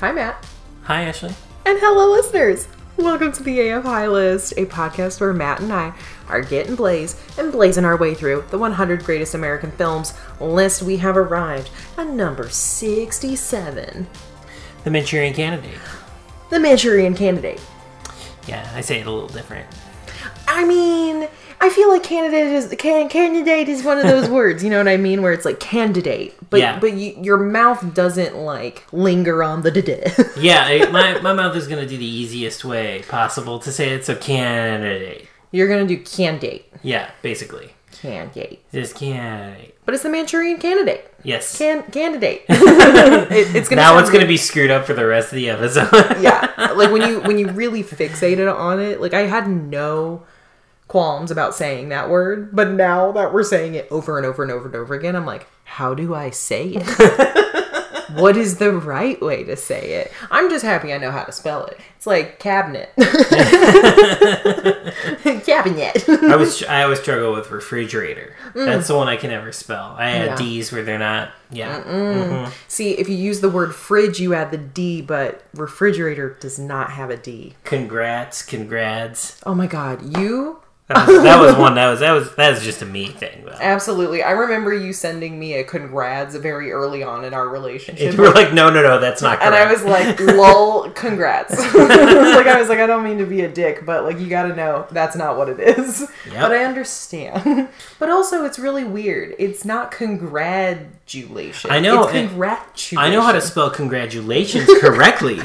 Hi, 0.00 0.12
Matt. 0.12 0.46
Hi, 0.84 1.02
Ashley. 1.02 1.34
And 1.66 1.76
hello, 1.80 2.12
listeners. 2.12 2.68
Welcome 2.96 3.32
to 3.32 3.42
the 3.42 3.68
AF 3.68 3.82
High 3.82 4.06
List, 4.06 4.52
a 4.56 4.64
podcast 4.66 5.20
where 5.20 5.32
Matt 5.32 5.58
and 5.58 5.72
I 5.72 5.92
are 6.28 6.40
getting 6.40 6.76
blaze 6.76 7.20
and 7.36 7.50
blazing 7.50 7.84
our 7.84 7.96
way 7.96 8.14
through 8.14 8.44
the 8.50 8.58
100 8.58 9.02
greatest 9.02 9.34
American 9.34 9.72
films 9.72 10.14
list. 10.40 10.82
We 10.82 10.98
have 10.98 11.16
arrived 11.16 11.70
at 11.96 12.06
number 12.06 12.48
67, 12.48 14.06
The 14.84 14.90
Manchurian 14.90 15.34
Candidate. 15.34 15.80
The 16.50 16.60
Manchurian 16.60 17.14
Candidate. 17.14 17.60
Yeah, 18.46 18.70
I 18.76 18.82
say 18.82 19.00
it 19.00 19.06
a 19.08 19.10
little 19.10 19.28
different. 19.28 19.66
I 20.46 20.64
mean, 20.64 21.26
I 21.60 21.70
feel 21.70 21.88
like 21.88 22.02
candidate 22.02 22.48
is 22.52 22.74
can, 22.78 23.08
candidate 23.08 23.68
is 23.68 23.82
one 23.84 23.98
of 23.98 24.04
those 24.04 24.28
words. 24.38 24.62
You 24.64 24.70
know 24.70 24.78
what 24.78 24.88
I 24.88 24.96
mean? 24.96 25.22
Where 25.22 25.32
it's 25.32 25.44
like 25.44 25.60
candidate, 25.60 26.34
but 26.50 26.60
Yeah. 26.60 26.78
but 26.78 26.94
you, 26.94 27.16
your 27.20 27.36
mouth 27.38 27.94
doesn't 27.94 28.36
like 28.36 28.84
linger 28.92 29.42
on 29.42 29.62
the 29.62 29.70
da. 29.70 30.04
Yeah, 30.40 30.64
I, 30.66 30.90
my, 30.90 31.20
my 31.20 31.32
mouth 31.32 31.56
is 31.56 31.66
going 31.66 31.82
to 31.82 31.88
do 31.88 31.96
the 31.98 32.04
easiest 32.06 32.64
way 32.64 33.02
possible 33.08 33.58
to 33.60 33.72
say 33.72 33.90
it, 33.90 34.04
so 34.04 34.14
candidate. 34.14 35.26
You're 35.50 35.68
gonna 35.68 35.86
do 35.86 35.96
candidate, 35.98 36.70
Yeah, 36.82 37.10
basically. 37.22 37.70
candidate, 37.90 38.62
Just 38.70 38.94
candidate. 38.96 39.74
but 39.86 39.94
it's 39.94 40.02
the 40.02 40.10
Manchurian 40.10 40.58
Candidate. 40.58 41.10
Yes. 41.24 41.56
Can 41.56 41.82
candidate. 41.90 42.42
It- 42.48 43.54
it's 43.56 43.68
gonna 43.68 43.80
now 43.80 43.98
it's 43.98 44.10
going 44.10 44.20
to 44.20 44.26
be 44.28 44.36
screwed 44.36 44.70
up 44.70 44.84
for 44.86 44.92
the 44.94 45.06
rest 45.06 45.32
of 45.32 45.36
the 45.36 45.48
episode. 45.50 45.90
yeah. 46.20 46.72
Like 46.76 46.92
when 46.92 47.02
you 47.08 47.20
when 47.20 47.38
you 47.38 47.48
really 47.48 47.82
fixated 47.82 48.54
on 48.54 48.78
it, 48.78 49.00
like 49.00 49.14
I 49.14 49.20
had 49.22 49.48
no 49.48 50.22
qualms 50.88 51.30
about 51.30 51.54
saying 51.54 51.90
that 51.90 52.10
word, 52.10 52.54
but 52.54 52.70
now 52.70 53.12
that 53.12 53.32
we're 53.32 53.44
saying 53.44 53.74
it 53.74 53.86
over 53.90 54.16
and 54.16 54.26
over 54.26 54.42
and 54.42 54.50
over 54.50 54.66
and 54.66 54.74
over 54.74 54.94
again, 54.94 55.14
I'm 55.14 55.26
like, 55.26 55.46
how 55.64 55.94
do 55.94 56.14
I 56.14 56.30
say 56.30 56.72
it? 56.74 57.38
what 58.14 58.36
is 58.36 58.56
the 58.56 58.72
right 58.72 59.20
way 59.20 59.44
to 59.44 59.56
say 59.56 59.92
it? 59.92 60.12
I'm 60.30 60.50
just 60.50 60.64
happy 60.64 60.92
I 60.92 60.98
know 60.98 61.10
how 61.10 61.24
to 61.24 61.32
spell 61.32 61.66
it. 61.66 61.78
It's 61.96 62.06
like 62.06 62.38
cabinet. 62.38 62.90
cabinet. 65.44 66.08
I 66.08 66.36
was 66.36 66.62
I 66.64 66.84
always 66.84 67.00
struggle 67.00 67.32
with 67.32 67.50
refrigerator. 67.50 68.34
Mm. 68.54 68.66
That's 68.66 68.88
the 68.88 68.96
one 68.96 69.08
I 69.08 69.16
can 69.16 69.30
never 69.30 69.52
spell. 69.52 69.94
I 69.98 70.24
Yeah. 70.24 70.36
D's 70.36 70.72
where 70.72 70.82
they're 70.82 70.98
not. 70.98 71.32
Yeah. 71.50 71.82
Mm-hmm. 71.82 72.52
See, 72.68 72.92
if 72.92 73.08
you 73.08 73.16
use 73.16 73.40
the 73.40 73.50
word 73.50 73.74
fridge, 73.74 74.20
you 74.20 74.34
add 74.34 74.50
the 74.50 74.58
D, 74.58 75.02
but 75.02 75.42
refrigerator 75.54 76.36
does 76.40 76.58
not 76.58 76.92
have 76.92 77.10
a 77.10 77.16
D. 77.16 77.54
Congrats, 77.64 78.42
congrats. 78.42 79.40
Oh 79.44 79.54
my 79.54 79.66
god, 79.66 80.16
you 80.16 80.60
That 80.88 81.06
was, 81.06 81.22
that 81.22 81.38
was 81.38 81.54
one. 81.54 81.74
That 81.74 81.90
was 81.90 82.00
that 82.00 82.12
was 82.12 82.34
that 82.36 82.50
was 82.50 82.62
just 82.62 82.80
a 82.80 82.86
me 82.86 83.08
thing. 83.08 83.44
Though. 83.44 83.58
Absolutely. 83.60 84.22
I 84.22 84.30
remember 84.30 84.72
you 84.72 84.94
sending 84.94 85.38
me 85.38 85.52
a 85.54 85.64
congrats 85.64 86.34
very 86.34 86.72
early 86.72 87.02
on 87.02 87.26
in 87.26 87.34
our 87.34 87.46
relationship. 87.46 88.14
You 88.14 88.22
were 88.22 88.30
like, 88.30 88.54
no, 88.54 88.70
no, 88.70 88.82
no, 88.82 88.98
that's 88.98 89.20
not 89.20 89.38
correct. 89.38 89.54
and 89.54 89.54
I 89.54 89.70
was 89.70 89.84
like, 89.84 90.18
lol, 90.36 90.90
congrats. 90.92 91.50
like, 91.74 92.46
I 92.46 92.58
was 92.58 92.70
like, 92.70 92.78
I 92.78 92.86
don't 92.86 93.04
mean 93.04 93.18
to 93.18 93.26
be 93.26 93.42
a 93.42 93.48
dick, 93.52 93.84
but 93.84 94.04
like, 94.04 94.18
you 94.18 94.28
gotta 94.28 94.56
know 94.56 94.86
that's 94.90 95.14
not 95.14 95.36
what 95.36 95.50
it 95.50 95.60
is. 95.60 96.10
Yep. 96.26 96.40
But 96.40 96.52
I 96.52 96.64
understand. 96.64 97.68
but 97.98 98.08
also, 98.08 98.46
it's 98.46 98.58
really 98.58 98.84
weird. 98.84 99.34
It's 99.38 99.66
not 99.66 99.90
congratulations. 99.90 101.70
I 101.70 101.80
know, 101.80 102.04
It's 102.04 102.12
congratulations. 102.12 102.98
I 102.98 103.10
know 103.10 103.20
how 103.20 103.32
to 103.32 103.42
spell 103.42 103.68
congratulations 103.68 104.70
correctly. 104.80 105.40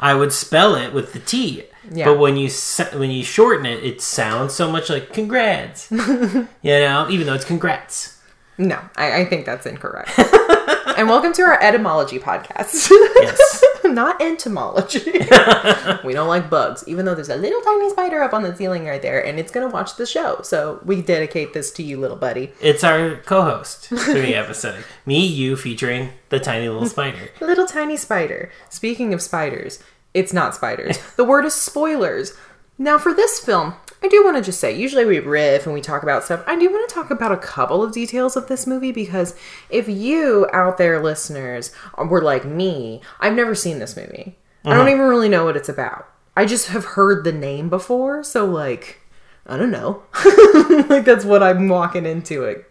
I 0.00 0.14
would 0.14 0.32
spell 0.32 0.74
it 0.74 0.92
with 0.92 1.12
the 1.12 1.20
T. 1.20 1.64
Yeah. 1.92 2.06
But 2.06 2.18
when 2.18 2.36
you 2.36 2.50
when 2.94 3.10
you 3.10 3.22
shorten 3.22 3.66
it, 3.66 3.84
it 3.84 4.00
sounds 4.00 4.54
so 4.54 4.70
much 4.70 4.90
like 4.90 5.12
congrats. 5.12 5.90
you 5.90 6.48
know, 6.62 7.06
even 7.10 7.26
though 7.26 7.34
it's 7.34 7.44
congrats. 7.44 8.20
No, 8.58 8.80
I, 8.96 9.20
I 9.20 9.24
think 9.26 9.44
that's 9.44 9.66
incorrect. 9.66 10.10
and 10.96 11.08
welcome 11.08 11.32
to 11.34 11.42
our 11.42 11.62
etymology 11.62 12.18
podcast. 12.18 12.90
Yes. 12.90 13.64
not 13.84 14.20
entomology. 14.20 15.12
we 16.04 16.12
don't 16.12 16.28
like 16.28 16.50
bugs, 16.50 16.82
even 16.86 17.04
though 17.04 17.14
there's 17.14 17.28
a 17.28 17.36
little 17.36 17.60
tiny 17.60 17.90
spider 17.90 18.22
up 18.22 18.32
on 18.32 18.42
the 18.42 18.56
ceiling 18.56 18.86
right 18.86 19.02
there, 19.02 19.24
and 19.24 19.38
it's 19.38 19.52
gonna 19.52 19.68
watch 19.68 19.96
the 19.96 20.06
show. 20.06 20.40
So 20.42 20.80
we 20.84 21.02
dedicate 21.02 21.52
this 21.52 21.70
to 21.72 21.82
you, 21.82 21.98
little 21.98 22.16
buddy. 22.16 22.52
It's 22.60 22.82
our 22.82 23.16
co-host 23.16 23.88
for 23.88 24.14
the 24.14 24.34
episode. 24.34 24.84
Me, 25.04 25.24
you, 25.24 25.56
featuring 25.56 26.10
the 26.30 26.40
tiny 26.40 26.68
little 26.68 26.88
spider. 26.88 27.28
Little 27.40 27.66
tiny 27.66 27.96
spider. 27.96 28.50
Speaking 28.70 29.12
of 29.14 29.22
spiders, 29.22 29.82
it's 30.16 30.32
not 30.32 30.54
spiders. 30.54 30.98
the 31.16 31.24
word 31.24 31.44
is 31.44 31.54
spoilers. 31.54 32.32
Now, 32.78 32.96
for 32.96 33.12
this 33.12 33.38
film, 33.38 33.74
I 34.02 34.08
do 34.08 34.24
want 34.24 34.36
to 34.36 34.42
just 34.42 34.58
say, 34.58 34.76
usually 34.76 35.04
we 35.04 35.18
riff 35.18 35.66
and 35.66 35.74
we 35.74 35.80
talk 35.82 36.02
about 36.02 36.24
stuff. 36.24 36.42
I 36.46 36.58
do 36.58 36.70
want 36.70 36.88
to 36.88 36.94
talk 36.94 37.10
about 37.10 37.32
a 37.32 37.36
couple 37.36 37.82
of 37.82 37.92
details 37.92 38.34
of 38.34 38.48
this 38.48 38.66
movie 38.66 38.92
because 38.92 39.34
if 39.68 39.88
you 39.88 40.48
out 40.52 40.78
there, 40.78 41.02
listeners, 41.02 41.70
were 41.98 42.22
like 42.22 42.44
me, 42.44 43.02
I've 43.20 43.34
never 43.34 43.54
seen 43.54 43.78
this 43.78 43.96
movie. 43.96 44.38
I 44.64 44.70
don't 44.70 44.80
uh-huh. 44.80 44.88
even 44.88 45.02
really 45.02 45.28
know 45.28 45.44
what 45.44 45.56
it's 45.56 45.68
about. 45.68 46.08
I 46.34 46.46
just 46.46 46.68
have 46.68 46.84
heard 46.84 47.24
the 47.24 47.32
name 47.32 47.68
before, 47.68 48.24
so 48.24 48.44
like, 48.46 49.00
I 49.46 49.56
don't 49.56 49.70
know. 49.70 50.02
like, 50.88 51.04
that's 51.04 51.24
what 51.24 51.42
I'm 51.42 51.68
walking 51.68 52.06
into 52.06 52.44
it. 52.44 52.70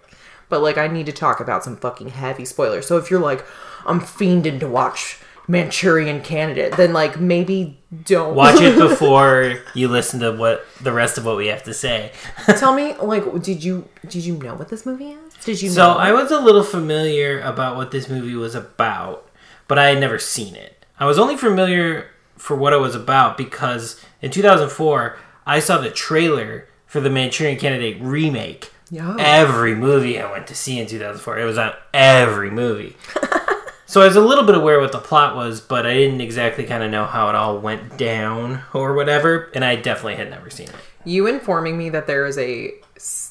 But 0.50 0.62
like, 0.62 0.77
I 0.77 0.88
need 0.88 1.06
to 1.06 1.12
talk 1.12 1.39
about 1.39 1.63
some 1.63 1.77
fucking 1.77 2.09
heavy 2.09 2.45
spoilers. 2.45 2.88
So 2.88 2.97
if 2.97 3.09
you're 3.09 3.19
like, 3.19 3.45
I'm 3.85 4.00
fiending 4.00 4.59
to 4.59 4.67
watch 4.67 5.19
Manchurian 5.47 6.22
Candidate, 6.22 6.75
then 6.75 6.94
like 6.94 7.19
maybe 7.19 7.79
don't 8.03 8.35
Watch 8.35 8.61
it 8.61 8.78
before 8.89 9.59
you 9.73 9.88
listen 9.88 10.19
to 10.22 10.31
what 10.31 10.66
the 10.81 10.91
rest 10.91 11.17
of 11.17 11.25
what 11.25 11.38
we 11.38 11.47
have 11.47 11.63
to 11.63 11.73
say. 11.73 12.11
Tell 12.45 12.73
me, 12.73 12.94
like, 12.95 13.41
did 13.41 13.63
you 13.63 13.88
did 14.07 14.25
you 14.25 14.38
know 14.38 14.56
what 14.56 14.69
this 14.69 14.85
movie 14.85 15.11
is? 15.11 15.33
Did 15.44 15.61
you 15.61 15.69
know? 15.69 15.75
So 15.75 15.94
know? 15.94 15.97
I 15.97 16.11
was 16.11 16.31
a 16.31 16.39
little 16.39 16.63
familiar 16.63 17.39
about 17.41 17.75
what 17.75 17.91
this 17.91 18.09
movie 18.09 18.35
was 18.35 18.56
about, 18.56 19.29
but 19.67 19.78
I 19.78 19.89
had 19.89 20.00
never 20.00 20.19
seen 20.19 20.56
it. 20.56 20.85
I 21.00 21.06
was 21.06 21.19
only 21.19 21.38
familiar 21.38 22.09
for 22.38 22.56
what 22.56 22.73
it 22.73 22.77
was 22.77 22.95
about 22.95 23.38
because 23.38 24.01
in 24.22 24.31
2004 24.31 25.17
I 25.45 25.59
saw 25.59 25.79
the 25.79 25.91
trailer 25.91 26.67
for 26.85 27.00
the 27.00 27.09
Manchurian 27.09 27.57
Candidate 27.57 28.01
remake. 28.01 28.72
Yeah. 28.89 29.16
Every 29.19 29.75
movie 29.75 30.19
I 30.19 30.31
went 30.31 30.47
to 30.47 30.56
see 30.56 30.79
in 30.79 30.88
2004, 30.88 31.39
it 31.39 31.45
was 31.45 31.57
on 31.57 31.73
every 31.94 32.51
movie. 32.51 32.95
so 33.85 34.01
I 34.01 34.07
was 34.07 34.16
a 34.16 34.22
little 34.22 34.44
bit 34.46 34.56
aware 34.56 34.79
what 34.79 34.91
the 34.91 35.00
plot 35.00 35.35
was, 35.35 35.62
but 35.62 35.85
I 35.85 35.94
didn't 35.94 36.22
exactly 36.22 36.63
kind 36.66 36.84
of 36.84 36.91
know 36.91 37.06
how 37.06 37.29
it 37.29 37.35
all 37.35 37.59
went 37.59 37.97
down 37.97 38.63
or 38.73 38.94
whatever, 38.94 39.51
and 39.53 39.63
I 39.63 39.75
definitely 39.75 40.16
had 40.16 40.29
never 40.29 40.50
seen 40.50 40.68
it. 40.69 40.75
you 41.03 41.28
informing 41.28 41.78
me 41.78 41.90
that 41.90 42.07
there 42.07 42.25
is 42.25 42.38
a 42.38 42.72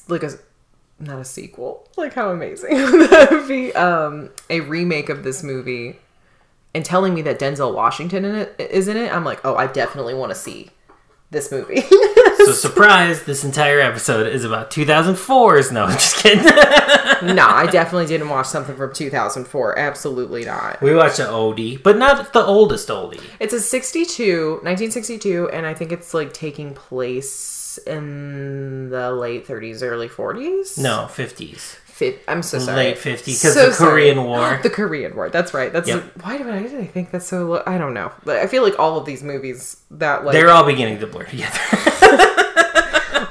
like 0.07 0.23
a 0.23 0.31
not 0.99 1.19
a 1.19 1.25
sequel. 1.25 1.87
Like 1.97 2.13
how 2.13 2.29
amazing 2.31 2.69
that 2.75 3.27
would 3.31 3.47
be? 3.47 3.73
Um, 3.73 4.29
a 4.49 4.61
remake 4.61 5.09
of 5.09 5.23
this 5.23 5.43
movie, 5.43 5.97
and 6.73 6.85
telling 6.85 7.13
me 7.13 7.21
that 7.23 7.39
Denzel 7.39 7.73
Washington 7.73 8.23
in 8.25 8.35
it 8.35 8.55
is 8.59 8.87
in 8.87 8.95
it. 8.97 9.11
I'm 9.13 9.25
like, 9.25 9.41
oh, 9.43 9.55
I 9.55 9.67
definitely 9.67 10.13
want 10.13 10.31
to 10.31 10.35
see 10.35 10.69
this 11.31 11.51
movie. 11.51 11.83
So 12.45 12.51
surprise, 12.51 13.23
this 13.23 13.43
entire 13.43 13.79
episode 13.79 14.27
is 14.27 14.45
about 14.45 14.69
2004's. 14.69 15.71
No, 15.71 15.85
I'm 15.85 15.93
just 15.93 16.17
kidding. 16.17 16.43
no, 17.35 17.47
I 17.47 17.65
definitely 17.71 18.05
didn't 18.05 18.29
watch 18.29 18.45
something 18.45 18.75
from 18.75 18.93
2004. 18.93 19.79
Absolutely 19.79 20.45
not. 20.45 20.79
We 20.79 20.93
watched 20.93 21.17
an 21.17 21.25
oldie, 21.27 21.81
but 21.81 21.97
not 21.97 22.33
the 22.33 22.45
oldest 22.45 22.89
oldie. 22.89 23.23
It's 23.39 23.53
a 23.53 23.59
62, 23.59 24.59
1962, 24.61 25.49
and 25.51 25.65
I 25.65 25.73
think 25.73 25.91
it's 25.91 26.13
like 26.13 26.33
taking 26.33 26.75
place 26.75 27.79
in 27.87 28.89
the 28.89 29.11
late 29.11 29.47
30s, 29.47 29.81
early 29.81 30.07
40s. 30.07 30.77
No, 30.77 31.07
50s. 31.09 31.77
Fi- 31.95 32.19
I'm 32.27 32.43
so 32.43 32.59
sorry. 32.59 32.75
Late 32.77 32.97
50s, 32.97 33.25
because 33.25 33.53
So 33.53 33.67
the 33.67 33.73
sorry. 33.73 33.91
Korean 34.11 34.23
War. 34.25 34.59
The 34.63 34.69
Korean 34.69 35.15
War. 35.15 35.29
That's 35.29 35.53
right. 35.53 35.71
That's 35.71 35.87
Yep. 35.87 36.03
why 36.23 36.37
do 36.37 36.49
I, 36.51 36.63
did 36.63 36.75
I 36.81 36.85
think 36.85 37.11
that's 37.11 37.25
so? 37.25 37.45
Low? 37.45 37.63
I 37.65 37.77
don't 37.77 37.93
know. 37.93 38.11
I 38.27 38.47
feel 38.47 38.63
like 38.63 38.77
all 38.77 38.97
of 38.97 39.05
these 39.05 39.23
movies 39.23 39.77
that 39.91 40.25
like 40.25 40.33
They're 40.33 40.49
all 40.51 40.65
beginning 40.65 40.99
to 40.99 41.07
blur 41.07 41.23
together. 41.23 41.57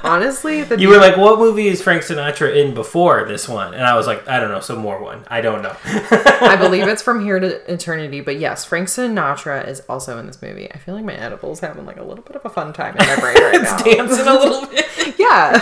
honestly 0.05 0.63
the 0.63 0.79
you 0.79 0.89
were 0.89 0.97
like, 0.97 1.17
what 1.17 1.39
movie 1.39 1.67
is 1.67 1.81
Frank 1.81 2.03
Sinatra 2.03 2.55
in 2.55 2.73
before 2.73 3.25
this 3.25 3.49
one? 3.49 3.73
And 3.73 3.83
I 3.83 3.95
was 3.97 4.07
like, 4.07 4.27
I 4.27 4.39
don't 4.39 4.49
know, 4.49 4.59
some 4.59 4.79
more 4.79 5.01
one. 5.01 5.23
I 5.27 5.41
don't 5.41 5.61
know. 5.61 5.75
I 5.83 6.55
believe 6.59 6.87
it's 6.87 7.01
from 7.01 7.23
here 7.23 7.39
to 7.39 7.71
eternity. 7.73 8.21
But 8.21 8.39
yes, 8.39 8.63
Frank 8.65 8.87
Sinatra 8.87 9.67
is 9.67 9.81
also 9.89 10.17
in 10.19 10.27
this 10.27 10.41
movie. 10.41 10.71
I 10.71 10.77
feel 10.77 10.95
like 10.95 11.05
my 11.05 11.15
edibles 11.15 11.59
having 11.59 11.85
like 11.85 11.97
a 11.97 12.03
little 12.03 12.23
bit 12.23 12.35
of 12.35 12.45
a 12.45 12.49
fun 12.49 12.71
time 12.73 12.95
in 12.97 13.05
my 13.05 13.15
brain 13.19 13.35
right 13.35 13.61
now. 13.61 13.77
Dancing 13.77 14.27
a 14.27 14.33
little 14.33 14.65
bit. 14.67 14.85
Yeah, 15.17 15.59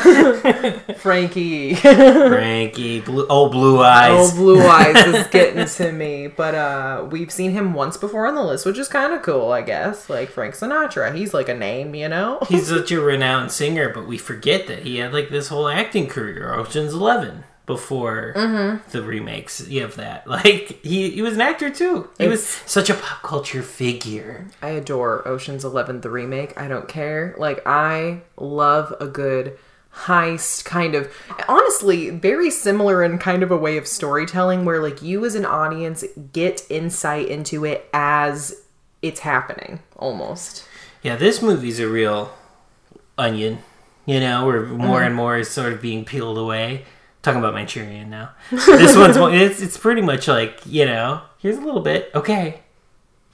Frankie. 0.94 1.76
Frankie, 1.76 3.00
blue, 3.02 3.26
oh, 3.30 3.50
blue 3.50 3.82
eyes. 3.82 4.32
Oh, 4.34 4.36
Blue 4.36 4.62
Eyes 4.62 5.06
is 5.08 5.28
getting 5.28 5.66
to 5.66 5.92
me. 5.92 6.28
But 6.28 6.56
uh 6.56 7.08
we've 7.12 7.32
seen 7.32 7.52
him 7.52 7.74
once 7.74 7.98
before 7.98 8.26
on 8.28 8.36
the 8.36 8.44
list, 8.44 8.66
which 8.66 8.78
is 8.78 8.88
kind 8.88 9.14
of 9.14 9.22
cool, 9.22 9.52
I 9.52 9.62
guess. 9.62 10.10
Like 10.10 10.30
Frank 10.30 10.56
Sinatra, 10.56 11.16
he's 11.16 11.34
like 11.34 11.50
a 11.50 11.54
name, 11.54 11.96
you 11.96 12.10
know. 12.10 12.40
He's 12.50 12.68
such 12.68 12.92
a 12.92 13.00
renowned 13.00 13.52
singer, 13.52 13.90
but 13.90 14.08
we 14.08 14.18
forget 14.18 14.33
that 14.42 14.80
he 14.84 14.98
had 14.98 15.14
like 15.14 15.30
this 15.30 15.48
whole 15.50 15.68
acting 15.68 16.08
career, 16.08 16.54
Ocean's 16.54 16.94
Eleven, 16.94 17.44
before 17.66 18.34
Mm-hmm. 18.36 18.90
the 18.92 19.02
remakes. 19.02 19.68
You 19.68 19.82
have 19.82 19.96
that. 19.96 20.28
Like 20.34 20.84
he, 20.84 21.12
he 21.12 21.22
was 21.22 21.36
an 21.36 21.42
actor 21.42 21.70
too. 21.70 22.10
He 22.18 22.28
was 22.28 22.46
such 22.46 22.90
a 22.90 22.94
pop 22.96 23.22
culture 23.24 23.64
figure. 23.64 24.48
I 24.62 24.70
adore 24.70 25.28
Ocean's 25.28 25.64
Eleven 25.64 26.02
the 26.02 26.10
remake. 26.10 26.60
I 26.60 26.68
don't 26.68 26.88
care. 26.88 27.36
Like 27.38 27.62
I 27.66 28.22
love 28.38 28.94
a 29.00 29.08
good 29.08 29.58
heist 29.96 30.66
kind 30.66 30.96
of 30.96 31.14
honestly 31.48 32.10
very 32.10 32.50
similar 32.50 33.04
in 33.04 33.20
kind 33.20 33.44
of 33.44 33.52
a 33.52 33.58
way 33.58 33.78
of 33.78 33.88
storytelling 33.88 34.66
where 34.66 34.82
like 34.82 35.04
you 35.04 35.24
as 35.24 35.36
an 35.36 35.46
audience 35.46 36.04
get 36.32 36.66
insight 36.68 37.28
into 37.28 37.64
it 37.64 37.88
as 37.94 38.64
it's 39.04 39.20
happening 39.20 39.80
almost. 39.96 40.66
Yeah, 41.04 41.16
this 41.16 41.42
movie's 41.44 41.80
a 41.80 41.88
real 41.88 42.34
onion. 43.20 43.60
You 44.06 44.20
know, 44.20 44.46
where 44.46 44.64
more 44.66 44.98
mm-hmm. 44.98 45.08
and 45.08 45.16
more 45.16 45.38
is 45.38 45.50
sort 45.50 45.74
of 45.74 45.82
being 45.82 46.06
peeled 46.06 46.38
away. 46.38 46.86
Talking 47.22 47.40
about 47.40 47.54
Manchurian 47.54 48.10
now. 48.10 48.32
This 48.52 48.98
one's 48.98 49.16
it's 49.18 49.62
it's 49.62 49.78
pretty 49.78 50.02
much 50.02 50.28
like 50.28 50.60
you 50.66 50.86
know, 50.86 51.22
here's 51.40 51.58
a 51.58 51.62
little 51.62 51.82
bit, 51.82 52.12
okay. 52.14 52.62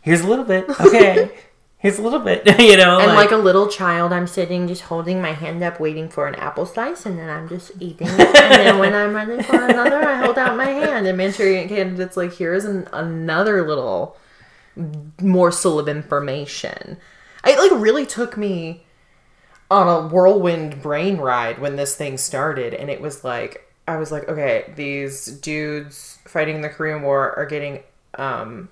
Here's 0.01 0.21
a 0.21 0.27
little 0.27 0.45
bit, 0.45 0.69
okay. 0.80 1.31
Here's 1.80 1.98
a 1.98 2.01
little 2.01 2.19
bit, 2.19 2.45
you 2.60 2.75
know, 2.75 3.00
And 3.00 3.13
like, 3.13 3.31
a 3.31 3.38
little 3.38 3.69
child, 3.69 4.12
I'm 4.12 4.27
sitting 4.27 4.68
just 4.68 4.81
holding 4.81 5.21
my 5.21 5.31
hand 5.31 5.63
up, 5.63 5.80
waiting 5.80 6.10
for 6.10 6.27
an 6.27 6.36
apple 6.36 6.66
slice, 6.66 7.06
and 7.06 7.18
then 7.18 7.30
I'm 7.30 7.48
just 7.48 7.71
eating 7.80 8.07
it. 8.07 8.19
and 8.19 8.54
then 8.54 8.80
when 8.80 8.94
I'm 8.94 9.16
ready 9.16 9.42
for 9.42 9.56
another, 9.56 10.06
I 10.06 10.18
hold 10.18 10.38
out 10.38 10.57
my 10.57 10.66
hand. 10.66 11.07
And 11.07 11.18
Manchurian 11.18 11.69
candidate's 11.69 12.18
like, 12.18 12.33
here's 12.33 12.66
an, 12.66 12.86
another 12.92 13.66
little 13.66 14.18
morsel 15.21 15.80
of 15.80 15.88
information. 15.88 16.98
It 17.45 17.57
like 17.57 17.81
really 17.81 18.06
took 18.06 18.36
me 18.36 18.83
on 19.71 19.88
a 19.88 20.07
whirlwind 20.07 20.81
brain 20.81 21.18
ride 21.18 21.60
when 21.60 21.75
this 21.75 21.95
thing 21.95 22.18
started, 22.18 22.74
and 22.74 22.89
it 22.89 23.01
was 23.01 23.24
like 23.24 23.66
I 23.88 23.98
was 23.98 24.12
like, 24.12 24.27
okay, 24.30 24.71
these 24.75 25.25
dudes 25.25 26.19
fighting 26.25 26.62
the 26.62 26.69
Korean 26.69 27.01
War 27.01 27.38
are 27.38 27.45
getting 27.45 27.83
um 28.16 28.69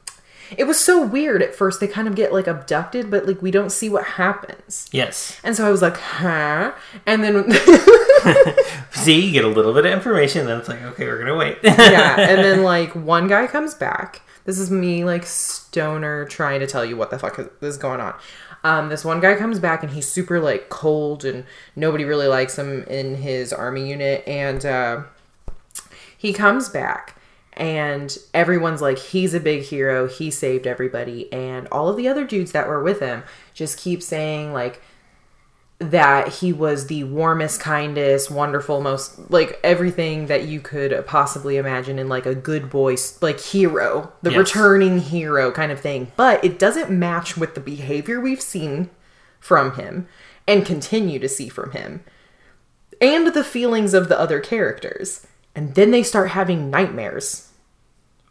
it 0.55 0.63
was 0.65 0.79
so 0.79 1.05
weird 1.05 1.41
at 1.41 1.53
first. 1.53 1.79
They 1.81 1.87
kind 1.87 2.07
of 2.07 2.15
get 2.15 2.31
like 2.31 2.47
abducted, 2.47 3.11
but 3.11 3.25
like 3.27 3.41
we 3.41 3.51
don't 3.51 3.71
see 3.71 3.89
what 3.89 4.05
happens. 4.05 4.87
yes. 4.93 5.39
And 5.43 5.55
so 5.55 5.67
I 5.67 5.71
was 5.71 5.81
like, 5.81 5.97
huh? 5.97 6.71
And 7.05 7.23
then 7.23 7.51
See, 8.91 9.25
you 9.25 9.31
get 9.31 9.43
a 9.43 9.49
little 9.49 9.73
bit 9.73 9.85
of 9.85 9.91
information, 9.91 10.45
then 10.45 10.59
it's 10.59 10.69
like, 10.69 10.81
okay, 10.81 11.05
we're 11.05 11.19
gonna 11.19 11.35
wait. 11.35 11.57
yeah, 11.63 12.15
and 12.19 12.39
then 12.43 12.63
like 12.75 12.95
one 12.95 13.27
guy 13.27 13.47
comes 13.47 13.73
back. 13.73 14.21
This 14.47 14.59
is 14.59 14.71
me 14.71 15.03
like 15.03 15.25
stoner 15.25 16.23
trying 16.23 16.61
to 16.61 16.67
tell 16.67 16.85
you 16.85 16.95
what 16.95 17.11
the 17.11 17.19
fuck 17.19 17.37
is, 17.37 17.47
is 17.59 17.75
going 17.75 17.99
on. 17.99 18.15
Um, 18.63 18.87
this 18.87 19.03
one 19.03 19.19
guy 19.19 19.35
comes 19.35 19.59
back 19.59 19.83
and 19.83 19.91
he's 19.91 20.07
super 20.07 20.39
like 20.39 20.69
cold 20.69 21.25
and 21.25 21.43
nobody 21.75 22.05
really 22.05 22.27
likes 22.27 22.57
him 22.57 22.83
in 22.83 23.15
his 23.15 23.51
army 23.51 23.89
unit. 23.89 24.25
And 24.25 24.65
uh, 24.65 25.03
he 26.17 26.31
comes 26.31 26.69
back 26.69 27.19
and 27.57 28.17
everyone's 28.33 28.81
like 28.81 28.97
he's 28.97 29.33
a 29.33 29.41
big 29.41 29.63
hero. 29.63 30.07
He 30.07 30.31
saved 30.31 30.65
everybody. 30.65 31.31
And 31.33 31.67
all 31.67 31.89
of 31.89 31.97
the 31.97 32.07
other 32.07 32.23
dudes 32.23 32.53
that 32.53 32.69
were 32.69 32.81
with 32.81 33.01
him 33.01 33.23
just 33.53 33.77
keep 33.77 34.01
saying 34.01 34.53
like 34.53 34.81
that 35.79 36.29
he 36.29 36.51
was 36.51 36.87
the 36.87 37.03
warmest, 37.03 37.59
kindest, 37.59 38.31
wonderful, 38.31 38.81
most 38.81 39.29
like 39.29 39.59
everything 39.63 40.25
that 40.25 40.45
you 40.47 40.59
could 40.59 41.05
possibly 41.05 41.57
imagine 41.57 41.99
in 41.99 42.09
like 42.09 42.25
a 42.25 42.33
good 42.33 42.69
boy, 42.69 42.95
like 43.21 43.39
hero, 43.39 44.11
the 44.23 44.31
Yes. 44.31 44.39
returning 44.39 44.99
hero 44.99 45.51
kind 45.51 45.71
of 45.71 45.79
thing. 45.79 46.11
But 46.15 46.43
it 46.43 46.57
doesn't 46.57 46.89
match 46.89 47.37
with 47.37 47.53
the 47.53 47.61
behavior 47.61 48.19
we've 48.19 48.41
seen 48.41 48.89
from 49.39 49.75
him 49.75 50.07
and 50.47 50.65
continue 50.65 51.19
to 51.19 51.29
see 51.29 51.47
from 51.47 51.71
him 51.71 52.03
and 52.99 53.27
the 53.27 53.43
feelings 53.43 53.93
of 53.93 54.09
the 54.09 54.19
other 54.19 54.39
characters. 54.39 55.27
And 55.55 55.75
then 55.75 55.91
they 55.91 56.01
start 56.03 56.29
having 56.31 56.71
nightmares 56.71 57.49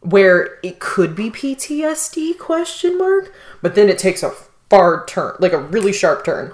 where 0.01 0.59
it 0.63 0.79
could 0.81 1.15
be 1.15 1.31
PTSD 1.31 2.39
question 2.39 2.99
mark, 2.99 3.33
but 3.63 3.75
then 3.77 3.89
it 3.89 3.99
takes 3.99 4.23
a 4.23 4.33
far 4.69 5.05
turn, 5.07 5.37
like 5.39 5.53
a 5.53 5.59
really 5.59 5.93
sharp 5.93 6.25
turn. 6.25 6.53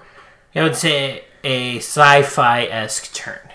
I 0.55 0.63
would 0.63 0.77
say 0.77 1.25
a 1.45 1.79
sci-fi 1.79 2.65
esque 2.65 3.13
turn. 3.15 3.49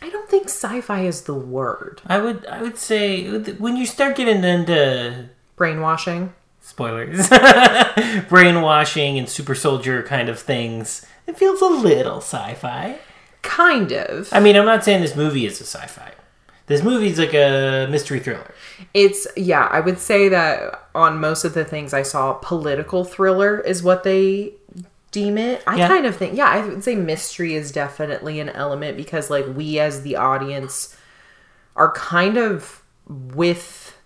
I 0.00 0.10
don't 0.10 0.28
think 0.28 0.44
sci-fi 0.44 1.02
is 1.04 1.22
the 1.22 1.34
word. 1.34 2.02
I 2.06 2.18
would 2.18 2.44
I 2.46 2.60
would 2.62 2.76
say 2.76 3.28
when 3.52 3.76
you 3.76 3.86
start 3.86 4.16
getting 4.16 4.42
into 4.42 5.28
Brainwashing. 5.56 6.32
spoilers, 6.60 7.28
brainwashing 8.28 9.18
and 9.18 9.28
super 9.28 9.54
soldier 9.54 10.02
kind 10.02 10.28
of 10.28 10.38
things, 10.40 11.06
it 11.26 11.36
feels 11.36 11.60
a 11.60 11.66
little 11.66 12.18
sci-fi. 12.18 12.98
Kind 13.42 13.92
of. 13.92 14.28
I 14.32 14.40
mean, 14.40 14.56
I'm 14.56 14.64
not 14.64 14.84
saying 14.84 15.02
this 15.02 15.16
movie 15.16 15.46
is 15.46 15.60
a 15.60 15.64
sci-fi. 15.64 16.12
This 16.66 16.82
movie's 16.82 17.18
like 17.18 17.34
a 17.34 17.86
mystery 17.90 18.20
thriller. 18.20 18.54
It's 18.94 19.26
yeah, 19.36 19.68
I 19.70 19.80
would 19.80 19.98
say 19.98 20.28
that 20.28 20.88
on 20.94 21.20
most 21.20 21.44
of 21.44 21.54
the 21.54 21.64
things 21.64 21.92
I 21.92 22.02
saw, 22.02 22.34
political 22.34 23.04
thriller 23.04 23.60
is 23.60 23.82
what 23.82 24.04
they 24.04 24.54
deem 25.12 25.38
it. 25.38 25.62
I 25.66 25.76
Yeah. 25.76 25.86
kind 25.88 26.04
of 26.06 26.16
think 26.16 26.36
yeah, 26.36 26.48
I 26.48 26.66
would 26.66 26.82
say 26.82 26.96
mystery 26.96 27.54
is 27.54 27.70
definitely 27.70 28.40
an 28.40 28.48
element 28.48 28.96
because 28.96 29.30
like 29.30 29.46
we 29.54 29.78
as 29.78 30.02
the 30.02 30.16
audience 30.16 30.96
are 31.76 31.92
kind 31.92 32.36
of 32.36 32.82
with 33.06 33.96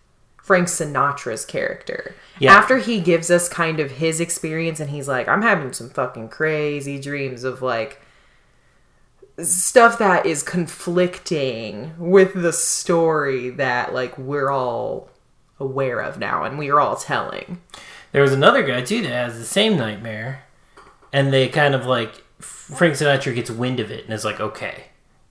Frank 0.43 0.69
Sinatra's 0.69 1.45
character. 1.45 2.15
Yeah. 2.39 2.53
After 2.55 2.79
he 2.79 3.01
gives 3.01 3.31
us 3.31 3.49
kind 3.49 3.81
of 3.81 3.93
his 3.93 4.21
experience 4.21 4.79
and 4.79 4.91
he's 4.91 5.09
like, 5.09 5.27
I'm 5.27 5.43
having 5.43 5.73
some 5.73 5.89
fucking 5.91 6.29
crazy 6.29 7.01
dreams 7.01 7.43
of 7.43 7.63
like 7.63 8.01
stuff 9.43 9.99
that 9.99 10.25
is 10.25 10.43
conflicting 10.43 11.95
with 11.99 12.33
the 12.35 12.53
story 12.53 13.51
that 13.51 13.93
like 13.93 14.17
we're 14.17 14.51
all 14.51 15.11
aware 15.61 16.01
of 16.01 16.19
now 16.19 16.45
and 16.45 16.59
we 16.59 16.71
are 16.71 16.81
all 16.81 16.97
telling. 16.97 17.61
There 18.13 18.23
was 18.23 18.33
another 18.33 18.63
guy 18.63 18.83
too 18.83 19.03
that 19.03 19.11
has 19.13 19.39
the 19.39 19.45
same 19.45 19.77
nightmare, 19.77 20.45
and 21.17 21.33
they 21.33 21.49
kind 21.49 21.75
of 21.75 21.87
like 21.87 22.23
Frank 22.41 22.95
Sinatra 22.95 23.35
gets 23.35 23.51
wind 23.51 23.81
of 23.81 23.91
it 23.91 24.05
and 24.05 24.13
is 24.13 24.25
like, 24.25 24.39
okay, 24.39 24.85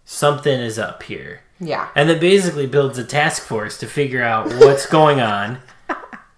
something 0.04 0.60
is 0.60 0.80
up 0.80 1.04
here. 1.04 1.42
Yeah. 1.60 1.88
And 1.96 2.10
then 2.10 2.20
basically 2.20 2.66
builds 2.68 2.98
a 2.98 3.04
task 3.04 3.44
force 3.44 3.78
to 3.80 3.88
figure 3.88 4.24
out 4.24 4.48
what's 4.56 4.86
going 4.88 5.22
on 5.22 5.60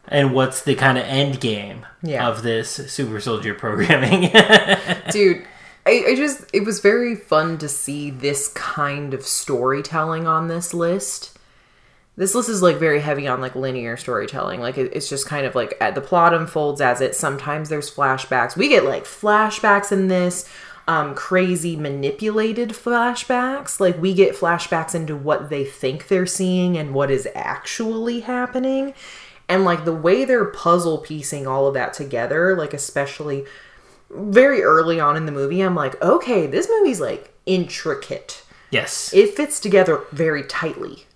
and 0.07 0.33
what's 0.33 0.61
the 0.61 0.75
kind 0.75 0.97
of 0.97 1.05
end 1.05 1.39
game 1.39 1.85
Yeah. 2.03 2.27
of 2.27 2.43
this 2.43 2.69
super 2.91 3.19
soldier 3.19 3.53
programming. 3.53 4.29
Dude, 5.11 5.45
I, 5.85 6.03
I 6.09 6.15
just 6.15 6.45
it 6.53 6.65
was 6.65 6.81
very 6.81 7.15
fun 7.15 7.57
to 7.59 7.69
see 7.69 8.09
this 8.11 8.49
kind 8.49 9.13
of 9.13 9.23
storytelling 9.23 10.27
on 10.27 10.49
this 10.49 10.73
list. 10.73 11.36
This 12.17 12.33
list 12.33 12.49
is 12.49 12.63
like 12.63 12.77
very 12.77 12.99
heavy 12.99 13.27
on 13.27 13.41
like 13.41 13.55
linear 13.55 13.95
storytelling. 13.95 14.59
Like 14.59 14.77
it, 14.77 14.91
it's 14.93 15.07
just 15.07 15.27
kind 15.27 15.45
of 15.45 15.53
like 15.53 15.77
the 15.79 16.01
plot 16.01 16.33
unfolds 16.33 16.81
as 16.81 16.99
it. 16.99 17.15
Sometimes 17.15 17.69
there's 17.69 17.93
flashbacks. 17.93 18.57
We 18.57 18.69
get 18.69 18.85
like 18.85 19.05
flashbacks 19.05 19.91
in 19.91 20.07
this, 20.07 20.49
um, 20.87 21.13
crazy 21.13 21.75
manipulated 21.75 22.69
flashbacks. 22.69 23.79
Like 23.79 24.01
we 24.01 24.15
get 24.15 24.35
flashbacks 24.35 24.95
into 24.95 25.15
what 25.15 25.49
they 25.49 25.63
think 25.63 26.07
they're 26.07 26.25
seeing 26.25 26.77
and 26.77 26.93
what 26.93 27.11
is 27.11 27.27
actually 27.35 28.21
happening. 28.21 28.95
And 29.47 29.63
like 29.63 29.85
the 29.85 29.93
way 29.93 30.25
they're 30.25 30.45
puzzle 30.45 30.97
piecing 30.97 31.45
all 31.45 31.67
of 31.67 31.73
that 31.75 31.93
together, 31.93 32.55
like 32.55 32.73
especially 32.73 33.45
very 34.09 34.63
early 34.63 34.99
on 34.99 35.17
in 35.17 35.25
the 35.25 35.31
movie, 35.31 35.61
I'm 35.61 35.75
like, 35.75 36.01
okay, 36.01 36.47
this 36.47 36.67
movie's 36.67 36.99
like 36.99 37.31
intricate. 37.45 38.43
yes. 38.71 39.13
It 39.13 39.35
fits 39.35 39.59
together 39.59 40.01
very 40.11 40.43
tightly. 40.43 41.06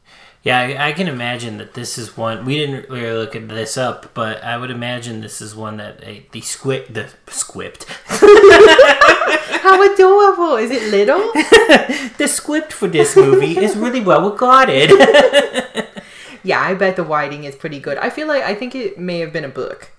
Yeah, 0.44 0.60
I, 0.60 0.88
I 0.88 0.92
can 0.94 1.08
imagine 1.08 1.58
that 1.60 1.76
this 1.76 2.00
is 2.00 2.18
one. 2.18 2.46
We 2.46 2.58
didn't 2.58 2.90
really 2.90 3.16
look 3.16 3.36
at 3.36 3.48
this 3.48 3.78
up, 3.78 4.12
but 4.16 4.44
I 4.44 4.58
would 4.58 4.72
imagine 4.72 5.22
this 5.22 5.40
is 5.40 5.56
one 5.56 5.78
that 5.78 6.04
a, 6.04 6.26
the 6.32 6.42
squip, 6.42 6.92
the 6.92 7.10
squipt, 7.28 7.86
How 9.62 9.94
adorable! 9.94 10.56
Is 10.56 10.72
it 10.72 10.90
little? 10.90 11.20
the 12.18 12.28
script 12.28 12.74
for 12.74 12.88
this 12.88 13.16
movie 13.16 13.58
is 13.60 13.76
really 13.78 14.02
well 14.02 14.32
regarded. 14.32 14.90
yeah, 16.44 16.60
I 16.60 16.74
bet 16.74 16.96
the 16.96 17.04
writing 17.04 17.44
is 17.44 17.56
pretty 17.56 17.80
good. 17.80 18.00
I 18.00 18.10
feel 18.10 18.28
like 18.28 18.42
I 18.42 18.56
think 18.56 18.74
it 18.74 18.98
may 18.98 19.20
have 19.20 19.32
been 19.32 19.46
a 19.46 19.50
book. 19.50 19.92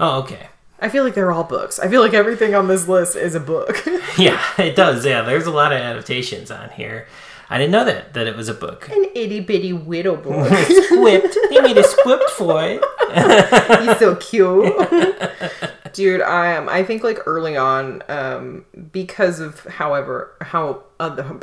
oh, 0.00 0.20
okay. 0.22 0.48
I 0.80 0.88
feel 0.88 1.04
like 1.04 1.14
they're 1.14 1.30
all 1.30 1.44
books. 1.44 1.78
I 1.78 1.88
feel 1.88 2.00
like 2.00 2.14
everything 2.14 2.54
on 2.54 2.68
this 2.68 2.88
list 2.88 3.16
is 3.16 3.34
a 3.34 3.40
book. 3.40 3.86
Yeah, 4.18 4.40
it 4.58 4.76
does. 4.76 5.04
Yeah, 5.04 5.22
there's 5.22 5.46
a 5.46 5.50
lot 5.50 5.72
of 5.72 5.80
adaptations 5.80 6.50
on 6.50 6.70
here. 6.70 7.06
I 7.50 7.58
didn't 7.58 7.72
know 7.72 7.84
that 7.84 8.14
that 8.14 8.26
it 8.26 8.36
was 8.36 8.48
a 8.48 8.54
book. 8.54 8.88
An 8.90 9.04
itty 9.14 9.40
bitty 9.40 9.72
widow 9.72 10.16
boy. 10.28 10.48
Script. 10.50 11.36
They 11.50 11.60
made 11.60 11.76
a 11.76 11.84
script 11.84 12.30
for 12.30 12.62
it. 12.64 12.82
He's 13.88 13.98
so 13.98 14.16
cute. 14.16 14.72
Dude, 15.92 16.22
I 16.22 16.48
am. 16.52 16.68
I 16.68 16.82
think 16.82 17.04
like 17.04 17.20
early 17.26 17.56
on, 17.56 18.02
um, 18.08 18.64
because 18.90 19.38
of 19.38 19.60
however 19.64 20.32
how 20.40 20.82
uh, 20.98 21.38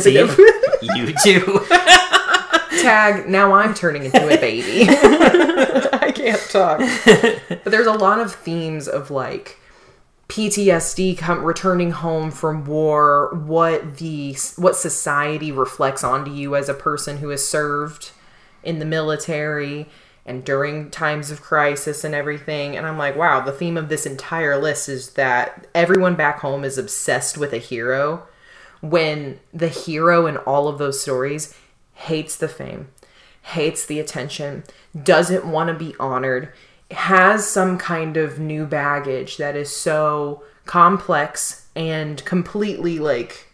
See, 0.00 0.14
you 0.18 1.12
too. 1.24 1.60
tag 2.80 3.28
now 3.28 3.52
i'm 3.52 3.74
turning 3.74 4.04
into 4.04 4.24
a 4.28 4.38
baby 4.40 4.84
i 4.88 6.12
can't 6.14 6.40
talk 6.50 6.78
but 7.48 7.64
there's 7.64 7.88
a 7.88 7.92
lot 7.92 8.20
of 8.20 8.32
themes 8.32 8.86
of 8.86 9.10
like 9.10 9.57
ptsd 10.28 11.16
come 11.16 11.42
returning 11.42 11.90
home 11.90 12.30
from 12.30 12.64
war 12.64 13.34
what 13.46 13.96
the 13.96 14.36
what 14.56 14.76
society 14.76 15.50
reflects 15.50 16.04
onto 16.04 16.30
you 16.30 16.54
as 16.54 16.68
a 16.68 16.74
person 16.74 17.18
who 17.18 17.30
has 17.30 17.46
served 17.46 18.10
in 18.62 18.78
the 18.78 18.84
military 18.84 19.88
and 20.26 20.44
during 20.44 20.90
times 20.90 21.30
of 21.30 21.40
crisis 21.40 22.04
and 22.04 22.14
everything. 22.14 22.76
And 22.76 22.86
i'm 22.86 22.98
like 22.98 23.16
wow 23.16 23.40
the 23.40 23.52
theme 23.52 23.76
of 23.76 23.88
this 23.88 24.04
entire 24.04 24.60
list 24.60 24.88
is 24.88 25.10
that 25.14 25.66
everyone 25.74 26.14
back 26.14 26.40
home 26.40 26.64
is 26.64 26.76
obsessed 26.76 27.38
with 27.38 27.52
a 27.54 27.58
hero 27.58 28.26
when 28.80 29.40
the 29.52 29.68
hero 29.68 30.26
in 30.26 30.36
all 30.38 30.68
of 30.68 30.78
those 30.78 31.00
stories 31.00 31.54
hates 31.94 32.36
the 32.36 32.48
fame, 32.48 32.88
hates 33.42 33.84
the 33.84 33.98
attention, 33.98 34.64
doesn't 35.00 35.44
want 35.44 35.68
to 35.68 35.74
be 35.74 35.94
honored, 35.98 36.52
has 36.90 37.46
some 37.48 37.76
kind 37.78 38.16
of 38.16 38.38
new 38.38 38.64
baggage 38.66 39.36
that 39.36 39.54
is 39.56 39.74
so 39.74 40.42
complex 40.64 41.66
and 41.76 42.24
completely 42.24 42.98
like 42.98 43.46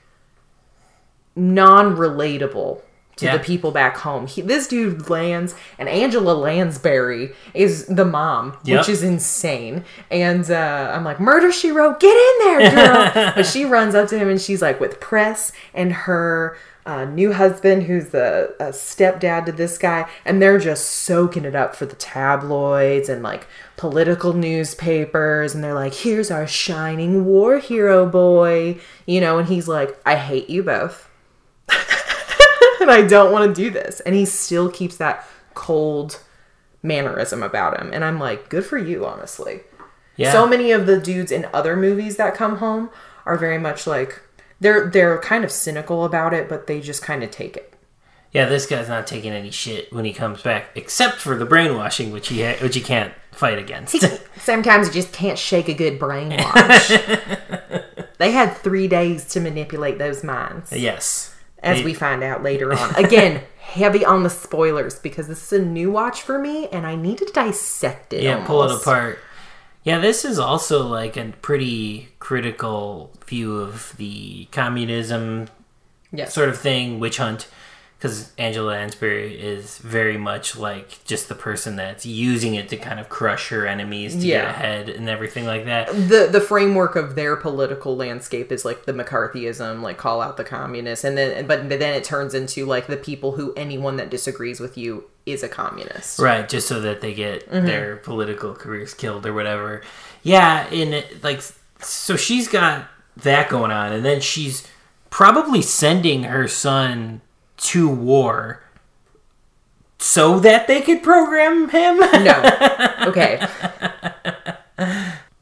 non-relatable 1.36 2.80
to 3.16 3.26
Yeah. 3.26 3.36
the 3.36 3.42
people 3.44 3.70
back 3.70 3.96
home. 3.98 4.26
He, 4.26 4.40
this 4.42 4.66
dude 4.66 5.08
lands, 5.08 5.54
and 5.78 5.88
Angela 5.88 6.32
Lansbury 6.32 7.32
is 7.54 7.86
the 7.86 8.04
mom, 8.04 8.56
Yep. 8.64 8.80
which 8.80 8.88
is 8.88 9.02
insane. 9.04 9.84
And 10.10 10.50
uh, 10.50 10.90
I'm 10.92 11.04
like, 11.04 11.20
Murder 11.20 11.52
She 11.52 11.70
Wrote, 11.70 12.00
get 12.00 12.16
in 12.16 12.46
there, 12.58 12.70
girl! 12.72 13.32
but 13.36 13.46
she 13.46 13.64
runs 13.64 13.94
up 13.94 14.08
to 14.08 14.18
him, 14.18 14.28
and 14.28 14.40
she's 14.40 14.60
like 14.60 14.80
with 14.80 14.98
press 14.98 15.52
and 15.72 15.92
her 15.92 16.56
uh, 16.86 17.04
new 17.04 17.32
husband, 17.32 17.84
who's 17.84 18.10
the 18.10 18.54
a 18.60 18.66
stepdad 18.66 19.46
to 19.46 19.52
this 19.52 19.78
guy, 19.78 20.08
and 20.24 20.40
they're 20.40 20.58
just 20.58 20.86
soaking 20.86 21.44
it 21.44 21.54
up 21.54 21.74
for 21.74 21.86
the 21.86 21.96
tabloids 21.96 23.08
and 23.08 23.22
like 23.22 23.46
political 23.76 24.32
newspapers, 24.32 25.54
and 25.54 25.64
they're 25.64 25.74
like, 25.74 25.94
"Here's 25.94 26.30
our 26.30 26.46
shining 26.46 27.24
war 27.24 27.58
hero 27.58 28.06
boy," 28.06 28.78
you 29.06 29.20
know, 29.20 29.38
and 29.38 29.48
he's 29.48 29.68
like, 29.68 29.98
"I 30.04 30.16
hate 30.16 30.50
you 30.50 30.62
both." 30.62 31.08
and 32.80 32.90
I 32.90 33.06
don't 33.06 33.32
want 33.32 33.54
to 33.54 33.62
do 33.62 33.70
this. 33.70 34.00
And 34.00 34.14
he 34.14 34.24
still 34.24 34.70
keeps 34.70 34.96
that 34.98 35.26
cold 35.54 36.20
mannerism 36.82 37.42
about 37.42 37.80
him. 37.80 37.90
And 37.92 38.04
I'm 38.04 38.18
like, 38.18 38.48
good 38.48 38.64
for 38.64 38.78
you, 38.78 39.06
honestly. 39.06 39.62
Yeah. 40.16 40.32
So 40.32 40.46
many 40.46 40.70
of 40.70 40.86
the 40.86 41.00
dudes 41.00 41.32
in 41.32 41.48
other 41.52 41.76
movies 41.76 42.16
that 42.16 42.34
come 42.34 42.58
home 42.58 42.90
are 43.26 43.36
very 43.36 43.58
much 43.58 43.86
like 43.86 44.20
they're 44.60 44.86
they're 44.90 45.18
kind 45.18 45.44
of 45.44 45.50
cynical 45.50 46.04
about 46.04 46.32
it, 46.34 46.48
but 46.48 46.66
they 46.66 46.80
just 46.80 47.02
kind 47.02 47.22
of 47.22 47.30
take 47.30 47.56
it. 47.56 47.74
yeah, 48.32 48.46
this 48.46 48.66
guy's 48.66 48.88
not 48.88 49.06
taking 49.06 49.32
any 49.32 49.50
shit 49.50 49.92
when 49.92 50.04
he 50.04 50.12
comes 50.12 50.42
back, 50.42 50.66
except 50.74 51.16
for 51.16 51.36
the 51.36 51.44
brainwashing, 51.46 52.10
which 52.12 52.28
he 52.28 52.42
ha- 52.42 52.56
which 52.62 52.74
he 52.74 52.80
can't 52.80 53.12
fight 53.32 53.58
against. 53.58 53.96
Sometimes 54.38 54.88
you 54.88 54.92
just 54.94 55.12
can't 55.12 55.38
shake 55.38 55.68
a 55.68 55.74
good 55.74 55.98
brainwash. 55.98 57.84
they 58.18 58.30
had 58.32 58.56
three 58.56 58.88
days 58.88 59.24
to 59.32 59.40
manipulate 59.40 59.98
those 59.98 60.22
minds. 60.24 60.72
yes. 60.72 61.34
as 61.62 61.78
They- 61.78 61.84
we 61.84 61.94
find 61.94 62.22
out 62.22 62.42
later 62.42 62.72
on. 62.78 62.94
Again, 62.96 63.42
heavy 63.60 64.04
on 64.04 64.22
the 64.22 64.30
spoilers 64.30 64.98
because 64.98 65.26
this 65.28 65.52
is 65.52 65.60
a 65.60 65.64
new 65.64 65.90
watch 65.90 66.22
for 66.22 66.38
me 66.38 66.68
and 66.68 66.86
I 66.86 66.94
need 66.96 67.18
to 67.18 67.24
dissect 67.32 68.12
it. 68.12 68.22
Yeah, 68.22 68.44
pull 68.46 68.62
it 68.64 68.70
apart. 68.80 69.18
Yeah, 69.84 69.98
this 69.98 70.24
is 70.24 70.38
also 70.38 70.86
like 70.86 71.16
a 71.16 71.32
pretty 71.42 72.08
critical 72.18 73.12
view 73.26 73.58
of 73.60 73.94
the 73.98 74.46
communism 74.50 75.48
Yes. 76.10 76.32
sort 76.32 76.48
of 76.48 76.58
thing, 76.58 76.98
witch 77.00 77.18
hunt, 77.18 77.48
because 78.04 78.30
Angela 78.36 78.72
Lansbury 78.72 79.34
is 79.40 79.78
very 79.78 80.18
much 80.18 80.58
like 80.58 81.02
just 81.06 81.30
the 81.30 81.34
person 81.34 81.76
that's 81.76 82.04
using 82.04 82.54
it 82.54 82.68
to 82.68 82.76
kind 82.76 83.00
of 83.00 83.08
crush 83.08 83.48
her 83.48 83.66
enemies 83.66 84.14
to 84.14 84.26
get 84.26 84.44
ahead 84.44 84.90
and 84.90 85.08
everything 85.08 85.46
like 85.46 85.64
that. 85.64 85.86
the 85.86 86.28
the 86.30 86.40
framework 86.42 86.96
of 86.96 87.14
their 87.14 87.34
political 87.34 87.96
landscape 87.96 88.52
is 88.52 88.62
like 88.62 88.84
the 88.84 88.92
McCarthyism, 88.92 89.80
like 89.80 89.96
call 89.96 90.20
out 90.20 90.36
the 90.36 90.44
communists, 90.44 91.02
and 91.02 91.16
then 91.16 91.46
but 91.46 91.66
then 91.70 91.80
it 91.94 92.04
turns 92.04 92.34
into 92.34 92.66
like 92.66 92.88
the 92.88 92.98
people 92.98 93.32
who 93.32 93.54
anyone 93.54 93.96
that 93.96 94.10
disagrees 94.10 94.60
with 94.60 94.76
you 94.76 95.04
is 95.24 95.42
a 95.42 95.48
communist. 95.48 96.18
Right, 96.18 96.46
just 96.46 96.68
so 96.68 96.82
that 96.82 97.00
they 97.00 97.14
get 97.14 97.48
Mm-hmm. 97.50 97.64
their 97.66 97.96
political 97.96 98.52
careers 98.54 98.92
killed 98.92 99.24
or 99.24 99.32
whatever. 99.32 99.80
Yeah, 100.22 100.66
and 100.66 100.92
it, 100.92 101.24
like 101.24 101.40
so 101.80 102.16
she's 102.16 102.48
got 102.48 102.86
that 103.16 103.48
going 103.48 103.70
on 103.70 103.92
and 103.94 104.04
then 104.04 104.20
she's 104.20 104.66
probably 105.08 105.62
sending 105.62 106.24
her 106.24 106.46
son 106.48 107.22
to 107.64 107.88
war 107.88 108.62
so 109.98 110.38
that 110.40 110.66
they 110.66 110.80
could 110.80 111.02
program 111.02 111.68
him. 111.68 111.98
No. 111.98 112.60
Okay. 113.04 113.38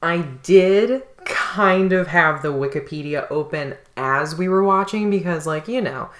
I 0.02 0.18
did 0.42 1.02
kind 1.24 1.92
of 1.92 2.08
have 2.08 2.42
the 2.42 2.48
Wikipedia 2.52 3.26
open 3.30 3.74
as 3.96 4.36
we 4.36 4.48
were 4.48 4.64
watching 4.64 5.10
because, 5.10 5.46
like, 5.46 5.68
you 5.68 5.80
know, 5.80 6.10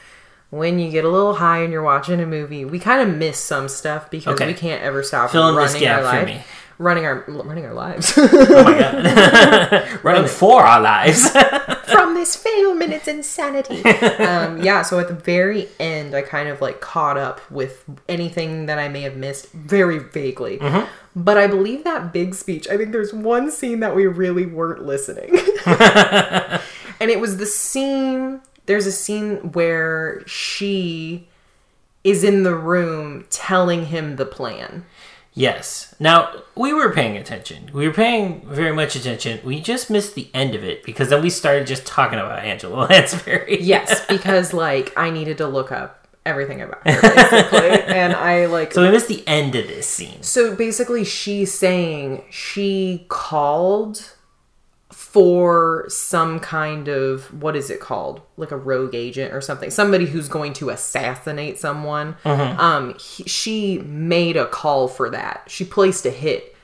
when 0.50 0.78
you 0.78 0.90
get 0.90 1.04
a 1.04 1.08
little 1.08 1.34
high 1.34 1.58
and 1.62 1.72
you're 1.72 1.82
watching 1.82 2.20
a 2.20 2.26
movie, 2.26 2.64
we 2.64 2.78
kind 2.78 3.08
of 3.10 3.16
miss 3.16 3.38
some 3.38 3.68
stuff 3.68 4.08
because 4.10 4.34
Okay. 4.34 4.46
we 4.46 4.54
can't 4.54 4.82
ever 4.82 5.02
stop 5.02 5.30
Fill 5.30 5.48
in 5.48 5.56
running 5.56 5.72
this 5.72 5.80
gap 5.82 6.02
our 6.04 6.20
for 6.20 6.26
life. 6.26 6.46
Running 6.82 7.06
our 7.06 7.24
running 7.28 7.64
our 7.64 7.74
lives 7.74 8.12
oh 8.16 8.64
my 8.64 8.78
god. 8.78 9.88
Running 10.02 10.26
for 10.26 10.62
our 10.62 10.80
lives. 10.80 11.30
from 11.92 12.14
this 12.14 12.34
film 12.34 12.82
and 12.82 12.92
its 12.92 13.06
insanity. 13.06 13.84
um, 13.84 14.60
yeah, 14.60 14.82
so 14.82 14.98
at 14.98 15.06
the 15.06 15.14
very 15.14 15.68
end, 15.78 16.12
I 16.14 16.22
kind 16.22 16.48
of 16.48 16.60
like 16.60 16.80
caught 16.80 17.16
up 17.16 17.40
with 17.52 17.84
anything 18.08 18.66
that 18.66 18.80
I 18.80 18.88
may 18.88 19.02
have 19.02 19.16
missed 19.16 19.52
very 19.52 19.98
vaguely. 19.98 20.58
Mm-hmm. 20.58 20.88
But 21.14 21.38
I 21.38 21.46
believe 21.46 21.84
that 21.84 22.12
big 22.12 22.34
speech, 22.34 22.68
I 22.68 22.76
think 22.76 22.90
there's 22.90 23.12
one 23.12 23.52
scene 23.52 23.78
that 23.80 23.94
we 23.94 24.06
really 24.06 24.46
weren't 24.46 24.84
listening. 24.84 25.38
and 25.66 27.10
it 27.10 27.20
was 27.20 27.36
the 27.36 27.46
scene, 27.46 28.40
there's 28.66 28.86
a 28.86 28.92
scene 28.92 29.52
where 29.52 30.26
she 30.26 31.28
is 32.02 32.24
in 32.24 32.42
the 32.42 32.54
room 32.54 33.24
telling 33.30 33.86
him 33.86 34.16
the 34.16 34.26
plan. 34.26 34.84
Yes. 35.34 35.94
Now, 35.98 36.42
we 36.54 36.72
were 36.74 36.92
paying 36.92 37.16
attention. 37.16 37.70
We 37.72 37.86
were 37.88 37.94
paying 37.94 38.46
very 38.46 38.74
much 38.74 38.94
attention. 38.96 39.40
We 39.44 39.60
just 39.60 39.88
missed 39.90 40.14
the 40.14 40.28
end 40.34 40.54
of 40.54 40.62
it 40.62 40.82
because 40.84 41.08
then 41.08 41.22
we 41.22 41.30
started 41.30 41.66
just 41.66 41.86
talking 41.86 42.18
about 42.18 42.40
Angela 42.40 42.86
Lansbury. 42.90 43.62
Yes, 43.62 44.04
because 44.06 44.52
like 44.52 44.92
I 44.96 45.10
needed 45.10 45.38
to 45.38 45.46
look 45.46 45.72
up 45.72 46.06
everything 46.24 46.60
about 46.60 46.86
her 46.86 47.00
basically. 47.50 47.94
and 47.94 48.12
I 48.12 48.46
like 48.46 48.72
So 48.72 48.82
we 48.82 48.90
missed 48.90 49.08
the 49.08 49.26
end 49.26 49.54
of 49.54 49.66
this 49.66 49.88
scene. 49.88 50.22
So 50.22 50.54
basically, 50.54 51.04
she's 51.04 51.52
saying 51.52 52.24
she 52.30 53.06
called 53.08 54.12
for 55.12 55.84
some 55.88 56.40
kind 56.40 56.88
of 56.88 57.26
what 57.42 57.54
is 57.54 57.68
it 57.68 57.80
called 57.80 58.22
like 58.38 58.50
a 58.50 58.56
rogue 58.56 58.94
agent 58.94 59.32
or 59.34 59.40
something 59.42 59.70
somebody 59.70 60.06
who's 60.06 60.26
going 60.28 60.52
to 60.54 60.70
assassinate 60.70 61.58
someone 61.58 62.16
um 62.24 62.94
he, 62.98 63.22
she 63.24 63.78
made 63.80 64.36
a 64.36 64.46
call 64.46 64.88
for 64.88 65.10
that 65.10 65.42
she 65.48 65.64
placed 65.64 66.06
a 66.06 66.10
hit 66.10 66.56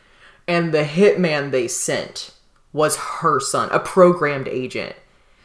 and 0.47 0.73
the 0.73 0.85
hitman 0.85 1.51
they 1.51 1.69
sent 1.69 2.33
was 2.73 2.97
her 3.21 3.39
son 3.39 3.69
a 3.71 3.79
programmed 3.79 4.49
agent 4.49 4.97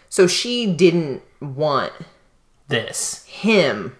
so 0.07 0.27
she 0.27 0.71
didn't 0.71 1.21
want 1.41 1.91
This. 2.67 3.25
him, 3.25 3.95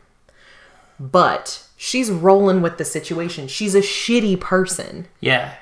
but 1.00 1.64
she's 1.76 2.12
rolling 2.12 2.62
with 2.62 2.78
the 2.78 2.86
situation. 2.86 3.48
She's 3.48 3.74
a 3.74 3.82
shitty 3.82 4.40
person. 4.40 5.08
Yeah. 5.20 5.56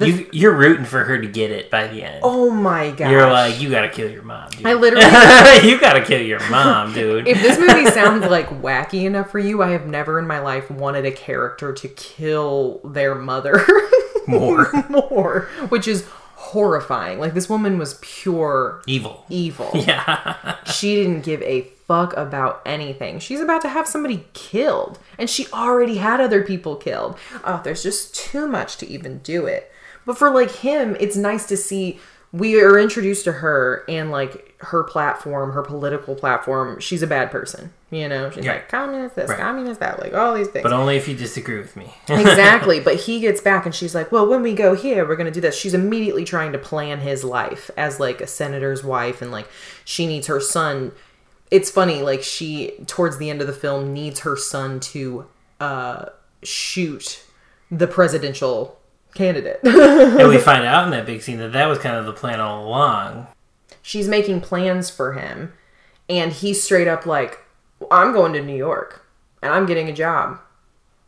You, 0.00 0.28
you're 0.32 0.54
rooting 0.54 0.84
for 0.84 1.04
her 1.04 1.20
to 1.20 1.26
get 1.28 1.50
it 1.50 1.70
by 1.70 1.86
the 1.88 2.02
end. 2.02 2.20
Oh 2.22 2.50
my 2.50 2.90
god. 2.90 3.10
You're 3.10 3.30
like, 3.30 3.60
you 3.60 3.68
gotta 3.70 3.88
kill 3.88 4.10
your 4.10 4.22
mom, 4.22 4.50
dude. 4.50 4.66
I 4.66 4.72
literally 4.74 5.04
you 5.70 5.78
gotta 5.80 6.02
kill 6.04 6.22
your 6.22 6.40
mom, 6.50 6.92
dude. 6.94 7.28
if 7.28 7.40
this 7.42 7.58
movie 7.58 7.86
sounds 7.90 8.24
like 8.26 8.48
wacky 8.62 9.04
enough 9.04 9.30
for 9.30 9.38
you, 9.38 9.62
I 9.62 9.70
have 9.70 9.86
never 9.86 10.18
in 10.18 10.26
my 10.26 10.38
life 10.40 10.70
wanted 10.70 11.04
a 11.04 11.12
character 11.12 11.72
to 11.72 11.88
kill 11.88 12.80
their 12.84 13.14
mother 13.14 13.64
More. 14.26 14.70
more, 14.88 15.48
which 15.68 15.86
is 15.88 16.06
horrifying. 16.36 17.18
Like 17.18 17.34
this 17.34 17.48
woman 17.48 17.78
was 17.78 17.98
pure 18.00 18.82
Evil. 18.86 19.24
evil. 19.28 19.70
Yeah. 19.74 20.56
She 20.64 20.94
didn't 20.96 21.22
give 21.22 21.42
a 21.42 21.62
fuck 21.86 22.16
about 22.16 22.62
anything. 22.64 23.18
She's 23.18 23.40
about 23.40 23.60
to 23.62 23.68
have 23.68 23.86
somebody 23.86 24.24
killed, 24.32 24.98
and 25.18 25.28
she 25.28 25.46
already 25.52 25.96
had 25.96 26.20
other 26.20 26.42
people 26.42 26.76
killed. 26.76 27.18
Oh, 27.44 27.60
there's 27.62 27.82
just 27.82 28.14
too 28.14 28.46
much 28.46 28.76
to 28.78 28.88
even 28.88 29.18
do 29.18 29.46
it. 29.46 29.69
But 30.10 30.18
for 30.18 30.30
like 30.30 30.50
him, 30.50 30.96
it's 30.98 31.14
nice 31.14 31.46
to 31.46 31.56
see 31.56 32.00
we 32.32 32.60
are 32.60 32.76
introduced 32.80 33.22
to 33.26 33.32
her 33.32 33.84
and 33.88 34.10
like 34.10 34.56
her 34.58 34.82
platform, 34.82 35.52
her 35.52 35.62
political 35.62 36.16
platform. 36.16 36.80
She's 36.80 37.00
a 37.00 37.06
bad 37.06 37.30
person, 37.30 37.72
you 37.92 38.08
know. 38.08 38.28
She's 38.28 38.44
Yeah. 38.44 38.54
like 38.54 38.68
communist 38.68 39.14
this, 39.14 39.30
Right. 39.30 39.38
communist 39.38 39.78
that, 39.78 40.00
like 40.00 40.12
all 40.12 40.34
these 40.34 40.48
things 40.48 40.64
but 40.64 40.72
only 40.72 40.96
if 40.96 41.06
you 41.06 41.14
disagree 41.14 41.58
with 41.58 41.76
me. 41.76 41.94
exactly. 42.08 42.80
But 42.80 42.96
he 42.96 43.20
gets 43.20 43.40
back 43.40 43.66
and 43.66 43.72
she's 43.72 43.94
like, 43.94 44.10
well, 44.10 44.26
when 44.26 44.42
we 44.42 44.52
go 44.52 44.74
here, 44.74 45.06
we're 45.06 45.14
going 45.14 45.26
to 45.32 45.32
do 45.32 45.40
this. 45.40 45.56
She's 45.56 45.74
immediately 45.74 46.24
trying 46.24 46.50
to 46.50 46.58
plan 46.58 46.98
his 46.98 47.22
life 47.22 47.70
as 47.76 48.00
like 48.00 48.20
a 48.20 48.26
senator's 48.26 48.82
wife 48.82 49.22
and 49.22 49.30
like 49.30 49.46
she 49.84 50.08
needs 50.08 50.26
her 50.26 50.40
son. 50.40 50.90
It's 51.52 51.70
funny, 51.70 52.02
like 52.02 52.24
she, 52.24 52.72
towards 52.88 53.18
the 53.18 53.30
end 53.30 53.40
of 53.42 53.46
the 53.46 53.52
film, 53.52 53.92
needs 53.92 54.18
her 54.20 54.36
son 54.36 54.80
to 54.80 55.26
uh, 55.60 56.06
shoot 56.42 57.22
the 57.70 57.86
presidential 57.86 58.79
candidate. 59.14 59.60
and 59.64 60.28
we 60.28 60.38
find 60.38 60.64
out 60.64 60.84
in 60.84 60.90
that 60.90 61.06
big 61.06 61.22
scene 61.22 61.38
that 61.38 61.52
that 61.52 61.66
was 61.66 61.78
kind 61.78 61.96
of 61.96 62.06
the 62.06 62.12
plan 62.12 62.40
all 62.40 62.66
along. 62.66 63.26
she's 63.82 64.08
making 64.08 64.40
plans 64.40 64.90
for 64.90 65.12
him 65.14 65.52
and 66.08 66.32
he's 66.32 66.62
straight 66.62 66.88
up 66.88 67.06
like 67.06 67.38
i'm 67.90 68.12
going 68.12 68.32
to 68.32 68.42
new 68.42 68.56
york 68.56 69.06
and 69.42 69.52
i'm 69.54 69.64
getting 69.66 69.88
a 69.88 69.92
job 69.92 70.38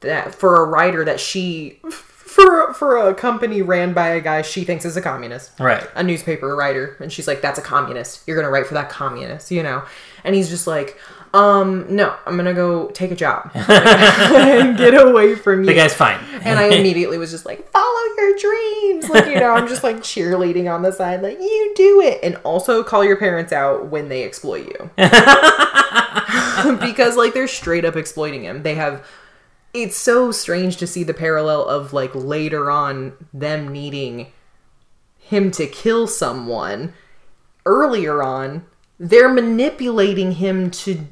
that 0.01 0.35
for 0.35 0.63
a 0.63 0.67
writer 0.67 1.05
that 1.05 1.21
she 1.21 1.79
for 1.91 2.73
for 2.73 2.97
a 3.09 3.15
company 3.15 3.61
ran 3.63 3.93
by 3.93 4.09
a 4.09 4.21
guy 4.21 4.41
she 4.43 4.65
thinks 4.65 4.85
is 4.85 4.97
a 4.97 5.03
communist 5.03 5.51
Right. 5.61 5.87
a 5.95 6.03
newspaper 6.03 6.57
writer 6.57 6.97
and 7.01 7.13
she's 7.13 7.27
like 7.29 7.43
that's 7.43 7.59
a 7.59 7.63
communist 7.63 8.27
you're 8.27 8.37
gonna 8.37 8.51
write 8.51 8.67
for 8.67 8.75
that 8.75 8.89
communist 8.89 9.51
you 9.51 9.63
know 9.63 9.83
and 10.25 10.35
he's 10.35 10.49
just 10.49 10.67
like 10.67 10.99
um, 11.35 11.87
no, 11.95 12.15
I'm 12.27 12.37
gonna 12.37 12.53
go 12.53 12.89
take 12.89 13.11
a 13.11 13.15
job 13.15 13.51
and 13.55 14.77
get 14.77 14.95
away 14.95 15.35
from 15.35 15.61
you. 15.61 15.67
The 15.67 15.75
guy's 15.75 15.95
fine. 15.95 16.19
and 16.43 16.59
I 16.59 16.65
immediately 16.77 17.17
was 17.17 17.31
just 17.31 17.47
like, 17.47 17.71
follow 17.71 18.01
your 18.19 18.37
dreams. 18.37 19.09
Like, 19.09 19.27
you 19.27 19.41
know, 19.41 19.53
I'm 19.53 19.67
just 19.67 19.83
like 19.83 19.97
cheerleading 19.99 20.73
on 20.73 20.83
the 20.83 20.93
side, 20.93 21.23
like, 21.23 21.39
you 21.41 21.73
do 21.75 22.03
it. 22.03 22.21
And 22.23 22.37
also 22.45 22.83
call 22.83 23.03
your 23.03 23.17
parents 23.17 23.53
out 23.53 23.87
when 23.87 24.11
they 24.11 24.25
exploit 24.25 24.67
you. 24.67 24.91
because, 26.81 27.17
like, 27.17 27.33
they're 27.33 27.49
straight 27.49 27.87
up 27.87 27.97
exploiting 27.97 28.45
him. 28.45 28.63
They 28.63 28.75
have. 28.75 29.07
It's 29.73 29.97
so 29.97 30.33
strange 30.33 30.77
to 30.79 30.87
see 30.87 31.03
the 31.03 31.15
parallel 31.15 31.67
of, 31.67 31.95
like, 31.95 32.15
later 32.15 32.71
on 32.71 33.15
them 33.33 33.69
needing 33.69 34.31
him 35.19 35.51
to 35.53 35.67
kill 35.67 36.07
someone. 36.07 36.93
Earlier 37.65 38.23
on, 38.23 38.67
they're 38.99 39.33
manipulating 39.33 40.33
him 40.33 40.71
to 40.71 41.07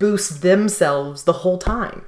boost 0.00 0.42
themselves 0.42 1.22
the 1.22 1.32
whole 1.44 1.58
time 1.58 2.04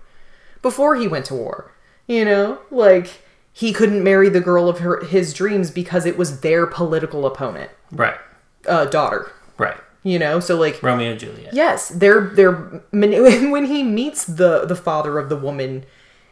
before 0.61 0.97
he 0.97 1.07
went 1.07 1.27
to 1.27 1.35
war. 1.35 1.71
You 2.09 2.25
know, 2.25 2.59
like 2.73 3.23
he 3.53 3.73
couldn't 3.73 4.03
marry 4.03 4.29
the 4.29 4.41
girl 4.41 4.69
of 4.69 4.81
her, 4.81 5.05
his 5.05 5.33
dreams 5.33 5.71
because 5.71 6.05
it 6.07 6.19
was 6.19 6.41
their 6.41 6.67
political 6.67 7.25
opponent, 7.27 7.71
right. 7.93 8.17
uh, 8.67 8.87
daughter. 8.87 9.31
Right. 9.57 9.77
You 10.03 10.19
know, 10.19 10.41
so 10.41 10.57
like 10.57 10.83
Romeo 10.83 11.13
and 11.13 11.21
Juliet. 11.21 11.55
yes, 11.55 11.89
they're 11.91 12.23
they're 12.35 12.53
when 12.91 13.67
he 13.67 13.85
meets 13.85 14.25
the 14.25 14.65
the 14.67 14.75
father 14.75 15.17
of 15.21 15.29
the 15.29 15.37
woman 15.37 15.85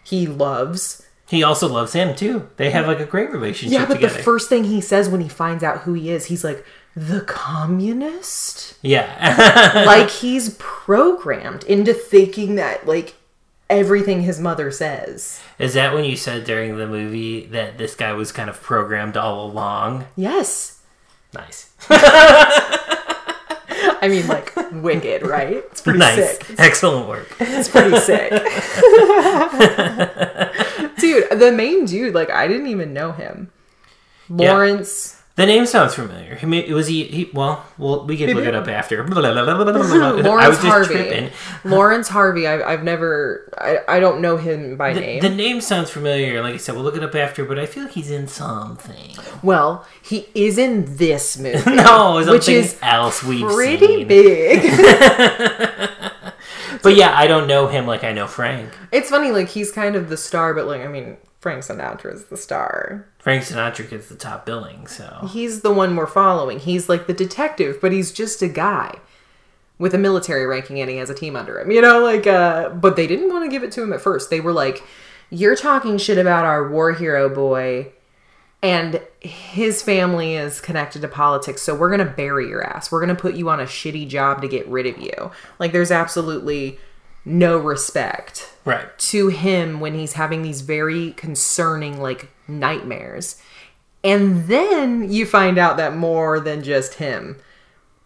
he 0.02 0.26
loves. 0.26 1.06
He 1.28 1.44
also 1.44 1.68
loves 1.68 1.92
him 1.92 2.16
too. 2.16 2.48
They 2.56 2.70
have 2.70 2.88
like 2.88 2.98
a 2.98 3.04
great 3.04 3.30
relationship 3.30 3.78
Yeah, 3.78 3.84
but 3.86 3.94
together. 3.94 4.16
the 4.16 4.22
first 4.24 4.48
thing 4.48 4.64
he 4.64 4.80
says 4.80 5.08
when 5.08 5.20
he 5.20 5.28
finds 5.28 5.62
out 5.62 5.82
who 5.82 5.92
he 5.94 6.10
is, 6.10 6.24
he's 6.26 6.42
like 6.42 6.64
the 6.96 7.20
communist. 7.22 8.74
yeah. 8.82 9.82
like 9.86 10.10
he's 10.10 10.56
programmed 10.58 11.64
into 11.64 11.94
thinking 11.94 12.56
that 12.56 12.86
like 12.86 13.14
everything 13.68 14.22
his 14.22 14.40
mother 14.40 14.70
says. 14.70 15.40
Is 15.58 15.74
that 15.74 15.94
when 15.94 16.04
you 16.04 16.16
said 16.16 16.44
during 16.44 16.76
the 16.76 16.86
movie 16.86 17.46
that 17.46 17.78
this 17.78 17.94
guy 17.94 18.12
was 18.12 18.32
kind 18.32 18.50
of 18.50 18.60
programmed 18.60 19.16
all 19.16 19.46
along? 19.46 20.06
Yes. 20.16 20.82
Nice. 21.32 21.72
I 24.02 24.08
mean, 24.08 24.26
like 24.26 24.52
wicked, 24.72 25.22
right? 25.22 25.56
It's 25.56 25.82
pretty 25.82 25.98
nice. 26.00 26.16
sick. 26.16 26.46
Excellent 26.58 27.06
work. 27.08 27.28
It's 27.38 27.68
pretty 27.68 27.98
sick. 28.00 28.30
dude, 30.98 31.30
the 31.38 31.52
main 31.54 31.84
dude, 31.84 32.14
like 32.14 32.30
I 32.30 32.48
didn't 32.48 32.66
even 32.68 32.92
know 32.92 33.12
him. 33.12 33.52
Yeah. 34.28 34.52
Laurence. 35.36 35.36
The 35.36 35.46
name 35.46 35.64
sounds 35.66 35.94
familiar. 35.94 36.34
He 36.34 36.44
may, 36.46 36.70
was 36.72 36.86
he, 36.88 37.04
he 37.04 37.30
well, 37.32 37.64
well, 37.78 38.04
we 38.04 38.16
can 38.18 38.30
look 38.36 38.44
it 38.44 38.54
up 38.54 38.68
after. 38.68 39.02
I 39.04 39.06
Laurence 39.06 40.48
was 40.48 40.56
just 40.58 40.66
Harvey. 40.66 40.94
tripping. 40.94 41.30
Laurence 41.64 42.08
Harvey. 42.08 42.46
I've, 42.46 42.60
I've 42.62 42.82
never. 42.84 43.48
I, 43.58 43.78
I 43.96 44.00
don't 44.00 44.20
know 44.20 44.36
him 44.36 44.76
by 44.76 44.92
The, 44.92 45.00
name. 45.00 45.20
the 45.22 45.30
name 45.30 45.60
sounds 45.62 45.88
familiar. 45.90 46.42
Like 46.42 46.54
I 46.54 46.58
said, 46.58 46.74
we'll 46.74 46.84
look 46.84 46.96
it 46.96 47.02
up 47.04 47.14
after, 47.14 47.44
but 47.44 47.58
I 47.58 47.64
feel 47.66 47.84
like 47.84 47.92
he's 47.92 48.10
in 48.10 48.28
something. 48.28 49.16
well, 49.42 49.86
he 50.02 50.26
is 50.34 50.58
in 50.58 50.96
this 50.96 51.38
movie. 51.40 51.58
No, 51.74 52.18
something 52.18 52.32
Which 52.34 52.48
is 52.48 52.76
else 52.82 53.22
we've 53.22 53.46
Pretty 53.48 53.86
seen. 53.86 54.08
big. 54.08 55.90
But 56.82 56.96
yeah, 56.96 57.12
I 57.14 57.26
don't 57.26 57.46
know 57.46 57.66
him 57.66 57.86
like 57.86 58.04
I 58.04 58.12
know 58.12 58.26
Frank. 58.26 58.70
it's 58.90 59.10
funny, 59.10 59.32
like 59.32 59.48
he's 59.48 59.70
kind 59.70 59.96
of 59.96 60.08
the 60.08 60.16
star, 60.16 60.54
but 60.54 60.66
like 60.66 60.80
I 60.80 60.88
mean, 60.88 61.18
Frank 61.40 61.64
Sinatra 61.64 62.12
is 62.12 62.26
the 62.26 62.36
star. 62.36 63.06
Frank 63.18 63.44
Sinatra 63.44 63.88
gets 63.88 64.08
the 64.08 64.14
top 64.14 64.44
billing, 64.44 64.86
so 64.86 65.28
He's 65.32 65.62
the 65.62 65.72
one 65.72 65.96
we're 65.96 66.06
following. 66.06 66.58
He's 66.58 66.88
like 66.88 67.06
the 67.06 67.14
detective, 67.14 67.80
but 67.80 67.92
he's 67.92 68.12
just 68.12 68.42
a 68.42 68.48
guy 68.48 68.98
with 69.78 69.94
a 69.94 69.98
military 69.98 70.44
ranking 70.44 70.78
and 70.78 70.90
he 70.90 70.98
has 70.98 71.08
a 71.08 71.14
team 71.14 71.36
under 71.36 71.58
him. 71.58 71.70
You 71.70 71.80
know, 71.80 72.00
like 72.00 72.26
uh 72.26 72.68
but 72.68 72.96
they 72.96 73.06
didn't 73.06 73.30
want 73.30 73.44
to 73.44 73.50
give 73.50 73.62
it 73.62 73.72
to 73.72 73.82
him 73.82 73.92
at 73.94 74.02
first. 74.02 74.28
They 74.28 74.40
were 74.40 74.52
like, 74.52 74.84
"You're 75.30 75.56
talking 75.56 75.96
shit 75.96 76.18
about 76.18 76.44
our 76.44 76.68
war 76.68 76.92
hero 76.92 77.28
boy 77.34 77.92
and 78.62 79.00
his 79.20 79.80
family 79.80 80.34
is 80.34 80.60
connected 80.60 81.00
to 81.00 81.08
politics, 81.08 81.62
so 81.62 81.74
we're 81.74 81.88
going 81.88 82.06
to 82.06 82.14
bury 82.14 82.46
your 82.46 82.62
ass. 82.62 82.92
We're 82.92 83.00
going 83.00 83.16
to 83.16 83.20
put 83.20 83.34
you 83.34 83.48
on 83.48 83.58
a 83.58 83.64
shitty 83.64 84.06
job 84.06 84.42
to 84.42 84.48
get 84.48 84.68
rid 84.68 84.86
of 84.86 84.98
you." 84.98 85.30
Like 85.58 85.72
there's 85.72 85.90
absolutely 85.90 86.78
no 87.24 87.58
respect 87.58 88.52
right. 88.64 88.96
to 88.98 89.28
him 89.28 89.80
when 89.80 89.94
he's 89.94 90.14
having 90.14 90.42
these 90.42 90.62
very 90.62 91.12
concerning 91.12 92.00
like 92.00 92.30
nightmares 92.48 93.40
and 94.02 94.46
then 94.46 95.12
you 95.12 95.26
find 95.26 95.58
out 95.58 95.76
that 95.76 95.94
more 95.94 96.40
than 96.40 96.62
just 96.62 96.94
him 96.94 97.36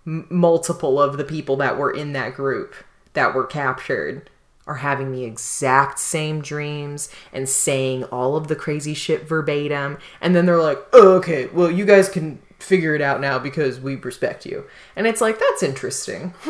m- 0.07 0.27
multiple 0.29 1.01
of 1.01 1.17
the 1.17 1.25
people 1.25 1.57
that 1.57 1.79
were 1.79 1.91
in 1.91 2.13
that 2.13 2.35
group 2.35 2.75
that 3.13 3.35
were 3.35 3.47
captured 3.47 4.29
are 4.67 4.77
having 4.77 5.13
the 5.13 5.25
exact 5.25 5.99
same 5.99 6.41
dreams 6.41 7.11
and 7.33 7.49
saying 7.49 8.03
all 8.05 8.35
of 8.35 8.49
the 8.49 8.57
crazy 8.57 8.95
shit 8.95 9.29
verbatim 9.29 9.99
and 10.21 10.35
then 10.35 10.47
they're 10.47 10.61
like 10.61 10.79
oh, 10.93 11.13
okay 11.13 11.47
well 11.47 11.71
you 11.71 11.85
guys 11.85 12.09
can 12.09 12.41
figure 12.65 12.95
it 12.95 13.01
out 13.03 13.21
now 13.21 13.39
because 13.39 13.81
we 13.81 13.97
respect 13.97 14.45
you. 14.47 14.65
And 14.97 15.07
it's 15.07 15.21
like 15.21 15.39
that's 15.39 15.63
interesting. 15.63 16.35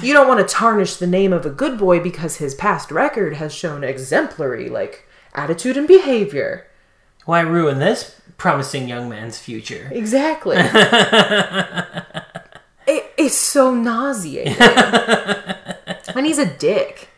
You 0.00 0.12
don't 0.12 0.28
want 0.28 0.46
to 0.46 0.54
tarnish 0.54 0.96
the 0.96 1.06
name 1.06 1.32
of 1.32 1.44
a 1.46 1.50
good 1.50 1.76
boy 1.78 1.98
because 2.00 2.36
his 2.36 2.54
past 2.54 2.90
record 2.90 3.34
has 3.36 3.52
shown 3.54 3.82
exemplary 3.82 4.68
like 4.68 5.06
attitude 5.34 5.76
and 5.76 5.88
behavior. 5.88 6.66
Why 7.24 7.40
ruin 7.40 7.78
this 7.78 8.20
promising 8.36 8.88
young 8.88 9.08
man's 9.08 9.38
future? 9.38 9.88
exactly. 9.92 10.56
It, 12.84 13.12
it's 13.16 13.36
so 13.36 13.74
nauseating. 13.74 14.56
And 16.16 16.26
he's 16.26 16.38
a 16.38 16.46
dick 16.46 17.08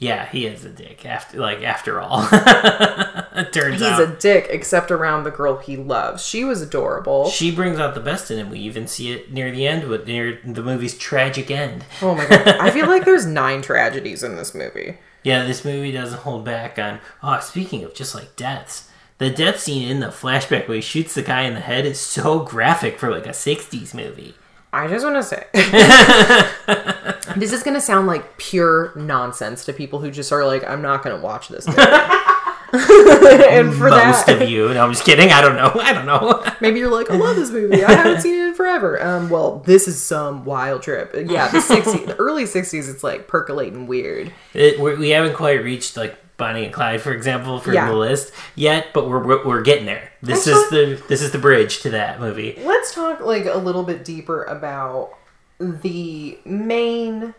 Yeah, 0.00 0.26
he 0.26 0.46
is 0.46 0.64
a 0.64 0.68
dick. 0.70 1.04
After 1.04 1.38
like 1.38 1.62
after 1.62 2.00
all, 2.00 2.28
it 2.32 3.52
turns 3.52 3.80
he's 3.80 3.82
out 3.82 4.00
a 4.00 4.06
dick 4.06 4.46
except 4.50 4.90
around 4.92 5.24
the 5.24 5.30
girl 5.32 5.56
he 5.58 5.76
loves 5.76 6.24
she 6.24 6.44
was 6.44 6.62
adorable 6.62 7.28
she 7.30 7.50
brings 7.54 7.78
out 7.80 7.94
the 7.94 8.00
best 8.00 8.30
in 8.30 8.38
him. 8.38 8.50
We 8.50 8.60
even 8.60 8.86
see 8.86 9.10
it 9.12 9.32
near 9.32 9.50
the 9.50 9.66
end, 9.66 9.88
with 9.88 10.06
near 10.06 10.40
the 10.44 10.62
movie's 10.62 10.96
tragic 10.96 11.50
end. 11.50 11.84
oh 12.02 12.14
my 12.14 12.26
god 12.26 12.46
i 12.46 12.70
feel 12.70 12.86
like 12.86 13.04
there's 13.04 13.26
nine 13.26 13.60
tragedies 13.62 14.22
in 14.22 14.36
this 14.36 14.54
movie 14.54 14.98
Yeah, 15.24 15.44
this 15.44 15.64
movie 15.64 15.90
doesn't 15.92 16.20
hold 16.20 16.44
back 16.44 16.78
on. 16.78 17.00
Oh, 17.22 17.40
speaking 17.40 17.82
of 17.84 17.92
just 17.94 18.14
like 18.14 18.36
deaths, 18.36 18.88
the 19.18 19.30
death 19.30 19.58
scene 19.58 19.88
in 19.88 19.98
the 19.98 20.06
flashback 20.08 20.68
where 20.68 20.76
he 20.76 20.80
shoots 20.80 21.14
the 21.14 21.22
guy 21.22 21.42
in 21.42 21.54
the 21.54 21.60
head 21.60 21.84
is 21.84 21.98
so 21.98 22.38
graphic 22.40 22.98
for 23.00 23.10
like 23.10 23.26
a 23.26 23.30
'60s 23.30 23.94
movie. 23.94 24.34
I 24.72 24.86
just 24.86 25.04
want 25.04 25.16
to 25.16 25.22
say 25.22 25.46
this 27.38 27.52
is 27.52 27.62
going 27.62 27.74
to 27.74 27.80
sound 27.80 28.06
like 28.06 28.36
pure 28.36 28.92
nonsense 28.94 29.64
to 29.64 29.72
people 29.72 29.98
who 30.00 30.10
just 30.10 30.30
are 30.30 30.44
like, 30.44 30.62
I'm 30.68 30.82
not 30.82 31.02
going 31.02 31.16
to 31.16 31.22
watch 31.22 31.48
this 31.48 31.66
movie. 31.66 31.80
and 32.72 33.72
for 33.74 33.88
Most 33.88 34.26
that, 34.26 34.42
of 34.42 34.48
you. 34.48 34.68
No, 34.74 34.84
I'm 34.84 34.92
just 34.92 35.06
kidding. 35.06 35.30
I 35.32 35.40
don't 35.40 35.56
know. 35.56 35.80
I 35.80 35.94
don't 35.94 36.04
know. 36.04 36.44
maybe 36.60 36.80
you're 36.80 36.90
like, 36.90 37.10
I 37.10 37.16
love 37.16 37.36
this 37.36 37.50
movie. 37.50 37.82
I 37.82 37.92
haven't 37.92 38.20
seen 38.20 38.34
it 38.34 38.48
in 38.48 38.54
forever. 38.54 39.02
Um, 39.02 39.30
well, 39.30 39.60
this 39.60 39.88
is 39.88 40.02
some 40.02 40.44
wild 40.44 40.82
trip. 40.82 41.14
Yeah, 41.14 41.48
the 41.48 41.58
60s, 41.58 42.06
the 42.06 42.16
early 42.16 42.44
60s, 42.44 42.90
it's 42.90 43.02
like 43.02 43.26
percolating 43.26 43.86
weird. 43.86 44.32
It, 44.52 44.78
we 44.78 44.96
we 44.96 45.08
haven't 45.10 45.34
quite 45.34 45.64
reached 45.64 45.96
like 45.96 46.18
Bonnie 46.38 46.64
and 46.64 46.72
Clyde, 46.72 47.02
for 47.02 47.12
example, 47.12 47.58
for 47.60 47.72
Yeah. 47.74 47.90
the 47.90 47.96
list 47.96 48.32
yet, 48.54 48.86
but 48.94 49.08
we're, 49.08 49.22
we're 49.22 49.44
we're 49.46 49.60
getting 49.60 49.84
there. 49.86 50.10
This 50.22 50.46
is 50.46 50.70
the 50.70 51.02
this 51.08 51.20
is 51.20 51.32
the 51.32 51.38
bridge 51.38 51.80
to 51.82 51.90
that 51.90 52.20
movie. 52.20 52.58
Let's 52.64 52.94
talk 52.94 53.20
like 53.20 53.44
a 53.44 53.58
little 53.58 53.82
bit 53.82 54.04
deeper 54.04 54.44
about 54.44 55.10
the 55.58 56.38
main 56.46 57.34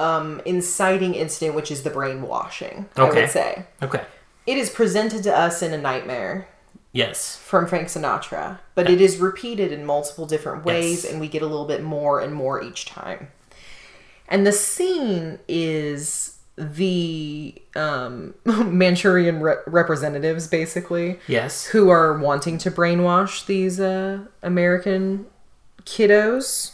um 0.00 0.40
inciting 0.44 1.14
incident 1.14 1.54
which 1.56 1.70
is 1.72 1.82
the 1.82 1.90
brainwashing 1.90 2.88
i 2.96 3.02
Okay. 3.02 3.20
would 3.22 3.30
say 3.30 3.66
Okay. 3.82 4.02
it 4.46 4.56
is 4.58 4.70
presented 4.70 5.22
to 5.24 5.36
us 5.36 5.62
in 5.62 5.72
a 5.72 5.78
nightmare 5.78 6.46
Yes. 6.92 7.36
from 7.36 7.66
Frank 7.66 7.88
Sinatra, 7.88 8.60
but 8.74 8.88
it 8.90 9.00
is 9.00 9.18
repeated 9.18 9.72
in 9.72 9.84
multiple 9.84 10.24
different 10.26 10.64
ways, 10.64 11.04
Yes. 11.04 11.12
and 11.12 11.20
we 11.20 11.28
get 11.28 11.42
a 11.42 11.46
little 11.46 11.66
bit 11.66 11.82
more 11.82 12.18
and 12.20 12.32
more 12.34 12.62
each 12.62 12.86
time. 12.86 13.28
And 14.26 14.46
the 14.46 14.52
scene 14.52 15.38
is 15.46 16.37
the 16.58 17.54
um, 17.76 18.34
Manchurian 18.44 19.40
re- 19.40 19.56
representatives, 19.66 20.46
basically, 20.46 21.18
Yes. 21.28 21.66
who 21.66 21.88
are 21.90 22.18
wanting 22.18 22.58
to 22.58 22.70
brainwash 22.70 23.46
these 23.46 23.78
uh, 23.80 24.20
American 24.42 25.26
kiddos. 25.84 26.72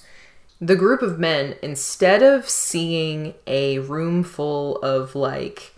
The 0.61 0.77
group 0.77 1.03
of 1.03 1.19
men, 1.19 1.57
instead 1.63 2.23
of 2.23 2.49
seeing 2.49 3.35
a 3.47 3.81
room 3.81 4.23
full 4.25 4.77
of 4.79 5.15
like 5.15 5.75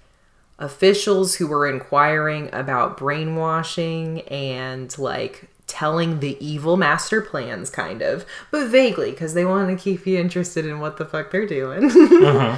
officials 0.58 1.34
who 1.36 1.46
were 1.46 1.66
inquiring 1.66 2.48
about 2.52 2.96
brainwashing 2.96 4.20
and 4.22 4.96
like 4.98 5.48
telling 5.66 6.20
the 6.20 6.36
evil 6.46 6.76
master 6.76 7.20
plans, 7.20 7.68
kind 7.68 8.00
of, 8.00 8.24
but 8.52 8.68
vaguely 8.68 9.10
because 9.10 9.34
they 9.34 9.44
want 9.44 9.68
to 9.76 9.82
keep 9.82 10.06
you 10.06 10.16
interested 10.18 10.64
in 10.64 10.78
what 10.78 10.96
the 10.98 11.04
fuck 11.04 11.30
they're 11.32 11.46
doing. 11.46 11.90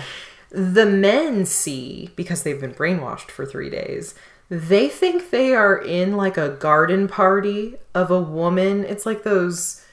the 0.51 0.87
men 0.87 1.45
see, 1.47 2.11
because 2.17 2.43
they've 2.43 2.61
been 2.61 2.75
brainwashed 2.75 3.31
for 3.31 3.45
three 3.45 3.71
days, 3.71 4.15
they 4.49 4.89
think 4.89 5.31
they 5.31 5.55
are 5.55 5.77
in 5.77 6.17
like 6.17 6.37
a 6.37 6.49
garden 6.49 7.07
party 7.07 7.77
of 7.95 8.11
a 8.11 8.21
woman. 8.21 8.85
It's 8.85 9.05
like 9.05 9.23
those 9.23 9.85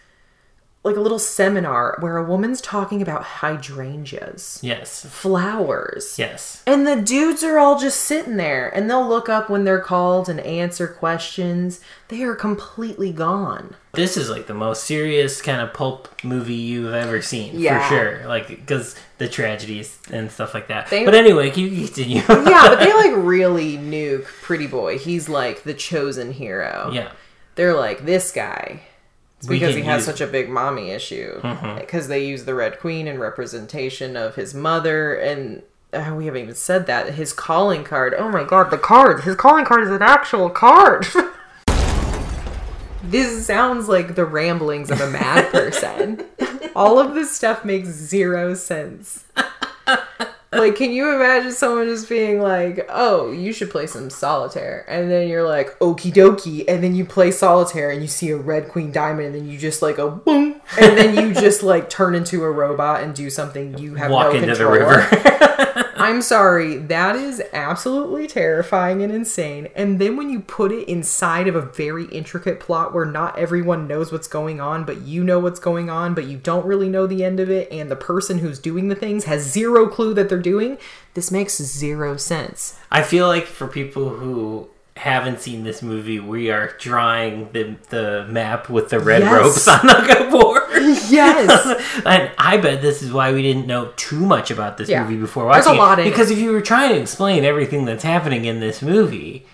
like 0.86 0.96
a 0.96 1.02
little 1.02 1.20
seminar 1.20 1.98
where 2.00 2.16
a 2.18 2.24
woman's 2.24 2.62
talking 2.62 3.02
about 3.02 3.24
hydrangeas, 3.24 4.60
Yes. 4.62 5.06
flowers. 5.10 6.16
Yes. 6.18 6.62
And 6.66 6.86
the 6.88 6.96
dudes 6.96 7.44
are 7.44 7.58
all 7.58 7.80
just 7.80 8.02
sitting 8.02 8.38
there 8.38 8.70
and 8.70 8.90
they'll 8.90 9.08
look 9.08 9.28
up 9.28 9.50
when 9.50 9.64
they're 9.64 9.80
called 9.82 10.30
and 10.30 10.40
answer 10.40 10.88
questions. 10.88 11.80
They 12.10 12.22
are 12.24 12.36
completely 12.36 13.12
gone. 13.12 13.76
This 13.94 14.16
is 14.18 14.30
like 14.30 14.48
the 14.48 14.54
most 14.54 14.84
serious 14.84 15.42
kind 15.42 15.62
of 15.62 15.74
pulp 15.74 16.08
movie 16.24 16.54
you've 16.54 16.94
ever 16.94 17.22
seen, 17.22 17.60
Yeah. 17.60 17.88
for 17.88 17.96
sure. 17.96 18.28
Like, 18.28 18.48
because 18.48 18.96
the 19.18 19.28
tragedies 19.28 19.98
and 20.12 20.32
stuff 20.32 20.54
like 20.54 20.68
that. 20.68 20.90
They- 20.90 21.06
but 21.06 21.16
anyway, 21.16 21.50
can 21.50 21.64
you 21.64 21.86
continue? 21.86 22.22
Yeah, 22.30 22.68
but 22.70 22.80
they 22.80 22.94
like 22.94 23.14
really 23.16 23.78
nuke 23.78 24.26
Pretty 24.26 24.68
Boy. 24.68 24.98
He's 24.98 25.28
like 25.30 25.64
the 25.64 25.74
chosen 25.74 26.32
hero. 26.34 26.92
yeah. 26.94 27.12
They're 27.56 27.74
like, 27.76 28.06
this 28.06 28.32
guy. 28.34 28.82
It's 29.38 29.48
because 29.48 29.76
he 29.76 29.82
has 29.82 30.00
use- 30.00 30.06
such 30.06 30.22
a 30.22 30.28
big 30.28 30.50
mommy 30.50 30.92
issue. 30.92 31.40
Mm-hmm. 31.42 31.80
Because 31.80 32.08
they 32.08 32.26
use 32.26 32.46
the 32.46 32.56
Red 32.56 32.80
Queen 32.80 33.08
in 33.08 33.20
representation 33.20 34.16
of 34.16 34.36
his 34.36 34.54
mother. 34.54 35.14
And 35.16 35.64
uh, 35.94 36.14
we 36.16 36.26
haven't 36.26 36.42
even 36.42 36.56
said 36.56 36.88
that. 36.88 37.14
His 37.16 37.34
calling 37.34 37.84
card. 37.84 38.14
Oh 38.18 38.30
my 38.30 38.44
god, 38.44 38.72
the 38.72 38.78
card. 38.78 39.24
His 39.24 39.36
calling 39.36 39.66
card 39.66 39.84
is 39.84 39.92
an 39.92 40.02
actual 40.02 40.50
card. 40.50 41.06
this 43.04 43.46
sounds 43.46 43.88
like 43.88 44.16
the 44.16 44.26
ramblings 44.26 44.90
of 44.90 45.00
a 45.02 45.10
mad 45.10 45.52
person. 45.52 46.26
All 46.76 47.00
of 47.00 47.14
this 47.14 47.36
stuff 47.36 47.64
makes 47.64 47.90
zero 47.90 48.54
sense. 48.54 49.26
Like, 50.58 50.76
can 50.76 50.92
you 50.92 51.14
imagine 51.16 51.52
someone 51.52 51.88
just 51.88 52.08
being 52.10 52.42
like, 52.42 52.86
"Oh, 52.90 53.32
you 53.32 53.52
should 53.54 53.70
play 53.70 53.88
some 53.88 54.10
solitaire," 54.10 54.86
and 54.88 55.12
then 55.12 55.28
you're 55.28 55.48
like, 55.48 55.78
"Okie 55.80 56.14
dokie," 56.14 56.66
and 56.68 56.84
then 56.84 56.96
you 56.96 57.06
play 57.06 57.32
solitaire 57.32 57.90
and 57.92 58.02
you 58.02 58.08
see 58.08 58.30
a 58.32 58.38
red 58.38 58.70
queen 58.70 58.92
diamond, 58.92 59.28
and 59.28 59.36
then 59.36 59.48
you 59.48 59.58
just 59.58 59.82
like 59.82 59.98
go 59.98 60.10
boom, 60.10 60.62
and 60.80 60.98
then 60.98 61.16
you 61.16 61.34
just 61.34 61.62
like 61.64 61.90
turn 61.90 62.16
into 62.16 62.44
a 62.44 62.52
robot 62.52 63.04
and 63.04 63.14
do 63.14 63.30
something 63.30 63.78
you 63.78 63.96
have 63.96 64.12
Walk 64.12 64.34
no 64.34 64.40
into 64.40 64.48
the 64.56 64.66
control. 64.66 64.72
river. 64.72 65.82
I'm 66.06 66.22
sorry, 66.22 66.78
that 66.78 67.16
is 67.16 67.42
absolutely 67.52 68.28
terrifying 68.28 69.02
and 69.02 69.12
insane. 69.12 69.70
And 69.76 69.98
then 69.98 70.16
when 70.16 70.30
you 70.30 70.40
put 70.40 70.72
it 70.72 70.88
inside 70.88 71.48
of 71.48 71.56
a 71.56 71.64
very 71.64 72.06
intricate 72.06 72.60
plot 72.60 72.94
where 72.94 73.06
not 73.06 73.40
everyone 73.40 73.88
knows 73.88 74.12
what's 74.12 74.28
going 74.28 74.62
on, 74.62 74.84
but 74.84 75.02
you 75.02 75.24
know 75.24 75.40
what's 75.40 75.60
going 75.60 75.90
on, 75.90 76.14
but 76.14 76.26
you 76.26 76.38
don't 76.38 76.68
really 76.68 76.90
know 76.90 77.08
the 77.08 77.24
end 77.24 77.40
of 77.40 77.50
it, 77.50 77.72
and 77.72 77.90
the 77.90 77.96
person 77.96 78.38
who's 78.38 78.60
doing 78.60 78.88
the 78.88 78.96
things 78.96 79.24
has 79.24 79.52
zero 79.52 79.88
clue 79.88 80.14
that 80.14 80.30
they're 80.30 80.38
doing, 80.38 80.78
this 81.16 81.32
makes 81.32 81.58
zero 81.58 82.18
sense. 82.18 82.78
I 82.92 83.02
feel 83.02 83.26
like 83.26 83.48
for 83.48 83.68
people 83.68 84.10
who 84.10 84.70
haven't 84.96 85.42
seen 85.42 85.64
this 85.64 85.82
movie, 85.82 86.20
we 86.20 86.50
are 86.52 86.74
drawing 86.80 87.52
the 87.52 87.76
the 87.90 88.26
map 88.30 88.70
with 88.70 88.90
the 88.90 89.00
red 89.00 89.22
Yes. 89.24 89.34
ropes 89.34 89.68
on 89.68 89.86
the 89.88 90.28
board. 90.32 90.64
Yes. 91.10 92.02
and 92.06 92.32
I 92.38 92.58
bet 92.58 92.82
this 92.82 93.02
is 93.02 93.12
why 93.12 93.34
we 93.34 93.42
didn't 93.42 93.68
know 93.68 93.92
too 93.98 94.20
much 94.26 94.52
about 94.52 94.78
this 94.78 94.88
Yeah. 94.90 95.04
movie 95.04 95.18
before 95.18 95.52
There's 95.52 95.66
watching 95.66 95.80
a 95.80 95.82
lot 95.82 96.00
it. 96.00 96.04
in 96.04 96.08
it. 96.08 96.12
because 96.12 96.32
if 96.32 96.38
you 96.38 96.52
were 96.52 96.62
trying 96.62 96.94
to 96.96 97.02
explain 97.02 97.44
everything 97.44 97.86
that's 97.86 98.04
happening 98.04 98.46
in 98.46 98.60
this 98.62 98.82
movie, 98.82 99.46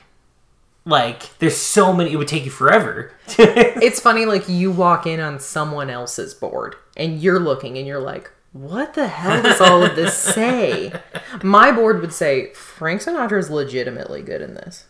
like 0.85 1.37
there's 1.39 1.57
so 1.57 1.91
many, 1.93 2.11
it 2.13 2.17
would 2.17 2.27
take 2.27 2.45
you 2.45 2.51
forever. 2.51 3.11
it's 3.27 3.99
funny, 3.99 4.25
like, 4.25 4.47
you 4.49 4.71
walk 4.71 5.05
in 5.07 5.19
on 5.19 5.39
someone 5.39 5.89
else's 5.89 6.33
board, 6.33 6.75
and 6.97 7.19
you're 7.21 7.39
looking, 7.39 7.77
and 7.77 7.85
you're 7.87 7.99
like, 7.99 8.31
what 8.51 8.93
the 8.95 9.07
hell 9.07 9.41
does 9.43 9.61
all 9.61 9.83
of 9.83 9.95
this 9.95 10.17
say? 10.17 10.91
My 11.43 11.71
board 11.71 12.01
would 12.01 12.13
say, 12.13 12.51
Frank 12.53 13.01
Sinatra 13.01 13.37
is 13.39 13.49
legitimately 13.49 14.21
good 14.23 14.41
in 14.41 14.55
this. 14.55 14.85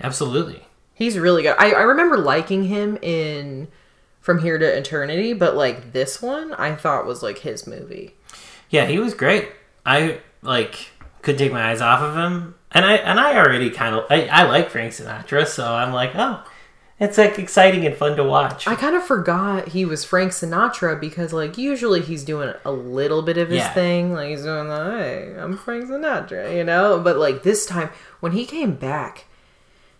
Absolutely. 0.00 0.64
He's 0.94 1.18
really 1.18 1.42
good. 1.42 1.54
I, 1.58 1.70
I 1.72 1.82
remember 1.82 2.16
liking 2.18 2.64
him 2.64 2.98
in 3.02 3.68
From 4.20 4.40
Here 4.40 4.58
to 4.58 4.66
Eternity, 4.78 5.32
but 5.32 5.54
like 5.56 5.92
this 5.92 6.20
one, 6.20 6.52
I 6.54 6.74
thought 6.74 7.06
was 7.06 7.22
like 7.22 7.38
his 7.38 7.66
movie. 7.66 8.14
Yeah, 8.70 8.86
he 8.86 8.98
was 8.98 9.14
great. 9.14 9.48
I 9.86 10.20
like 10.42 10.90
could 11.22 11.38
take 11.38 11.52
my 11.52 11.70
eyes 11.70 11.80
off 11.80 12.00
of 12.00 12.14
him, 12.16 12.54
and 12.72 12.84
I 12.84 12.94
and 12.94 13.18
I 13.18 13.36
already 13.38 13.70
kind 13.70 13.94
of 13.94 14.04
I, 14.10 14.26
I 14.26 14.42
like 14.44 14.70
Frank 14.70 14.92
Sinatra, 14.92 15.46
so 15.46 15.64
I'm 15.72 15.92
like, 15.92 16.12
oh, 16.14 16.42
it's 17.00 17.16
like 17.16 17.38
exciting 17.38 17.86
and 17.86 17.94
fun 17.94 18.16
to 18.16 18.24
watch. 18.24 18.66
I 18.66 18.74
kind 18.74 18.94
of 18.96 19.04
forgot 19.04 19.68
he 19.68 19.84
was 19.84 20.04
Frank 20.04 20.32
Sinatra 20.32 21.00
because 21.00 21.32
like 21.32 21.56
usually 21.56 22.02
he's 22.02 22.24
doing 22.24 22.52
a 22.64 22.72
little 22.72 23.22
bit 23.22 23.38
of 23.38 23.48
his 23.48 23.58
Yeah. 23.58 23.72
thing, 23.72 24.12
like 24.12 24.28
he's 24.30 24.42
doing 24.42 24.68
the 24.68 24.76
hey, 24.98 25.34
I'm 25.38 25.56
Frank 25.56 25.84
Sinatra, 25.86 26.54
you 26.56 26.64
know. 26.64 26.98
But 27.00 27.16
like 27.18 27.44
this 27.44 27.64
time 27.66 27.90
when 28.20 28.32
he 28.32 28.44
came 28.44 28.74
back. 28.74 29.26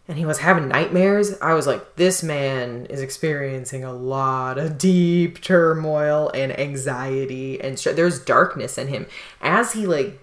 And 0.09 0.16
he 0.16 0.25
was 0.25 0.38
having 0.38 0.68
nightmares. 0.68 1.38
I 1.42 1.53
was 1.53 1.66
like, 1.66 1.97
this 1.97 2.23
man 2.23 2.87
is 2.87 3.03
experiencing 3.03 3.85
a 3.85 3.92
lot 3.92 4.57
of 4.57 4.79
deep 4.79 5.42
turmoil 5.42 6.31
and 6.33 6.59
anxiety, 6.59 7.61
and 7.61 7.79
str- 7.79 7.90
there's 7.90 8.18
darkness 8.18 8.79
in 8.79 8.88
him 8.88 9.07
as 9.42 9.75
he 9.75 9.87
like 9.87 10.18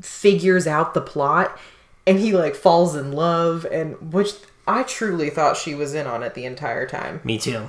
figures 0.00 0.66
out 0.66 0.94
the 0.94 1.00
plot 1.00 1.58
and 2.06 2.18
he 2.18 2.32
like 2.32 2.54
falls 2.54 2.96
in 2.96 3.12
love 3.12 3.66
and 3.70 4.12
which 4.12 4.30
I 4.66 4.84
truly 4.84 5.30
thought 5.30 5.56
she 5.56 5.74
was 5.74 5.94
in 5.94 6.06
on 6.06 6.22
it 6.22 6.34
the 6.34 6.44
entire 6.44 6.86
time. 6.86 7.20
Me 7.24 7.38
too. 7.38 7.68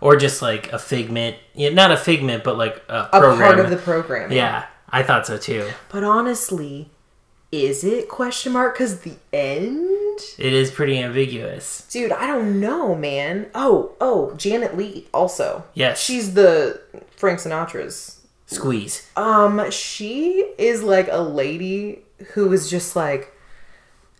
Or 0.00 0.16
just 0.16 0.42
like 0.42 0.72
a 0.72 0.78
figment, 0.78 1.36
yeah, 1.54 1.70
not 1.70 1.90
a 1.90 1.96
figment, 1.96 2.44
but 2.44 2.58
like 2.58 2.82
a, 2.88 3.08
A 3.12 3.20
part 3.36 3.58
of 3.58 3.70
the 3.70 3.76
program. 3.76 4.32
Yeah, 4.32 4.66
I 4.88 5.02
thought 5.02 5.26
so 5.26 5.38
too. 5.38 5.70
But 5.90 6.04
honestly, 6.04 6.90
is 7.52 7.84
it 7.84 8.08
question 8.08 8.52
mark 8.52 8.76
cuz 8.76 8.98
the 9.00 9.16
end? 9.32 9.93
It 10.38 10.52
is 10.52 10.70
pretty 10.70 10.98
ambiguous. 10.98 11.86
Dude, 11.90 12.12
I 12.12 12.26
don't 12.26 12.60
know, 12.60 12.94
man. 12.94 13.46
Oh, 13.54 13.92
oh, 14.00 14.34
Janet 14.36 14.76
Leigh 14.76 15.06
also. 15.12 15.64
Yes. 15.74 16.00
She's 16.02 16.34
the 16.34 16.80
Frank 17.16 17.40
Sinatra's 17.40 18.20
Squeeze. 18.46 19.10
Um, 19.16 19.70
she 19.70 20.46
is 20.58 20.82
like 20.82 21.08
a 21.10 21.20
lady 21.22 22.00
who 22.34 22.52
is 22.52 22.68
just 22.70 22.94
like 22.94 23.32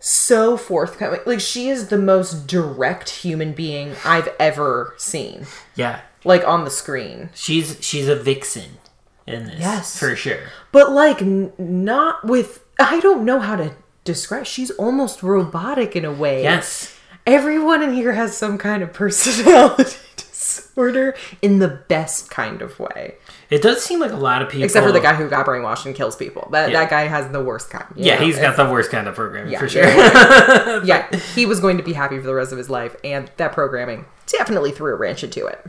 so 0.01 0.57
forthcoming. 0.57 1.21
Like 1.27 1.41
she 1.41 1.69
is 1.69 1.89
the 1.89 1.99
most 1.99 2.47
direct 2.47 3.09
human 3.11 3.53
being 3.53 3.95
I've 4.05 4.29
ever 4.39 4.95
seen. 4.99 5.47
Yeah, 5.77 6.01
Like 6.25 6.47
on 6.47 6.65
the 6.65 6.71
screen. 6.71 7.31
she's 7.35 7.79
she's 7.81 8.09
a 8.09 8.17
vixen 8.17 8.79
in 9.27 9.47
this. 9.47 9.61
Yes. 9.61 9.99
for 9.99 10.15
sure. 10.17 10.41
But 10.73 10.91
like 10.93 11.23
n- 11.23 11.53
not 11.59 12.25
with 12.25 12.65
I 12.79 13.01
don't 13.01 13.25
know 13.25 13.41
how 13.41 13.57
to 13.57 13.75
describe. 14.05 14.47
She's 14.47 14.71
almost 14.73 15.23
robotic 15.23 15.97
in 15.97 16.05
a 16.05 16.13
way. 16.13 16.43
Yes. 16.43 16.97
Everyone 17.27 17.83
in 17.83 17.93
here 17.95 18.13
has 18.13 18.37
some 18.37 18.59
kind 18.59 18.83
of 18.83 18.93
personality 18.93 19.97
disorder 20.17 21.15
in 21.41 21.59
the 21.59 21.69
best 21.69 22.31
kind 22.31 22.61
of 22.63 22.79
way. 22.79 23.15
It 23.51 23.63
does 23.63 23.83
seem 23.85 24.01
like 24.01 24.11
a 24.13 24.17
lot 24.17 24.43
of 24.43 24.49
people, 24.49 24.65
Except 24.65 24.85
for 24.85 24.93
the 24.93 25.01
guy 25.01 25.15
who 25.15 25.29
got 25.29 25.47
brainwashed 25.47 25.87
and 25.87 25.95
kills 25.95 26.17
people. 26.17 26.49
That 26.53 26.71
Yeah. 26.71 26.81
that 26.81 26.91
guy 26.91 27.03
has 27.07 27.31
the 27.31 27.43
worst 27.43 27.71
kind. 27.71 27.87
Yeah, 27.95 28.17
know? 28.19 28.25
he's 28.27 28.39
got 28.39 28.57
the 28.57 28.71
worst 28.71 28.91
kind 28.91 29.07
of 29.09 29.15
programming 29.15 29.53
Yeah, 29.53 29.59
for 29.59 29.69
sure. 29.69 29.85
yeah, 29.87 30.83
yeah, 30.85 31.17
he 31.35 31.47
was 31.47 31.61
going 31.61 31.77
to 31.79 31.83
be 31.83 31.93
happy 31.95 32.19
for 32.19 32.27
the 32.27 32.35
rest 32.35 32.53
of 32.53 32.59
his 32.59 32.69
life, 32.69 32.97
and 33.05 33.31
that 33.39 33.53
programming 33.53 34.05
definitely 34.27 34.73
threw 34.73 34.93
a 34.93 34.97
wrench 34.97 35.23
into 35.25 35.47
it. 35.47 35.65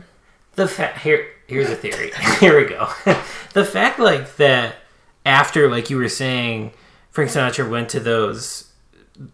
the 0.56 0.66
fact 0.68 0.98
here 0.98 1.26
here's 1.46 1.68
a 1.70 1.76
theory 1.76 2.10
here 2.40 2.56
we 2.58 2.66
go 2.66 2.88
the 3.52 3.64
fact 3.64 3.98
like 4.00 4.36
that 4.36 4.74
after 5.26 5.70
like 5.70 5.90
you 5.90 5.96
were 5.98 6.08
saying 6.08 6.72
frank 7.16 7.30
sinatra 7.30 7.68
went 7.68 7.88
to 7.88 8.00
those 8.00 8.70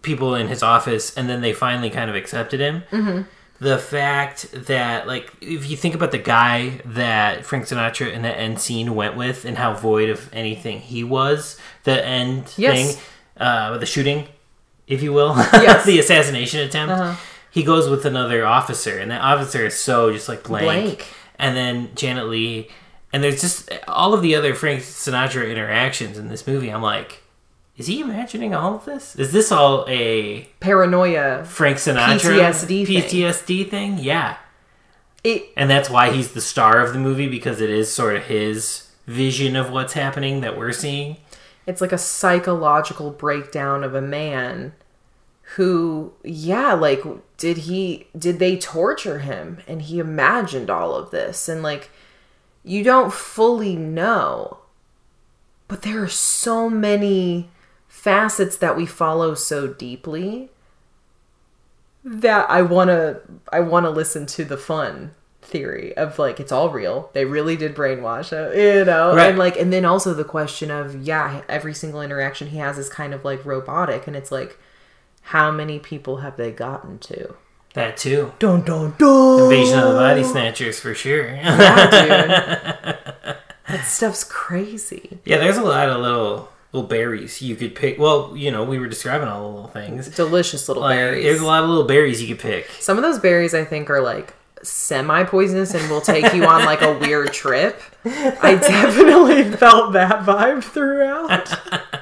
people 0.02 0.34
in 0.34 0.46
his 0.48 0.62
office 0.62 1.14
and 1.16 1.28
then 1.28 1.40
they 1.40 1.52
finally 1.52 1.90
kind 1.90 2.08
of 2.08 2.16
accepted 2.16 2.60
him 2.60 2.82
Mm-hmm. 2.92 3.22
the 3.58 3.78
fact 3.78 4.50
that 4.52 5.06
like 5.06 5.32
if 5.40 5.68
you 5.70 5.76
think 5.76 5.94
about 5.94 6.12
the 6.12 6.18
guy 6.18 6.80
that 6.84 7.44
frank 7.44 7.64
sinatra 7.66 8.12
in 8.12 8.22
the 8.22 8.34
end 8.44 8.60
scene 8.60 8.94
went 8.94 9.16
with 9.16 9.44
and 9.44 9.58
how 9.58 9.74
void 9.74 10.08
of 10.08 10.30
anything 10.32 10.78
he 10.80 11.02
was 11.02 11.58
the 11.84 11.98
end 12.06 12.52
Yes. 12.56 12.94
thing 12.94 13.02
uh 13.38 13.76
the 13.78 13.86
shooting 13.86 14.28
if 14.86 15.02
you 15.02 15.12
will 15.12 15.34
Yes. 15.52 15.84
the 15.84 15.98
assassination 15.98 16.60
attempt 16.60 16.92
Uh-huh. 16.94 17.16
he 17.50 17.62
goes 17.64 17.88
with 17.88 18.04
another 18.06 18.46
officer 18.46 18.98
and 18.98 19.10
that 19.10 19.20
officer 19.22 19.66
is 19.66 19.74
so 19.76 20.12
just 20.12 20.28
like 20.28 20.44
blank, 20.44 20.64
Blank. 20.64 21.06
and 21.40 21.56
then 21.56 21.90
janet 21.96 22.26
leigh 22.28 22.68
and 23.12 23.22
there's 23.24 23.40
just 23.40 23.68
all 23.88 24.14
of 24.14 24.22
the 24.22 24.36
other 24.36 24.54
frank 24.54 24.82
sinatra 24.82 25.50
interactions 25.50 26.16
in 26.18 26.28
this 26.28 26.46
movie 26.46 26.70
i'm 26.72 26.82
like 26.82 27.18
is 27.76 27.86
he 27.86 28.00
imagining 28.00 28.54
all 28.54 28.74
of 28.74 28.84
this? 28.84 29.16
Is 29.16 29.32
this 29.32 29.50
all 29.50 29.84
a 29.88 30.42
Paranoia. 30.60 31.44
frank 31.44 31.78
sinatra 31.78 32.18
PTSD 32.18 32.86
thing. 32.86 33.02
ptsd 33.02 33.70
thing? 33.70 33.98
Yeah. 33.98 34.36
It 35.24 35.44
and 35.56 35.70
that's 35.70 35.88
why 35.88 36.10
he's 36.10 36.32
the 36.32 36.40
star 36.40 36.80
of 36.80 36.92
the 36.92 36.98
movie 36.98 37.28
because 37.28 37.60
it 37.60 37.70
is 37.70 37.92
sort 37.92 38.16
of 38.16 38.24
his 38.24 38.90
vision 39.06 39.56
of 39.56 39.70
what's 39.70 39.94
happening 39.94 40.42
that 40.42 40.58
we're 40.58 40.72
seeing. 40.72 41.16
It's 41.66 41.80
like 41.80 41.92
a 41.92 41.98
psychological 41.98 43.10
breakdown 43.10 43.84
of 43.84 43.94
a 43.94 44.02
man 44.02 44.72
who 45.56 46.12
yeah 46.24 46.72
like 46.72 47.02
did 47.36 47.58
he 47.58 48.06
did 48.18 48.38
they 48.38 48.58
torture 48.58 49.20
him? 49.20 49.60
And 49.66 49.82
he 49.82 49.98
imagined 49.98 50.68
all 50.68 50.94
of 50.94 51.10
this. 51.10 51.48
And 51.48 51.62
like 51.62 51.90
you 52.64 52.84
don't 52.84 53.12
fully 53.12 53.76
know. 53.76 54.58
But 55.68 55.82
there 55.82 56.02
are 56.02 56.08
so 56.08 56.68
many 56.68 57.48
facets 58.02 58.56
that 58.56 58.76
we 58.76 58.84
follow 58.84 59.32
so 59.32 59.68
deeply 59.68 60.50
that 62.04 62.50
I 62.50 62.62
want 62.62 62.88
to 62.88 63.20
I 63.52 63.60
want 63.60 63.86
to 63.86 63.90
listen 63.90 64.26
to 64.26 64.44
the 64.44 64.56
fun 64.56 65.12
theory 65.40 65.96
of 65.96 66.18
like 66.18 66.40
it's 66.40 66.50
all 66.50 66.70
real. 66.70 67.10
They 67.12 67.24
really 67.24 67.56
did 67.56 67.76
brainwash 67.76 68.30
her, 68.30 68.52
you 68.54 68.84
know, 68.84 69.14
Right. 69.14 69.28
and 69.30 69.38
like 69.38 69.56
and 69.56 69.72
then 69.72 69.84
also 69.84 70.14
the 70.14 70.24
question 70.24 70.70
of 70.70 71.06
yeah, 71.06 71.42
every 71.48 71.74
single 71.74 72.02
interaction 72.02 72.48
he 72.48 72.58
has 72.58 72.76
is 72.76 72.88
kind 72.88 73.14
of 73.14 73.24
like 73.24 73.44
robotic, 73.44 74.06
and 74.08 74.16
it's 74.16 74.32
like 74.32 74.58
how 75.26 75.52
many 75.52 75.78
people 75.78 76.16
have 76.18 76.36
they 76.36 76.50
gotten 76.50 76.98
to? 76.98 77.34
That 77.74 77.96
too. 77.96 78.32
Dun 78.40 78.62
dun 78.62 78.94
dun. 78.98 79.42
Invasion 79.44 79.78
of 79.78 79.88
the 79.92 79.94
Body 80.00 80.24
Snatchers 80.24 80.80
for 80.80 80.92
sure. 80.94 81.26
Yeah, 81.36 81.90
dude. 81.90 83.36
that 83.68 83.84
stuff's 83.84 84.24
crazy. 84.24 85.20
yeah, 85.24 85.38
there's 85.38 85.56
a 85.56 85.62
lot 85.62 85.88
of 85.88 86.00
little 86.00 86.48
little 86.72 86.88
berries 86.88 87.42
you 87.42 87.54
could 87.56 87.74
pick. 87.74 87.98
Well, 87.98 88.32
you 88.36 88.50
know, 88.50 88.64
we 88.64 88.78
were 88.78 88.86
describing 88.88 89.28
all 89.28 89.42
the 89.42 89.48
little 89.54 89.68
things. 89.68 90.08
Delicious 90.08 90.68
little 90.68 90.82
Like, 90.82 90.96
berries. 90.96 91.24
there's 91.24 91.40
a 91.40 91.46
lot 91.46 91.62
of 91.62 91.68
little 91.68 91.84
berries 91.84 92.22
you 92.22 92.28
could 92.34 92.42
pick. 92.42 92.68
Some 92.80 92.96
of 92.96 93.02
those 93.02 93.18
berries 93.18 93.54
I 93.54 93.64
think 93.64 93.90
are 93.90 94.00
like 94.00 94.34
semi 94.62 95.24
poisonous 95.24 95.74
and 95.74 95.90
will 95.90 96.00
take 96.00 96.32
you 96.34 96.44
on 96.46 96.64
like 96.64 96.82
a 96.82 96.96
weird 96.98 97.32
trip. 97.32 97.80
I 98.04 98.54
definitely 98.56 99.44
felt 99.56 99.92
that 99.94 100.24
vibe 100.24 100.62
throughout. 100.64 101.52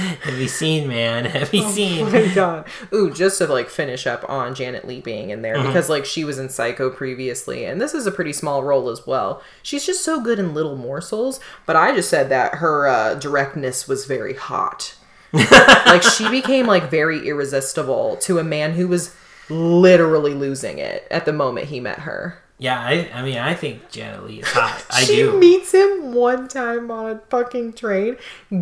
Have 0.22 0.38
you 0.38 0.48
seen, 0.48 0.88
man? 0.88 1.24
Have 1.26 1.52
you 1.52 1.64
Oh 1.64 1.70
seen? 1.70 2.10
my 2.12 2.28
god. 2.34 2.66
Ooh, 2.92 3.10
just 3.12 3.38
to 3.38 3.46
like 3.46 3.68
finish 3.68 4.06
up 4.06 4.28
on 4.28 4.54
Janet 4.54 4.86
Leigh 4.86 5.00
being 5.00 5.30
in 5.30 5.42
there 5.42 5.62
because 5.62 5.88
like 5.88 6.04
she 6.04 6.24
was 6.24 6.38
in 6.38 6.48
Psycho 6.48 6.90
previously 6.90 7.64
and 7.64 7.80
this 7.80 7.94
is 7.94 8.06
a 8.06 8.10
pretty 8.12 8.32
small 8.32 8.62
role 8.62 8.88
as 8.88 9.06
well. 9.06 9.42
She's 9.62 9.84
just 9.86 10.04
so 10.04 10.20
good 10.20 10.38
in 10.38 10.54
little 10.54 10.76
morsels, 10.76 11.40
but 11.66 11.76
I 11.76 11.94
just 11.94 12.08
said 12.10 12.28
that 12.30 12.56
her 12.56 12.86
uh, 12.86 13.14
directness 13.14 13.86
was 13.88 14.06
very 14.06 14.34
hot. 14.34 14.94
like 15.32 16.02
she 16.02 16.28
became 16.28 16.66
like 16.66 16.90
very 16.90 17.28
irresistible 17.28 18.16
to 18.16 18.38
a 18.38 18.44
man 18.44 18.72
who 18.72 18.88
was 18.88 19.14
literally 19.48 20.34
losing 20.34 20.78
it 20.78 21.06
at 21.10 21.24
the 21.24 21.32
moment 21.32 21.66
he 21.66 21.80
met 21.80 22.00
her. 22.00 22.38
Yeah, 22.60 22.78
I, 22.78 23.10
I 23.14 23.22
mean, 23.22 23.38
I 23.38 23.54
think 23.54 23.90
Janet 23.90 24.26
Leigh 24.26 24.40
is 24.40 24.48
hot. 24.48 24.84
I 24.90 25.02
she 25.04 25.16
do. 25.16 25.38
meets 25.38 25.72
him 25.72 26.12
one 26.12 26.46
time 26.46 26.90
on 26.90 27.10
a 27.10 27.18
fucking 27.30 27.72
train, 27.72 28.18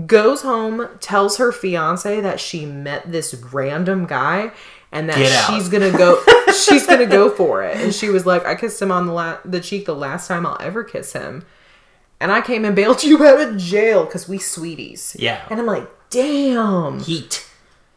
goes 0.07 0.43
home, 0.43 0.89
tells 1.01 1.39
her 1.39 1.51
fiance 1.51 2.21
that 2.21 2.39
she 2.39 2.65
met 2.65 3.11
this 3.11 3.35
random 3.35 4.07
guy 4.07 4.53
and 4.93 5.09
that 5.09 5.47
she's 5.49 5.69
gonna 5.69 5.91
go 5.91 6.23
she's 6.47 6.87
gonna 6.87 7.07
go 7.07 7.29
for 7.29 7.65
it. 7.65 7.77
And 7.77 7.93
she 7.93 8.09
was 8.09 8.25
like, 8.25 8.47
I 8.47 8.55
kissed 8.55 8.81
him 8.81 8.93
on 8.93 9.07
the 9.07 9.13
la- 9.13 9.39
the 9.45 9.61
cheek 9.61 9.87
the 9.87 9.97
last 9.97 10.29
time 10.29 10.47
I'll 10.47 10.57
ever 10.61 10.85
kiss 10.85 11.13
him. 11.13 11.45
And 12.21 12.31
I 12.31 12.41
came 12.41 12.65
and 12.65 12.77
bailed 12.77 13.03
you 13.05 13.27
out 13.27 13.41
of 13.41 13.57
jail 13.57 14.05
because 14.05 14.29
we 14.29 14.39
sweeties. 14.39 15.17
Yeah. 15.19 15.45
And 15.51 15.59
I'm 15.59 15.67
like, 15.67 15.89
damn. 16.11 17.01
Heat. 17.01 17.45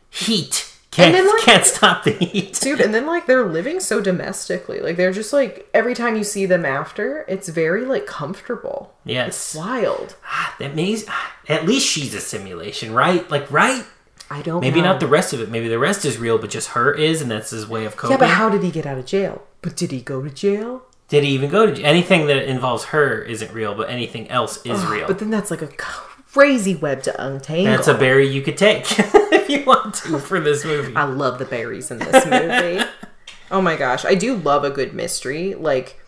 Heat. 0.10 0.71
Can't, 0.92 1.14
then, 1.14 1.26
like- 1.26 1.40
can't 1.44 1.66
stop 1.66 2.04
the 2.04 2.12
heat. 2.12 2.60
Dude, 2.62 2.82
and 2.82 2.94
then 2.94 3.06
like 3.06 3.26
they're 3.26 3.46
living 3.46 3.80
so 3.80 4.02
domestically. 4.02 4.82
Like 4.82 4.98
they're 4.98 5.14
just 5.14 5.32
like 5.32 5.70
every 5.74 5.94
time 5.96 6.18
you 6.18 6.24
see 6.26 6.46
them 6.46 6.66
after, 6.66 7.24
it's 7.30 7.48
very 7.50 7.86
like 7.86 8.06
comfortable. 8.06 8.94
Yes. 9.06 9.56
Wild. 9.56 10.16
Ah, 10.26 10.54
That 10.60 10.76
means 10.76 11.06
at 11.48 11.66
least 11.66 11.88
she's 11.88 12.14
a 12.14 12.20
simulation, 12.20 12.94
right? 12.94 13.30
Like, 13.32 13.50
right? 13.50 13.86
I 14.30 14.42
don't 14.42 14.62
Maybe 14.62 14.82
know. 14.82 14.88
not 14.92 15.00
the 15.00 15.08
rest 15.08 15.34
of 15.34 15.42
it. 15.42 15.50
Maybe 15.50 15.68
the 15.70 15.80
rest 15.80 16.04
is 16.06 16.18
real, 16.18 16.38
but 16.38 16.50
just 16.50 16.70
her 16.70 16.94
is, 16.94 17.22
and 17.22 17.30
that's 17.32 17.50
his 17.52 17.68
way 17.68 17.86
of 17.86 17.96
coping. 17.98 18.12
Yeah, 18.16 18.18
but 18.20 18.30
how 18.30 18.50
did 18.50 18.64
he 18.64 18.72
get 18.72 18.86
out 18.86 18.98
of 18.98 19.06
jail? 19.06 19.42
But 19.62 19.76
did 19.76 19.92
he 19.92 20.02
go 20.02 20.22
to 20.22 20.30
jail? 20.30 20.84
Did 21.10 21.24
he 21.26 21.32
even 21.32 21.50
go 21.50 21.74
to 21.74 21.82
anything 21.84 22.28
that 22.28 22.44
involves 22.50 22.86
her 22.86 23.22
isn't 23.24 23.54
real, 23.54 23.76
but 23.76 23.90
anything 23.90 24.30
else 24.30 24.66
is 24.66 24.86
real. 24.86 25.08
But 25.08 25.20
then 25.20 25.30
that's 25.30 25.52
like 25.52 25.62
a 25.62 25.68
crazy 25.68 26.76
web 26.76 27.04
to 27.04 27.22
untangle. 27.26 27.66
That's 27.66 27.88
a 27.90 27.94
berry 27.94 28.28
you 28.28 28.42
could 28.42 28.56
take 28.58 28.86
you 29.52 29.64
want 29.66 29.94
to 29.96 30.20
for 30.28 30.40
this 30.40 30.64
movie. 30.66 30.96
I 30.96 31.04
love 31.04 31.40
the 31.40 31.46
berries 31.46 31.92
in 31.92 32.00
this 32.00 32.26
movie. 32.26 32.84
oh 33.52 33.62
my 33.62 33.76
gosh, 33.76 34.06
I 34.06 34.16
do 34.16 34.36
love 34.36 34.64
a 34.64 34.70
good 34.70 34.94
mystery. 34.94 35.54
Like, 35.54 36.00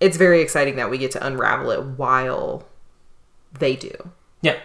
it's 0.00 0.16
very 0.16 0.40
exciting 0.40 0.76
that 0.76 0.90
we 0.90 0.98
get 0.98 1.10
to 1.12 1.26
unravel 1.26 1.70
it 1.70 1.82
while 1.98 2.66
they 3.58 3.76
do. 3.76 3.92
Yeah. 4.42 4.56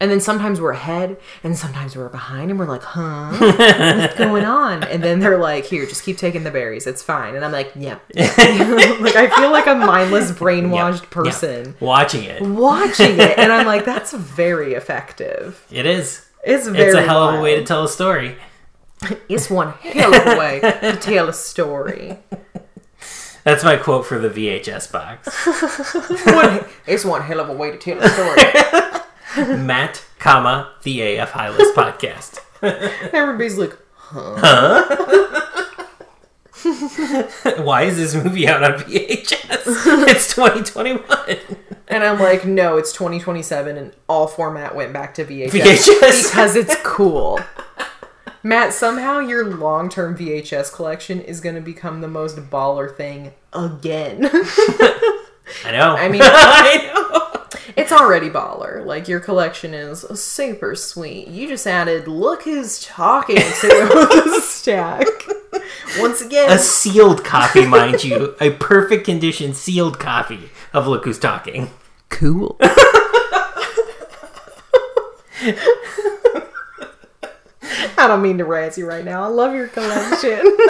And 0.00 0.10
then 0.10 0.18
sometimes 0.20 0.60
we're 0.60 0.72
ahead, 0.72 1.16
and 1.44 1.56
sometimes 1.56 1.94
we're 1.94 2.08
behind, 2.08 2.50
and 2.50 2.58
we're 2.58 2.66
like, 2.66 2.82
huh? 2.82 3.30
What's 3.38 4.16
going 4.18 4.44
on? 4.44 4.82
And 4.82 5.00
then 5.00 5.20
they're 5.20 5.38
like, 5.38 5.64
here, 5.64 5.86
just 5.86 6.02
keep 6.02 6.16
taking 6.18 6.42
the 6.42 6.50
berries. 6.50 6.88
It's 6.88 7.04
fine. 7.04 7.36
And 7.36 7.44
I'm 7.44 7.52
like, 7.52 7.70
yep. 7.76 8.02
like, 8.16 9.14
I 9.16 9.30
feel 9.36 9.52
like 9.52 9.68
a 9.68 9.76
mindless, 9.76 10.32
brainwashed 10.32 11.02
Yeah. 11.02 11.08
person 11.10 11.76
Watching 11.78 12.24
it. 12.24 12.42
watching 12.42 13.20
it. 13.20 13.38
And 13.38 13.52
I'm 13.52 13.64
like, 13.64 13.84
that's 13.84 14.12
very 14.12 14.74
effective. 14.74 15.64
It 15.70 15.86
is. 15.86 16.26
It's 16.42 16.66
very 16.66 16.84
It's 16.86 16.94
a 16.94 17.02
hell 17.02 17.28
of 17.28 17.38
a 17.38 17.42
way 17.42 17.56
to 17.56 17.64
tell 17.64 17.84
a 17.84 17.88
story. 17.88 18.36
It's 19.28 19.50
one 19.50 19.72
hell 19.72 20.14
of 20.14 20.26
a 20.26 20.38
way 20.38 20.60
to 20.60 20.96
tell 21.00 21.28
a 21.28 21.32
story. 21.32 22.18
That's 23.42 23.64
my 23.64 23.76
quote 23.76 24.06
for 24.06 24.20
the 24.20 24.28
VHS 24.28 24.92
box. 24.92 25.26
One, 26.26 26.64
it's 26.86 27.04
one 27.04 27.22
hell 27.22 27.40
of 27.40 27.48
a 27.48 27.52
way 27.52 27.72
to 27.72 27.78
tell 27.78 27.98
a 28.00 28.08
story. 28.08 29.56
Matt, 29.58 30.04
comma, 30.20 30.70
the 30.84 31.16
AF 31.16 31.32
High 31.32 31.50
List 31.50 31.74
podcast. 31.74 32.38
Everybody's 33.12 33.58
like, 33.58 33.76
Why 37.64 37.82
is 37.84 37.96
this 37.96 38.14
movie 38.14 38.46
out 38.48 38.62
on 38.62 38.72
VHS? 38.80 40.08
it's 40.08 40.34
2021. 40.34 41.02
and 41.88 42.04
I'm 42.04 42.18
like, 42.20 42.44
no, 42.46 42.76
it's 42.76 42.92
2027, 42.92 43.76
and 43.76 43.92
all 44.08 44.26
format 44.26 44.74
went 44.74 44.92
back 44.92 45.14
to 45.14 45.24
VHS, 45.24 45.50
VHS. 45.50 46.30
because 46.30 46.56
it's 46.56 46.76
cool. 46.82 47.40
Matt, 48.44 48.72
somehow 48.72 49.20
your 49.20 49.44
long 49.54 49.88
term 49.88 50.16
VHS 50.16 50.72
collection 50.72 51.20
is 51.20 51.40
going 51.40 51.54
to 51.54 51.60
become 51.60 52.00
the 52.00 52.08
most 52.08 52.36
baller 52.36 52.94
thing 52.94 53.32
again. 53.52 54.28
I 55.64 55.70
know. 55.72 55.96
I 55.96 56.08
mean- 56.08 56.22
I 56.24 56.90
know. 56.94 57.46
it's 57.76 57.92
already 57.92 58.30
baller. 58.30 58.84
Like, 58.84 59.06
your 59.06 59.20
collection 59.20 59.74
is 59.74 60.00
super 60.20 60.74
sweet. 60.74 61.28
You 61.28 61.46
just 61.46 61.66
added, 61.66 62.08
look 62.08 62.42
who's 62.44 62.82
talking 62.82 63.36
to 63.36 63.66
the 63.68 64.40
stack. 64.42 65.06
Once 65.98 66.20
again, 66.20 66.50
A 66.50 66.58
sealed 66.58 67.24
copy, 67.24 67.66
mind 67.66 68.02
you. 68.04 68.34
A 68.40 68.50
perfect 68.50 69.04
condition 69.04 69.54
sealed 69.54 69.98
copy 69.98 70.50
of 70.72 70.86
Look 70.86 71.04
Who's 71.04 71.18
Talking. 71.18 71.70
cool. 72.08 72.56
I 77.98 78.08
don't 78.08 78.22
mean 78.22 78.38
to 78.38 78.44
razz 78.44 78.76
you 78.78 78.86
right 78.88 79.04
now. 79.04 79.22
I 79.22 79.26
love 79.28 79.54
your 79.54 79.68
collection. 79.68 80.56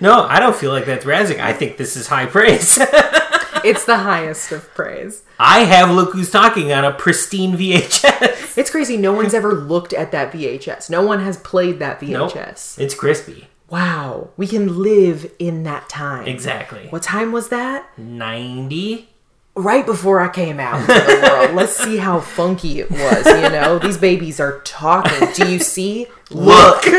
No, 0.00 0.22
I 0.28 0.38
don't 0.38 0.54
feel 0.54 0.70
like 0.70 0.84
that's 0.86 1.04
razzing. 1.04 1.40
I 1.40 1.52
think 1.52 1.76
this 1.76 1.96
is 1.96 2.06
high 2.06 2.26
praise. 2.26 2.78
it's 3.64 3.84
the 3.84 3.96
highest 3.96 4.52
of 4.52 4.72
praise. 4.74 5.24
I 5.40 5.60
have 5.64 5.90
Look 5.90 6.12
Who's 6.12 6.30
Talking 6.30 6.72
on 6.72 6.84
a 6.84 6.92
pristine 6.92 7.56
VHS. 7.56 8.56
It's 8.56 8.70
crazy. 8.70 8.96
No 8.96 9.12
one's 9.12 9.34
ever 9.34 9.52
looked 9.54 9.92
at 9.92 10.12
that 10.12 10.30
VHS. 10.32 10.88
No 10.88 11.02
one 11.04 11.18
has 11.24 11.36
played 11.38 11.80
that 11.80 12.00
Nope. 12.00 12.30
VHS. 12.32 12.78
It's 12.78 12.94
crispy. 12.94 13.48
Wow. 13.72 14.28
We 14.36 14.46
can 14.46 14.82
live 14.82 15.32
in 15.38 15.62
that 15.62 15.88
time. 15.88 16.28
Exactly. 16.28 16.88
What 16.90 17.02
time 17.02 17.32
was 17.32 17.48
that? 17.48 17.88
90? 17.98 19.08
Right 19.54 19.86
before 19.86 20.20
I 20.20 20.28
came 20.28 20.60
out 20.60 20.80
into 20.82 20.92
the 20.92 21.20
world. 21.22 21.54
Let's 21.54 21.74
see 21.74 21.96
how 21.96 22.20
funky 22.20 22.80
it 22.80 22.90
was, 22.90 23.24
you 23.24 23.48
know? 23.48 23.78
These 23.78 23.96
babies 23.96 24.40
are 24.40 24.60
talking. 24.60 25.26
Do 25.34 25.50
you 25.50 25.58
see? 25.58 26.06
Look! 26.30 26.84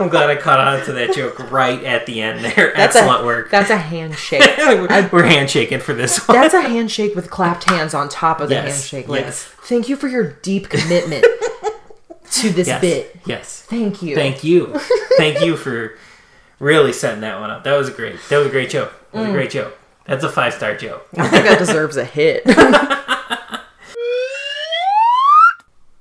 I'm 0.00 0.08
glad 0.08 0.30
I 0.30 0.36
caught 0.36 0.60
on 0.60 0.82
to 0.86 0.92
that 0.94 1.14
joke 1.14 1.50
right 1.52 1.84
at 1.84 2.06
the 2.06 2.22
end 2.22 2.42
there. 2.42 2.72
That's 2.74 2.96
Excellent 2.96 3.22
a, 3.22 3.26
work. 3.26 3.50
That's 3.50 3.68
a 3.68 3.76
handshake. 3.76 4.42
We're 5.12 5.24
handshaking 5.24 5.80
for 5.80 5.92
this 5.92 6.26
one. 6.26 6.38
That's 6.38 6.54
a 6.54 6.62
handshake 6.62 7.14
with 7.14 7.30
clapped 7.30 7.64
hands 7.64 7.92
on 7.92 8.08
top 8.08 8.40
of 8.40 8.48
the 8.48 8.54
Yes, 8.54 8.90
handshake. 8.90 9.08
Like, 9.08 9.26
yes. 9.26 9.44
thank 9.44 9.90
you 9.90 9.96
for 9.96 10.08
your 10.08 10.32
deep 10.42 10.70
commitment 10.70 11.26
to 12.34 12.50
this 12.50 12.66
yes. 12.68 12.80
bit. 12.80 13.16
Yes. 13.26 13.62
Thank 13.62 14.02
you. 14.02 14.14
Thank 14.14 14.44
you. 14.44 14.72
Thank 15.16 15.40
you 15.44 15.56
for 15.56 15.96
really 16.58 16.92
setting 16.92 17.20
that 17.22 17.40
one 17.40 17.50
up. 17.50 17.64
That 17.64 17.74
was 17.76 17.88
a 17.88 17.92
great. 17.92 18.16
That 18.28 18.38
was 18.38 18.46
a 18.46 18.50
great 18.50 18.70
joke. 18.70 18.92
That 19.12 19.26
Mm. 19.26 19.30
a 19.30 19.32
great 19.32 19.50
joke. 19.50 19.76
That's 20.06 20.24
a 20.24 20.28
five 20.28 20.52
star 20.54 20.76
joke. 20.76 21.06
I 21.16 21.28
think 21.28 21.44
that 21.44 21.58
deserves 21.58 21.96
a 21.96 22.04
hit. 22.04 22.42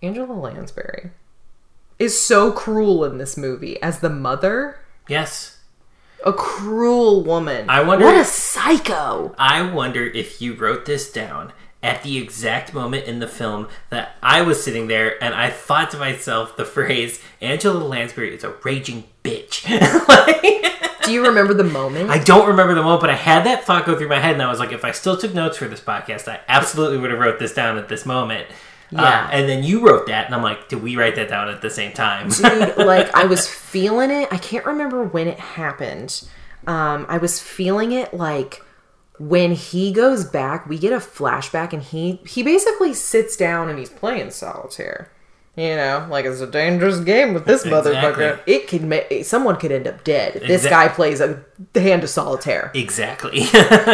Angela 0.02 0.34
Lansbury 0.34 1.12
is 1.98 2.20
so 2.22 2.52
cruel 2.52 3.06
in 3.06 3.18
this 3.18 3.38
movie 3.38 3.82
as 3.82 4.00
the 4.00 4.10
mother. 4.10 4.80
Yes. 5.08 5.60
A 6.26 6.34
cruel 6.34 7.24
woman. 7.24 7.70
I 7.70 7.82
wonder- 7.84 8.06
What 8.06 8.16
a 8.18 8.26
psycho. 8.26 9.34
I 9.38 9.62
wonder 9.62 10.04
if 10.06 10.42
you 10.42 10.56
wrote 10.56 10.86
this 10.86 11.12
down 11.12 11.54
at 11.84 12.02
the 12.02 12.18
exact 12.18 12.74
moment 12.74 13.06
in 13.06 13.20
the 13.20 13.28
film 13.28 13.68
that 13.90 14.16
I 14.24 14.42
was 14.42 14.64
sitting 14.64 14.88
there 14.88 15.22
and 15.22 15.36
I 15.36 15.50
thought 15.50 15.92
to 15.92 15.98
myself 15.98 16.56
the 16.56 16.66
phrase 16.66 17.22
Angela 17.42 17.84
Lansbury 17.84 18.34
is 18.34 18.44
a 18.44 18.56
raging 18.64 19.04
bitch. 19.24 19.64
Like, 20.08 21.08
Do 21.08 21.12
you 21.12 21.26
remember 21.26 21.54
the 21.54 21.66
moment? 21.66 22.10
I 22.10 22.18
don't 22.18 22.48
remember 22.48 22.74
the 22.74 22.82
moment, 22.82 23.02
but 23.02 23.10
I 23.10 23.16
had 23.16 23.46
that 23.46 23.66
thought 23.66 23.86
go 23.86 23.98
through 23.98 24.08
my 24.08 24.20
head 24.20 24.34
and 24.34 24.42
I 24.42 24.50
was 24.50 24.60
like, 24.60 24.72
if 24.72 24.86
I 24.86 24.92
still 24.92 25.18
took 25.18 25.34
notes 25.34 25.58
for 25.58 25.68
this 25.68 25.82
podcast, 25.82 26.30
I 26.30 26.40
absolutely 26.48 26.98
would 26.98 27.12
have 27.12 27.20
wrote 27.20 27.40
this 27.40 27.54
down 27.54 27.78
at 27.78 27.90
this 27.90 28.06
moment. 28.06 28.48
Yeah. 28.90 29.02
Uh, 29.02 29.30
and 29.32 29.50
then 29.50 29.64
you 29.64 29.86
wrote 29.86 30.08
that, 30.08 30.28
and 30.28 30.36
I'm 30.36 30.44
like, 30.44 30.70
did 30.70 30.82
we 30.82 30.96
write 30.96 31.16
that 31.16 31.28
down 31.28 31.50
at 31.50 31.62
the 31.62 31.70
same 31.70 31.94
time? 31.94 32.30
dude 32.30 32.78
like 32.78 33.14
i 33.16 33.26
was 33.26 33.48
feeling 33.48 34.12
it 34.12 34.32
i 34.32 34.38
can't 34.38 34.66
remember 34.66 35.04
when 35.04 35.28
it 35.28 35.40
happened 35.40 36.24
um 36.68 37.06
i 37.10 37.18
was 37.18 37.40
feeling 37.42 37.92
it 37.92 38.14
like 38.14 38.64
when 39.30 39.54
he 39.54 39.92
goes 39.92 40.26
back 40.26 40.68
we 40.68 40.78
get 40.78 40.92
a 40.92 40.98
flashback 40.98 41.72
and 41.72 41.84
he 41.84 42.20
he 42.26 42.44
basically 42.44 42.94
sits 42.94 43.38
down 43.38 43.70
and 43.70 43.80
he's 43.80 43.90
playing 43.90 44.30
solitaire 44.30 45.10
you 45.56 45.76
know 45.76 46.08
like 46.10 46.26
it's 46.26 46.42
a 46.42 46.48
dangerous 46.48 47.00
game 47.00 47.34
with 47.34 47.46
this 47.46 47.64
motherfucker. 47.64 48.40
It 48.48 48.68
could 48.68 48.84
make 48.84 49.24
someone 49.26 49.58
could 49.58 49.72
end 49.72 49.88
up 49.88 50.04
dead 50.04 50.36
if 50.36 50.48
this 50.48 50.68
guy 50.68 50.88
plays 50.88 51.22
a 51.22 51.44
hand 51.76 52.04
of 52.04 52.10
solitaire. 52.10 52.72
Exactly. 52.74 53.40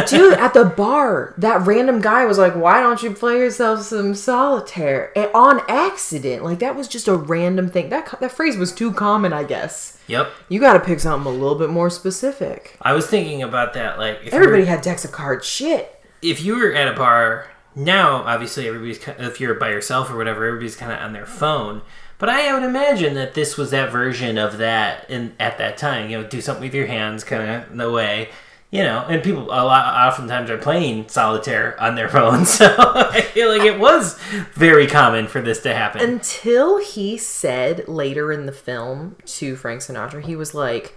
dude 0.07 0.37
at 0.37 0.53
the 0.53 0.73
bar 0.75 1.33
that 1.37 1.65
random 1.67 1.99
guy 1.99 2.25
was 2.25 2.37
like 2.37 2.55
why 2.55 2.81
don't 2.81 3.03
you 3.03 3.11
play 3.11 3.39
yourself 3.39 3.81
some 3.81 4.15
solitaire? 4.15 5.11
And 5.17 5.29
on 5.33 5.61
accident 5.67 6.43
like 6.43 6.59
that 6.59 6.75
was 6.75 6.87
just 6.87 7.07
a 7.07 7.15
random 7.15 7.69
thing. 7.69 7.89
That 7.89 8.19
that 8.19 8.31
phrase 8.31 8.57
was 8.57 8.71
too 8.71 8.93
common 8.93 9.33
i 9.33 9.43
guess. 9.43 9.97
Yep. 10.07 10.31
you 10.49 10.59
got 10.59 10.73
to 10.73 10.79
pick 10.79 10.99
something 10.99 11.31
a 11.31 11.35
little 11.35 11.57
bit 11.57 11.69
more 11.69 11.89
specific. 11.89 12.75
I 12.81 12.93
was 12.93 13.05
thinking 13.05 13.43
about 13.43 13.73
that. 13.75 13.99
Like, 13.99 14.21
if 14.25 14.33
everybody 14.33 14.65
had 14.65 14.81
decks 14.81 15.05
of 15.05 15.11
cards. 15.11 15.45
Shit. 15.45 16.01
If 16.23 16.41
you 16.41 16.57
were 16.57 16.73
at 16.73 16.87
a 16.87 16.97
bar 16.97 17.47
now, 17.75 18.23
obviously 18.23 18.67
everybody's 18.67 18.99
if 19.19 19.39
you're 19.39 19.53
by 19.53 19.69
yourself 19.69 20.09
or 20.09 20.17
whatever, 20.17 20.45
everybody's 20.45 20.75
kind 20.75 20.91
of 20.91 20.99
on 20.99 21.13
their 21.13 21.25
phone. 21.25 21.81
But 22.17 22.29
I 22.29 22.53
would 22.53 22.63
imagine 22.63 23.13
that 23.13 23.33
this 23.33 23.57
was 23.57 23.71
that 23.71 23.91
version 23.91 24.37
of 24.37 24.57
that 24.57 25.09
in 25.09 25.35
at 25.39 25.57
that 25.57 25.77
time. 25.77 26.09
You 26.09 26.21
know, 26.21 26.27
do 26.27 26.41
something 26.41 26.63
with 26.63 26.73
your 26.73 26.87
hands, 26.87 27.23
kind 27.23 27.49
of 27.49 27.71
in 27.71 27.77
the 27.77 27.91
way. 27.91 28.29
You 28.71 28.83
know, 28.83 29.03
and 29.09 29.23
people 29.23 29.45
a 29.45 29.65
lot 29.65 30.07
oftentimes 30.07 30.49
are 30.51 30.57
playing 30.57 31.07
solitaire 31.09 31.79
on 31.81 31.95
their 31.95 32.09
phones, 32.17 32.49
so 32.49 32.67
I 32.77 33.21
feel 33.21 33.49
like 33.49 33.63
it 33.63 33.79
was 33.79 34.19
very 34.53 34.85
common 34.85 35.27
for 35.27 35.41
this 35.41 35.61
to 35.61 35.73
happen. 35.73 36.01
until 36.01 36.77
he 36.77 37.17
said 37.17 37.87
later 37.87 38.31
in 38.31 38.45
the 38.45 38.51
film 38.51 39.15
to 39.25 39.55
frank 39.55 39.81
sinatra 39.81 40.23
he 40.23 40.35
was 40.35 40.53
like 40.53 40.95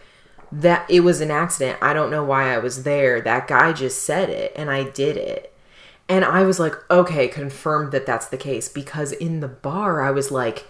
that 0.51 0.85
it 0.91 1.01
was 1.01 1.23
an 1.23 1.31
accident 1.31 1.79
i 1.81 1.95
don't 1.95 2.11
know 2.11 2.23
why 2.23 2.53
i 2.53 2.59
was 2.59 2.83
there 2.83 3.23
that 3.23 3.49
guy 3.49 3.73
just 3.73 4.05
said 4.05 4.29
it 4.29 4.53
and 4.55 4.71
i 4.71 4.85
did 4.85 5.17
it 5.17 5.52
and 6.09 6.25
i 6.25 6.43
was 6.43 6.59
like 6.61 6.75
okay 6.91 7.29
confirmed 7.29 7.93
that 7.93 8.07
that's 8.07 8.27
the 8.27 8.37
case 8.37 8.69
because 8.69 9.13
in 9.13 9.41
the 9.41 9.49
bar 9.49 10.03
i 10.03 10.11
was 10.11 10.31
like 10.31 10.67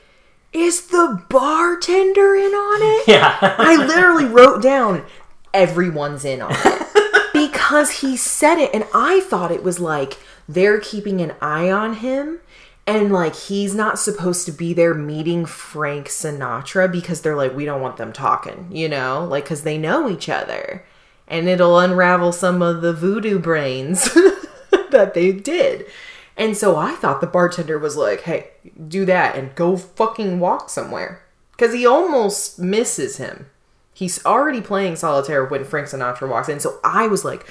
is 0.52 0.88
the 0.88 1.24
bartender 1.30 2.34
in 2.34 2.52
on 2.52 2.80
it 2.82 3.08
yeah, 3.08 3.38
I 3.40 3.76
literally 3.76 4.26
wrote 4.26 4.62
down 4.62 5.04
everyone's 5.54 6.24
in 6.24 6.42
on 6.42 6.52
it 6.52 7.32
because 7.32 8.00
he 8.00 8.16
said 8.16 8.58
it, 8.58 8.70
and 8.74 8.86
I 8.94 9.20
thought 9.20 9.50
it 9.50 9.62
was 9.62 9.80
like 9.80 10.18
they're 10.48 10.80
keeping 10.80 11.20
an 11.20 11.34
eye 11.40 11.70
on 11.70 11.94
him. 11.94 12.40
And 12.84 13.12
like 13.12 13.36
he's 13.36 13.76
not 13.76 14.00
supposed 14.00 14.44
to 14.46 14.52
be 14.52 14.74
there 14.74 14.92
meeting 14.92 15.46
Frank 15.46 16.08
Sinatra 16.08 16.90
because 16.90 17.22
they're 17.22 17.36
like, 17.36 17.54
we 17.54 17.64
don't 17.64 17.80
want 17.80 17.96
them 17.96 18.12
talking, 18.12 18.68
you 18.72 18.88
know, 18.88 19.24
like 19.24 19.44
because 19.44 19.62
they 19.62 19.78
know 19.78 20.10
each 20.10 20.28
other. 20.28 20.84
And 21.28 21.48
it'll 21.48 21.78
unravel 21.78 22.32
some 22.32 22.60
of 22.60 22.82
the 22.82 22.92
voodoo 22.92 23.38
brains 23.38 24.10
that 24.90 25.14
they 25.14 25.32
did. 25.32 25.86
And 26.36 26.56
so 26.56 26.76
I 26.76 26.92
thought 26.92 27.20
the 27.20 27.26
bartender 27.26 27.78
was 27.78 27.96
like, 27.96 28.22
hey, 28.22 28.50
do 28.88 29.04
that 29.04 29.36
and 29.36 29.54
go 29.54 29.76
fucking 29.76 30.40
walk 30.40 30.70
somewhere. 30.70 31.22
Because 31.52 31.74
he 31.74 31.86
almost 31.86 32.58
misses 32.58 33.18
him. 33.18 33.46
He's 33.94 34.24
already 34.24 34.60
playing 34.60 34.96
solitaire 34.96 35.44
when 35.44 35.64
Frank 35.64 35.88
Sinatra 35.88 36.28
walks 36.28 36.48
in. 36.48 36.60
So 36.60 36.80
I 36.82 37.06
was 37.06 37.24
like, 37.24 37.46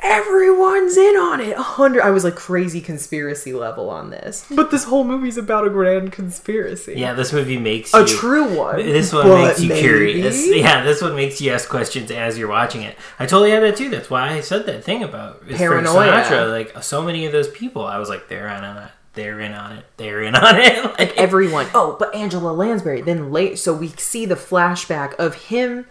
everyone's 0.00 0.96
in 0.96 1.16
on 1.16 1.40
it. 1.40 1.56
A 1.56 1.62
hundred. 1.62 2.02
I 2.02 2.10
was 2.10 2.24
like 2.24 2.34
crazy 2.36 2.80
conspiracy 2.80 3.52
level 3.52 3.90
on 3.90 4.10
this. 4.10 4.44
But 4.50 4.70
this 4.70 4.84
whole 4.84 5.04
movie's 5.04 5.36
about 5.36 5.66
a 5.66 5.70
grand 5.70 6.12
conspiracy. 6.12 6.94
yeah. 6.96 7.14
This 7.14 7.32
movie 7.32 7.58
makes 7.58 7.92
A 7.94 8.00
you, 8.00 8.06
true 8.06 8.54
one. 8.56 8.76
This 8.76 9.12
one 9.12 9.26
but 9.26 9.46
makes 9.46 9.60
you 9.60 9.68
maybe. 9.70 9.80
curious. 9.80 10.46
Yeah, 10.58 10.82
this 10.82 11.00
one 11.02 11.14
makes 11.14 11.40
you 11.40 11.52
ask 11.52 11.68
questions 11.68 12.10
as 12.10 12.36
you're 12.38 12.48
watching 12.48 12.82
it. 12.82 12.96
I 13.18 13.26
totally 13.26 13.50
had 13.50 13.62
that 13.62 13.76
too. 13.76 13.88
That's 13.90 14.10
why 14.10 14.30
I 14.30 14.40
said 14.40 14.66
that 14.66 14.82
thing 14.84 15.02
about 15.04 15.46
Paranoia. 15.48 16.22
Sinatra. 16.22 16.50
Like 16.50 16.82
so 16.82 17.02
many 17.02 17.26
of 17.26 17.32
those 17.32 17.48
people, 17.48 17.84
I 17.86 17.98
was 17.98 18.08
like, 18.08 18.28
they're 18.28 18.48
in 18.48 18.64
on 18.64 18.76
it. 18.78 18.90
They're 19.14 19.40
in 19.40 19.52
on 19.52 19.72
it. 19.72 19.84
They're 19.96 20.22
in 20.22 20.34
on 20.34 20.56
it. 20.56 20.84
Like, 20.98 21.16
everyone. 21.16 21.66
Oh, 21.74 21.96
but 21.98 22.14
Angela 22.14 22.52
Lansbury. 22.52 23.02
Then 23.02 23.30
late, 23.32 23.58
so 23.58 23.72
we 23.72 23.88
see 23.88 24.26
the 24.26 24.34
flashback 24.34 25.14
of 25.16 25.34
him. 25.34 25.86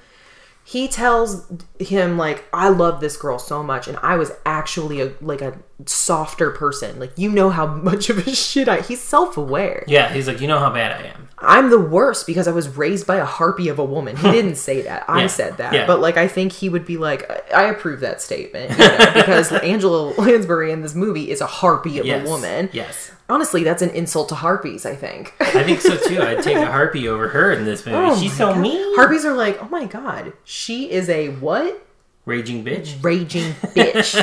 He 0.69 0.89
tells 0.89 1.49
him 1.79 2.17
like, 2.17 2.43
"I 2.51 2.67
love 2.67 2.99
this 2.99 3.15
girl 3.15 3.39
so 3.39 3.63
much, 3.63 3.87
and 3.87 3.97
I 4.03 4.17
was 4.17 4.33
actually 4.45 4.99
a 4.99 5.13
like 5.21 5.41
a 5.41 5.57
softer 5.85 6.51
person. 6.51 6.99
Like 6.99 7.13
you 7.15 7.31
know 7.31 7.49
how 7.49 7.65
much 7.89 8.09
of 8.09 8.27
a 8.27 8.35
shit 8.35 8.67
I." 8.67 8.81
He's 8.81 9.01
self 9.01 9.37
aware. 9.37 9.85
yeah, 9.87 10.11
he's 10.11 10.27
like, 10.27 10.41
you 10.41 10.47
know 10.47 10.59
how 10.59 10.69
bad 10.69 10.91
I 11.01 11.05
am. 11.07 11.29
I'm 11.39 11.69
the 11.69 11.79
worst 11.79 12.27
because 12.27 12.47
I 12.47 12.51
was 12.51 12.67
raised 12.75 13.07
by 13.07 13.15
a 13.17 13.23
harpy 13.25 13.69
of 13.69 13.79
a 13.79 13.83
woman. 13.85 14.17
He 14.17 14.29
didn't 14.31 14.55
say 14.55 14.81
that. 14.81 15.05
I 15.09 15.21
Yeah. 15.21 15.27
said 15.27 15.57
that. 15.57 15.71
Yeah. 15.73 15.85
But 15.87 16.01
like 16.01 16.17
I 16.17 16.27
think 16.27 16.51
he 16.51 16.67
would 16.67 16.85
be 16.85 16.97
like 16.97 17.29
I 17.31 17.63
I 17.63 17.63
approve 17.69 18.01
that 18.01 18.21
statement, 18.21 18.71
you 18.71 18.77
know, 18.77 19.11
because 19.13 19.51
Angela 19.53 20.13
Lansbury 20.17 20.71
in 20.71 20.81
this 20.81 20.95
movie 20.95 21.31
is 21.31 21.39
a 21.39 21.47
harpy 21.47 21.97
of 21.99 22.05
Yes, 22.05 22.27
a 22.27 22.29
woman. 22.29 22.69
Yes, 22.73 23.11
Honestly, 23.29 23.63
that's 23.63 23.81
an 23.81 23.89
insult 23.89 24.29
to 24.29 24.35
harpies, 24.35 24.85
I 24.85 24.95
think. 24.95 25.33
I 25.39 25.63
think 25.63 25.81
so 25.81 25.97
too. 25.97 26.21
I'd 26.21 26.43
take 26.43 26.55
a 26.57 26.65
harpy 26.71 27.09
over 27.09 27.27
her 27.27 27.51
in 27.51 27.65
this 27.65 27.85
movie. 27.85 27.97
Oh 27.97 28.19
She's 28.19 28.35
so 28.35 28.53
God. 28.53 28.61
mean. 28.61 28.95
Harpies 28.95 29.25
are 29.25 29.33
like, 29.33 29.61
oh 29.61 29.67
my 29.67 29.85
god, 29.85 30.33
she 30.45 30.89
is 30.89 31.09
a 31.09 31.29
what? 31.29 31.85
Raging 32.25 32.63
bitch. 32.63 33.01
Raging 33.03 33.51
bitch. 33.73 34.15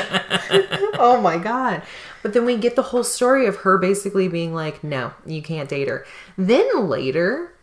oh 0.99 1.19
my 1.21 1.37
god. 1.37 1.83
But 2.23 2.33
then 2.33 2.45
we 2.45 2.57
get 2.57 2.75
the 2.75 2.81
whole 2.81 3.03
story 3.03 3.45
of 3.45 3.57
her 3.57 3.77
basically 3.77 4.27
being 4.27 4.53
like, 4.55 4.83
no, 4.83 5.13
you 5.25 5.41
can't 5.43 5.69
date 5.69 5.87
her. 5.87 6.05
Then 6.37 6.87
later, 6.87 7.53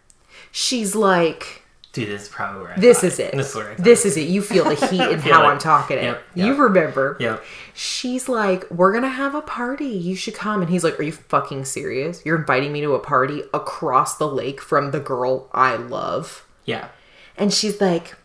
she's 0.53 0.95
like, 0.95 1.62
Dude, 1.93 2.09
this 2.09 2.23
is 2.23 2.29
probably 2.29 2.63
where 2.63 2.73
I 2.73 2.81
this 2.81 3.05
is 3.05 3.19
it. 3.19 3.33
This 3.33 3.51
is 3.51 3.55
where 3.55 3.75
This 3.75 4.07
is 4.07 4.17
it. 4.17 4.27
You 4.29 4.41
feel 4.41 4.65
the 4.65 4.75
heat 4.87 5.01
in 5.11 5.21
how 5.21 5.43
it. 5.43 5.47
I'm 5.47 5.59
talking 5.59 5.99
it. 5.99 6.05
Yep, 6.05 6.23
You 6.35 6.55
remember. 6.55 7.19
Yep. 7.21 7.45
She's 7.75 8.31
like, 8.31 8.71
we're 8.71 8.95
gonna 8.95 9.11
have 9.11 9.35
a 9.35 9.43
party. 9.43 9.85
You 9.85 10.17
should 10.17 10.35
come. 10.35 10.63
And 10.63 10.71
he's 10.71 10.85
like, 10.85 10.99
are 10.99 11.03
you 11.03 11.13
fucking 11.13 11.67
serious? 11.67 12.25
You're 12.25 12.39
inviting 12.39 12.73
me 12.73 12.81
to 12.81 12.95
a 12.95 12.99
party 12.99 13.43
across 13.53 14.17
the 14.17 14.27
lake 14.27 14.61
from 14.63 14.91
the 14.91 15.01
girl 15.01 15.51
I 15.53 15.77
love. 15.77 16.47
Yeah. 16.65 16.89
And 17.37 17.53
she's 17.53 17.79
like, 17.79 18.17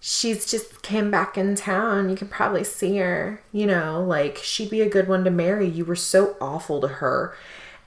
she's 0.00 0.50
just 0.50 0.82
came 0.82 1.10
back 1.10 1.36
in 1.36 1.54
town. 1.54 2.08
You 2.08 2.16
can 2.16 2.28
probably 2.28 2.64
see 2.64 2.96
her. 2.96 3.42
You 3.52 3.66
know, 3.66 4.02
like 4.02 4.38
she'd 4.38 4.70
be 4.70 4.80
a 4.80 4.88
good 4.88 5.08
one 5.08 5.24
to 5.24 5.30
marry. 5.30 5.68
You 5.68 5.84
were 5.84 5.94
so 5.96 6.36
awful 6.40 6.80
to 6.80 6.88
her. 6.88 7.34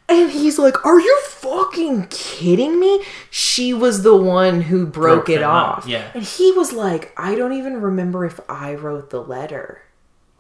And 0.08 0.30
he's 0.32 0.60
like, 0.60 0.86
Are 0.86 1.00
you 1.00 1.20
fucking 1.24 2.08
kidding 2.10 2.80
me? 2.80 3.04
She 3.32 3.74
was 3.74 4.04
the 4.04 4.16
one 4.16 4.62
who 4.62 4.86
broke, 4.86 5.26
Broke 5.26 5.30
it 5.38 5.44
up, 5.44 5.78
off. 5.80 5.88
yeah. 5.88 6.12
And 6.14 6.24
he 6.24 6.52
was 6.52 6.74
like, 6.74 7.12
I 7.18 7.36
don't 7.36 7.54
even 7.54 7.82
remember 7.82 8.26
if 8.26 8.40
I 8.50 8.76
wrote 8.76 9.10
the 9.10 9.22
letter. 9.22 9.82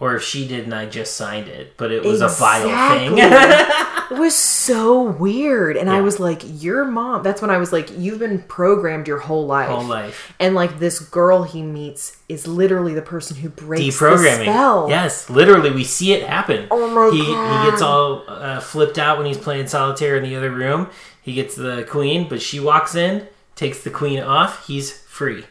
Or 0.06 0.16
if 0.16 0.22
she 0.22 0.48
did 0.48 0.66
and 0.66 0.74
I 0.74 0.86
just 0.86 1.16
signed 1.16 1.48
it, 1.48 1.78
but 1.78 1.92
it 1.92 2.04
was 2.04 2.22
a 2.22 2.28
vile 2.28 2.96
thing. 2.96 3.18
it 4.12 4.20
was 4.20 4.36
so 4.36 5.02
weird. 5.02 5.78
And 5.78 5.90
I 5.90 6.02
was 6.02 6.20
like, 6.20 6.44
Your 6.46 6.86
mom. 6.86 7.24
That's 7.24 7.42
when 7.42 7.50
I 7.50 7.58
was 7.58 7.74
like, 7.74 7.90
You've 7.98 8.20
been 8.20 8.44
programmed 8.44 9.08
your 9.08 9.18
whole 9.18 9.48
life. 9.48 9.70
Whole 9.70 9.84
life. 9.84 10.32
And 10.40 10.54
like 10.54 10.78
this 10.78 11.00
girl 11.00 11.42
he 11.42 11.64
meets 11.64 12.22
is 12.30 12.46
literally 12.46 12.94
the 12.94 13.02
person 13.02 13.36
who 13.36 13.50
breaks 13.50 13.84
the 13.84 14.06
Deprogramming. 14.06 14.44
spell. 14.44 14.90
Yes, 14.90 15.28
literally, 15.28 15.72
we 15.72 15.84
see 15.84 16.14
it 16.14 16.28
happen. 16.28 16.68
Oh 16.70 16.88
my 16.92 17.16
he, 17.18 17.26
God. 17.26 17.66
He 17.66 17.72
gets 17.72 17.82
all 17.82 18.26
uh, 18.28 18.60
flipped 18.60 19.00
out 19.00 19.18
when 19.18 19.26
he's 19.26 19.40
playing 19.40 19.66
solitaire 19.66 20.16
in 20.18 20.24
the 20.24 20.36
other 20.36 20.52
room. 20.52 20.88
He 21.20 21.34
gets 21.34 21.56
the 21.56 21.84
queen, 21.90 22.30
but 22.30 22.44
she 22.44 22.60
walks 22.60 22.94
in, 22.94 23.28
takes 23.56 23.84
the 23.84 23.90
queen 23.90 24.20
off. 24.20 24.68
He's 24.68 24.92
free. 24.92 25.46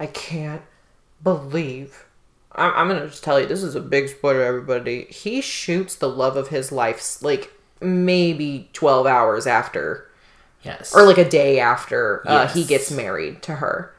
I 0.00 0.06
can't 0.06 0.62
believe. 1.22 2.03
I'm, 2.54 2.72
I'm 2.74 2.88
gonna 2.88 3.08
just 3.08 3.24
tell 3.24 3.40
you, 3.40 3.46
this 3.46 3.62
is 3.62 3.74
a 3.74 3.80
big 3.80 4.08
spoiler, 4.08 4.42
everybody. 4.42 5.04
He 5.10 5.40
shoots 5.40 5.94
the 5.96 6.08
love 6.08 6.36
of 6.36 6.48
his 6.48 6.70
life 6.72 7.22
like 7.22 7.52
maybe 7.80 8.68
12 8.72 9.06
hours 9.06 9.46
after, 9.46 10.08
Yes. 10.62 10.94
or 10.94 11.02
like 11.02 11.18
a 11.18 11.28
day 11.28 11.58
after 11.60 12.22
uh, 12.26 12.46
he 12.48 12.64
gets 12.64 12.90
married 12.90 13.42
to 13.42 13.56
her 13.56 13.94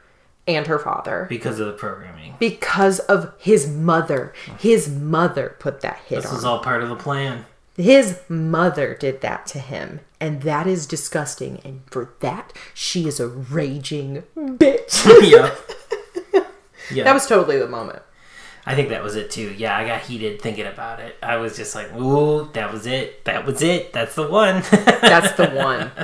and 0.48 0.66
her 0.66 0.78
father. 0.78 1.26
because 1.28 1.60
of 1.60 1.66
the 1.66 1.72
programming. 1.72 2.34
Because 2.38 2.98
of 3.00 3.32
his 3.38 3.68
mother. 3.68 4.32
His 4.58 4.88
mother 4.88 5.56
put 5.58 5.80
that 5.82 5.98
hit 6.06 6.16
This 6.22 6.26
on 6.26 6.34
was 6.34 6.44
all 6.44 6.58
part 6.60 6.82
of 6.82 6.88
the 6.88 6.96
plan. 6.96 7.44
His 7.76 8.20
mother 8.28 8.94
did 8.94 9.20
that 9.20 9.46
to 9.48 9.58
him, 9.58 10.00
and 10.18 10.42
that 10.42 10.66
is 10.66 10.86
disgusting. 10.86 11.60
And 11.64 11.82
for 11.90 12.14
that, 12.20 12.52
she 12.72 13.06
is 13.06 13.20
a 13.20 13.28
raging 13.28 14.22
bitch. 14.36 15.04
yep. 15.30 15.58
Yeah. 16.92 17.02
that 17.02 17.14
was 17.14 17.26
totally 17.26 17.58
the 17.58 17.66
moment. 17.66 18.00
I 18.68 18.74
think 18.74 18.88
that 18.88 19.02
was 19.02 19.14
it 19.14 19.30
too. 19.30 19.54
Yeah, 19.56 19.76
I 19.76 19.86
got 19.86 20.00
heated 20.00 20.42
thinking 20.42 20.66
about 20.66 20.98
it. 21.00 21.16
I 21.22 21.36
was 21.36 21.56
just 21.56 21.74
like, 21.76 21.94
"Ooh, 21.94 22.50
that 22.54 22.72
was 22.72 22.84
it. 22.86 23.24
That 23.24 23.46
was 23.46 23.62
it. 23.62 23.92
That's 23.92 24.14
the 24.16 24.26
one." 24.28 24.62
That's 24.72 25.32
the 25.36 25.48
one. 25.50 25.90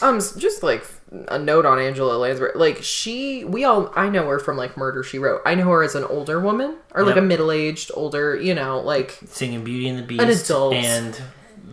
Um, 0.00 0.20
just 0.38 0.62
like 0.62 0.84
a 1.28 1.38
note 1.40 1.66
on 1.66 1.80
Angela 1.80 2.16
Lansbury. 2.16 2.52
Like 2.54 2.82
she, 2.84 3.44
we 3.44 3.64
all, 3.64 3.92
I 3.96 4.08
know 4.08 4.28
her 4.28 4.38
from 4.38 4.56
like 4.56 4.76
Murder 4.76 5.02
She 5.02 5.18
Wrote. 5.18 5.40
I 5.44 5.56
know 5.56 5.64
her 5.70 5.82
as 5.82 5.96
an 5.96 6.04
older 6.04 6.38
woman 6.40 6.76
or 6.94 7.02
like 7.02 7.16
Yep. 7.16 7.24
a 7.24 7.26
middle 7.26 7.50
aged 7.50 7.90
older. 7.94 8.36
You 8.36 8.54
know, 8.54 8.78
like 8.80 9.18
Singing 9.26 9.64
Beauty 9.64 9.88
and 9.88 9.98
the 9.98 10.02
Beast 10.04 10.44
adult. 10.50 10.74
and 10.74 11.20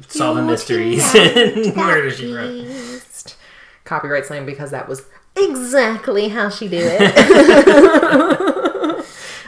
solving 0.08 0.48
mysteries 0.48 1.14
and 1.16 1.76
murder 1.76 2.10
she 2.12 2.34
wrote. 2.34 3.36
Copyright 3.84 4.26
slam 4.26 4.46
because 4.46 4.72
that 4.72 4.88
was 4.88 5.04
Exactly 5.38 6.30
how 6.30 6.50
she 6.50 6.68
did 6.68 6.98
it. 7.00 8.56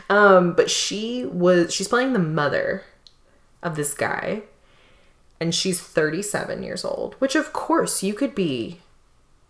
Um, 0.10 0.54
but 0.54 0.70
she 0.70 1.26
was 1.26 1.74
she's 1.74 1.88
playing 1.88 2.14
the 2.14 2.20
mother 2.20 2.84
of 3.62 3.76
this 3.76 3.94
guy, 3.94 4.44
and 5.40 5.54
she's 5.54 5.82
37 5.82 6.64
years 6.64 6.86
old. 6.86 7.16
Which 7.16 7.36
of 7.36 7.54
course 7.54 8.04
you 8.04 8.14
could 8.14 8.34
be, 8.34 8.80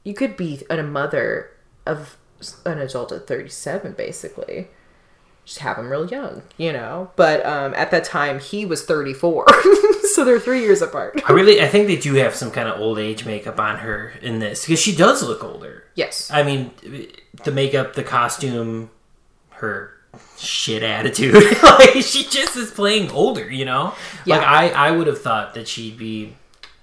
you 0.03 0.13
could 0.13 0.35
be 0.35 0.63
a 0.69 0.81
mother 0.83 1.51
of 1.85 2.17
an 2.65 2.79
adult 2.79 3.11
at 3.11 3.27
37, 3.27 3.93
basically. 3.93 4.67
Just 5.45 5.59
have 5.59 5.77
him 5.77 5.89
real 5.89 6.05
young, 6.05 6.43
you 6.57 6.73
know. 6.73 7.11
But 7.15 7.45
um, 7.45 7.73
at 7.75 7.89
that 7.91 8.03
time 8.03 8.39
he 8.39 8.65
was 8.65 8.83
34, 8.83 9.45
so 10.13 10.25
they're 10.25 10.41
three 10.41 10.59
years 10.61 10.81
apart. 10.81 11.21
I 11.25 11.31
really, 11.31 11.61
I 11.61 11.67
think 11.67 11.87
they 11.87 11.95
do 11.95 12.15
have 12.15 12.35
some 12.35 12.51
kind 12.51 12.67
of 12.67 12.79
old 12.81 12.99
age 12.99 13.25
makeup 13.25 13.57
on 13.57 13.77
her 13.77 14.13
in 14.21 14.39
this 14.39 14.65
because 14.65 14.81
she 14.81 14.93
does 14.93 15.23
look 15.23 15.43
older. 15.43 15.85
Yes. 15.95 16.29
I 16.31 16.43
mean, 16.43 16.71
the 17.45 17.51
makeup, 17.51 17.93
the 17.93 18.03
costume, 18.03 18.89
her 19.51 19.96
shit 20.37 20.83
attitude. 20.83 21.33
like 21.63 21.93
she 22.01 22.23
just 22.23 22.55
is 22.55 22.71
playing 22.71 23.11
older, 23.11 23.51
you 23.51 23.65
know. 23.65 23.93
Like 24.25 24.41
I, 24.41 24.69
I 24.69 24.91
would 24.91 25.07
have 25.07 25.21
thought 25.21 25.53
that 25.53 25.67
she'd 25.67 25.97
be, 25.97 26.35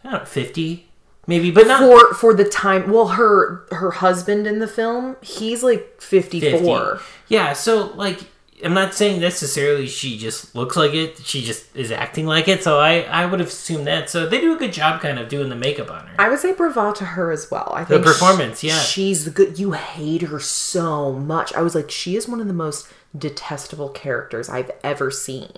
I 0.02 0.10
don't 0.10 0.20
know, 0.20 0.24
fifty, 0.26 0.88
maybe, 1.26 1.50
but 1.50 1.66
not 1.66 1.80
For 1.80 2.14
for 2.14 2.34
the 2.34 2.44
time, 2.44 2.90
well, 2.90 3.08
her 3.08 3.66
her 3.70 3.92
husband 3.92 4.46
in 4.46 4.58
the 4.58 4.68
film, 4.68 5.16
he's 5.22 5.62
like 5.62 6.00
54. 6.00 7.00
Yeah, 7.28 7.52
so 7.52 7.92
like 7.94 8.20
I'm 8.64 8.72
not 8.72 8.94
saying 8.94 9.20
necessarily 9.20 9.86
she 9.86 10.16
just 10.16 10.54
looks 10.54 10.76
like 10.76 10.94
it. 10.94 11.18
She 11.18 11.42
just 11.42 11.74
is 11.76 11.90
acting 11.90 12.26
like 12.26 12.48
it. 12.48 12.62
So 12.62 12.78
I 12.78 13.00
I 13.00 13.26
would 13.26 13.40
have 13.40 13.48
assumed 13.48 13.86
that. 13.86 14.08
So 14.08 14.26
they 14.26 14.40
do 14.40 14.54
a 14.54 14.58
good 14.58 14.72
job 14.72 15.00
kind 15.00 15.18
of 15.18 15.28
doing 15.28 15.48
the 15.48 15.56
makeup 15.56 15.90
on 15.90 16.06
her. 16.06 16.14
I 16.18 16.28
would 16.28 16.38
say 16.38 16.52
bravo 16.52 16.92
to 16.92 17.04
her 17.04 17.30
as 17.30 17.50
well. 17.50 17.72
I 17.74 17.84
think 17.84 18.02
the 18.02 18.10
performance, 18.10 18.60
sh- 18.60 18.64
yeah. 18.64 18.78
she's 18.78 19.24
the 19.24 19.30
good. 19.30 19.58
You 19.58 19.72
hate 19.72 20.22
her 20.22 20.40
so 20.40 21.12
much. 21.12 21.52
I 21.54 21.62
was 21.62 21.74
like, 21.74 21.90
she 21.90 22.16
is 22.16 22.28
one 22.28 22.40
of 22.40 22.46
the 22.46 22.54
most 22.54 22.88
detestable 23.16 23.88
characters 23.88 24.48
I've 24.48 24.70
ever 24.82 25.10
seen. 25.10 25.52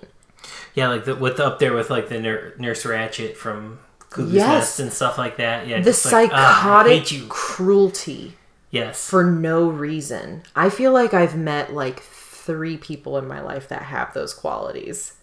Yeah, 0.75 0.89
like 0.89 1.05
the, 1.05 1.17
with 1.17 1.41
up 1.41 1.59
there 1.59 1.73
with 1.73 1.91
like 1.91 2.09
the 2.09 2.21
nur- 2.21 2.53
Nurse 2.59 2.85
Ratched 2.85 3.37
from 3.37 3.79
Cuckoo's 3.99 4.33
Yes. 4.33 4.49
Nest 4.49 4.81
and 4.81 4.93
stuff 4.93 5.19
like 5.19 5.37
that. 5.39 5.67
Yeah, 5.67 5.81
The 5.81 5.91
like, 6.13 6.31
ah, 6.33 6.61
psychotic 6.63 7.11
you. 7.13 7.27
cruelty 7.29 8.37
Yes. 8.71 9.09
for 9.09 9.25
no 9.25 9.69
reason. 9.69 10.43
I 10.55 10.71
feel 10.71 10.93
like 10.93 11.15
I've 11.15 11.37
met 11.37 11.73
like 11.73 12.01
three 12.01 12.77
people 12.77 13.19
in 13.19 13.27
my 13.27 13.41
life 13.41 13.69
that 13.69 13.83
have 13.83 14.15
those 14.15 14.33
qualities. 14.35 15.15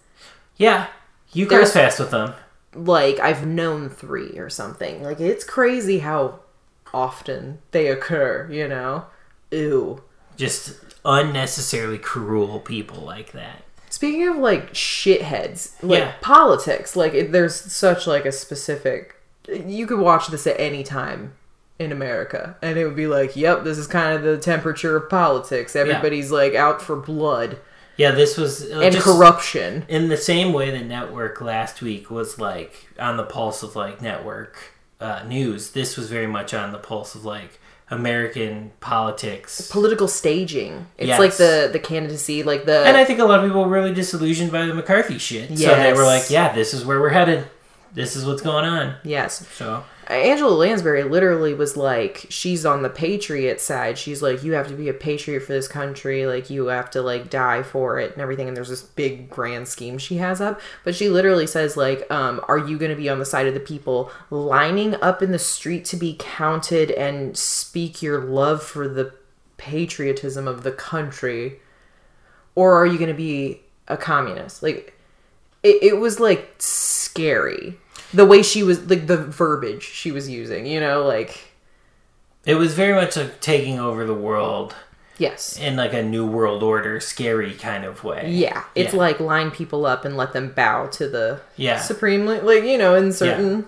yeah, 0.56 0.88
you 1.32 1.46
cross 1.46 1.72
fast 1.72 1.98
with 1.98 2.10
them. 2.10 2.34
Like 2.74 3.18
I've 3.20 3.46
known 3.46 3.88
three 3.88 4.38
or 4.38 4.50
something. 4.50 5.02
Like 5.02 5.20
it's 5.20 5.44
crazy 5.44 6.00
how 6.00 6.40
often 6.92 7.58
they 7.70 7.86
occur. 7.88 8.48
You 8.50 8.68
know. 8.68 9.06
Ew. 9.50 10.02
Just 10.36 10.83
unnecessarily 11.04 11.98
cruel 11.98 12.60
people 12.60 13.02
like 13.02 13.32
that. 13.32 13.62
Speaking 13.90 14.26
of 14.28 14.36
like 14.38 14.72
shitheads, 14.72 15.72
like 15.82 16.00
Yeah. 16.00 16.12
politics, 16.20 16.96
like 16.96 17.14
it, 17.14 17.32
there's 17.32 17.54
such 17.54 18.06
like 18.06 18.24
a 18.24 18.32
specific. 18.32 19.16
You 19.48 19.86
could 19.86 19.98
watch 20.00 20.28
this 20.28 20.46
at 20.46 20.58
any 20.58 20.82
time 20.82 21.34
in 21.78 21.92
America, 21.92 22.56
and 22.62 22.78
it 22.78 22.86
would 22.86 22.96
be 22.96 23.06
like, 23.06 23.36
"Yep, 23.36 23.64
this 23.64 23.78
is 23.78 23.86
kind 23.86 24.14
of 24.16 24.22
the 24.22 24.38
temperature 24.38 24.96
of 24.96 25.08
politics. 25.10 25.76
Everybody's 25.76 26.30
like 26.32 26.54
out 26.54 26.80
for 26.82 26.96
blood 26.96 27.58
Yeah, 27.96 28.10
this 28.12 28.36
was 28.36 28.64
uh, 28.72 28.80
and 28.80 28.94
just- 28.94 29.04
corruption." 29.06 29.84
in 29.88 30.08
the 30.08 30.16
same 30.16 30.52
way 30.52 30.70
the 30.70 30.84
network 30.84 31.40
last 31.40 31.80
week 31.82 32.10
was 32.10 32.38
like 32.38 32.88
on 32.98 33.16
the 33.16 33.24
pulse 33.24 33.62
of 33.62 33.76
like 33.76 34.00
network 34.02 34.56
uh, 35.00 35.22
news 35.26 35.70
this 35.70 35.96
was 35.96 36.08
very 36.08 36.26
much 36.26 36.54
on 36.54 36.72
the 36.72 36.78
pulse 36.78 37.14
of 37.14 37.24
like 37.24 37.60
american 37.90 38.72
politics 38.80 39.68
Political 39.70 40.08
staging. 40.08 40.86
It's 40.96 41.08
Yes. 41.08 41.18
like 41.18 41.36
the 41.36 41.68
the 41.72 41.78
candidacy, 41.78 42.42
like 42.42 42.64
the 42.64 42.84
and 42.86 42.96
i 42.96 43.04
think 43.04 43.18
a 43.20 43.24
lot 43.24 43.40
of 43.40 43.46
people 43.46 43.62
were 43.62 43.68
really 43.70 43.92
disillusioned 43.92 44.50
by 44.50 44.66
the 44.66 44.74
mccarthy 44.74 45.18
shit 45.18 45.56
so 45.58 45.74
they 45.76 45.92
were 45.92 46.04
like 46.04 46.30
yeah 46.30 46.52
this 46.54 46.72
is 46.74 46.84
where 46.84 47.00
we're 47.00 47.10
headed 47.10 47.44
this 47.92 48.16
is 48.16 48.24
what's 48.24 48.42
going 48.42 48.64
on 48.64 48.94
yes. 49.04 49.46
so 49.54 49.84
Angela 50.08 50.52
Lansbury 50.52 51.04
literally 51.04 51.54
was 51.54 51.76
like, 51.76 52.26
she's 52.28 52.66
on 52.66 52.82
the 52.82 52.90
patriot 52.90 53.60
side. 53.60 53.96
She's 53.96 54.22
like, 54.22 54.42
you 54.42 54.52
have 54.52 54.68
to 54.68 54.74
be 54.74 54.88
a 54.88 54.94
patriot 54.94 55.40
for 55.40 55.52
this 55.52 55.68
country. 55.68 56.26
Like, 56.26 56.50
you 56.50 56.66
have 56.66 56.90
to 56.90 57.02
like 57.02 57.30
die 57.30 57.62
for 57.62 57.98
it 57.98 58.12
and 58.12 58.20
everything. 58.20 58.48
And 58.48 58.56
there's 58.56 58.68
this 58.68 58.82
big 58.82 59.30
grand 59.30 59.68
scheme 59.68 59.98
she 59.98 60.16
has 60.16 60.40
up. 60.40 60.60
But 60.84 60.94
she 60.94 61.08
literally 61.08 61.46
says, 61.46 61.76
like, 61.76 62.10
um, 62.10 62.40
are 62.48 62.58
you 62.58 62.78
going 62.78 62.90
to 62.90 62.96
be 62.96 63.08
on 63.08 63.18
the 63.18 63.24
side 63.24 63.46
of 63.46 63.54
the 63.54 63.60
people 63.60 64.10
lining 64.30 64.94
up 64.96 65.22
in 65.22 65.32
the 65.32 65.38
street 65.38 65.84
to 65.86 65.96
be 65.96 66.16
counted 66.18 66.90
and 66.90 67.36
speak 67.36 68.02
your 68.02 68.20
love 68.20 68.62
for 68.62 68.88
the 68.88 69.14
patriotism 69.56 70.46
of 70.46 70.62
the 70.62 70.72
country? 70.72 71.60
Or 72.54 72.76
are 72.76 72.86
you 72.86 72.98
going 72.98 73.08
to 73.08 73.14
be 73.14 73.60
a 73.88 73.96
communist? 73.96 74.62
Like, 74.62 74.98
it, 75.62 75.82
it 75.82 75.96
was 75.98 76.20
like 76.20 76.54
scary 76.58 77.78
the 78.14 78.24
way 78.24 78.42
she 78.42 78.62
was 78.62 78.88
like 78.88 79.06
the 79.06 79.16
verbiage 79.16 79.82
she 79.82 80.10
was 80.10 80.28
using 80.28 80.66
you 80.66 80.80
know 80.80 81.02
like 81.04 81.54
it 82.46 82.54
was 82.56 82.74
very 82.74 82.94
much 82.94 83.16
like 83.16 83.40
taking 83.40 83.78
over 83.78 84.04
the 84.04 84.14
world 84.14 84.74
yes. 85.18 85.58
in 85.58 85.76
like 85.76 85.92
a 85.92 86.02
new 86.02 86.26
world 86.26 86.62
order 86.62 87.00
scary 87.00 87.54
kind 87.54 87.84
of 87.84 88.04
way. 88.04 88.30
Yeah. 88.30 88.64
It's 88.74 88.92
Yeah. 88.92 89.00
like 89.00 89.20
line 89.20 89.50
people 89.50 89.86
up 89.86 90.04
and 90.04 90.16
let 90.16 90.32
them 90.32 90.50
bow 90.50 90.86
to 90.88 91.08
the 91.08 91.40
Yeah. 91.56 91.80
supremely, 91.80 92.40
like 92.40 92.64
you 92.64 92.78
know 92.78 92.94
in 92.94 93.12
certain 93.12 93.66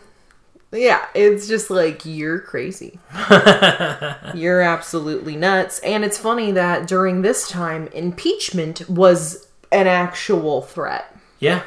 yeah. 0.72 1.06
it's 1.14 1.48
just 1.48 1.70
like 1.70 2.04
you're 2.04 2.40
crazy. 2.40 2.98
You're 4.34 4.60
absolutely 4.60 5.36
nuts. 5.36 5.78
And 5.78 6.04
it's 6.04 6.18
funny 6.18 6.52
that 6.52 6.86
during 6.86 7.22
this 7.22 7.48
time 7.48 7.86
impeachment 7.88 8.88
was 8.90 9.46
an 9.72 9.86
actual 9.86 10.60
threat. 10.60 11.16
Yeah. 11.38 11.62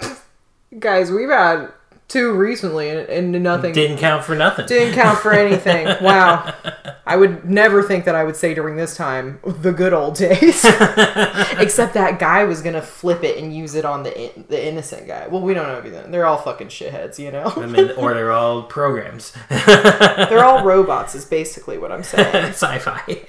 Guys 0.78 1.12
we've 1.12 1.28
had 1.28 1.68
two 2.08 2.32
recently 2.34 2.90
and, 2.90 3.08
and 3.08 3.42
nothing 3.42 3.72
didn't 3.72 3.98
count 3.98 4.22
for 4.24 4.34
nothing 4.34 4.66
didn't 4.66 4.94
count 4.94 5.18
for 5.18 5.32
anything. 5.32 5.86
Wow. 6.04 6.54
I 7.06 7.16
would 7.16 7.48
never 7.48 7.82
think 7.82 8.04
that 8.04 8.14
I 8.14 8.24
would 8.24 8.36
say 8.36 8.54
during 8.54 8.76
this 8.76 8.96
time 8.96 9.38
the 9.44 9.72
good 9.72 9.92
old 9.92 10.16
days. 10.16 10.64
Except 11.58 11.94
that 11.94 12.18
guy 12.18 12.44
was 12.44 12.62
gonna 12.62 12.82
flip 12.82 13.22
it 13.24 13.38
and 13.42 13.54
use 13.54 13.74
it 13.74 13.84
on 13.84 14.02
the 14.02 14.36
in- 14.36 14.44
the 14.48 14.66
innocent 14.66 15.06
guy. 15.06 15.26
Well, 15.28 15.40
we 15.40 15.54
don't 15.54 15.66
know 15.66 15.76
everything. 15.76 16.10
They're 16.10 16.26
all 16.26 16.38
fucking 16.38 16.68
shitheads, 16.68 17.18
you 17.18 17.30
know. 17.30 17.52
I 17.56 17.66
mean, 17.66 17.90
or 17.92 18.14
they're 18.14 18.32
all 18.32 18.62
programs 18.64 19.32
They're 19.48 20.44
all 20.44 20.64
robots. 20.64 21.14
Is 21.14 21.24
basically 21.24 21.78
what 21.78 21.90
I'm 21.92 22.02
saying. 22.02 22.52
sci-fi 22.52 23.24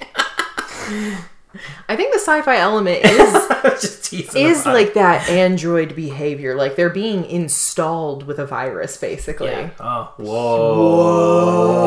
I 1.88 1.96
think 1.96 2.12
the 2.12 2.18
sci-fi 2.18 2.56
element 2.58 3.04
is 3.04 3.32
just 3.80 4.04
teasing 4.04 4.46
is 4.46 4.64
like 4.66 4.94
that 4.94 5.28
android 5.28 5.96
behavior. 5.96 6.54
Like 6.54 6.76
they're 6.76 6.90
being 6.90 7.24
installed 7.24 8.26
with 8.26 8.38
a 8.38 8.46
virus, 8.46 8.96
basically. 8.96 9.50
Yeah. 9.50 9.70
Oh, 9.80 10.12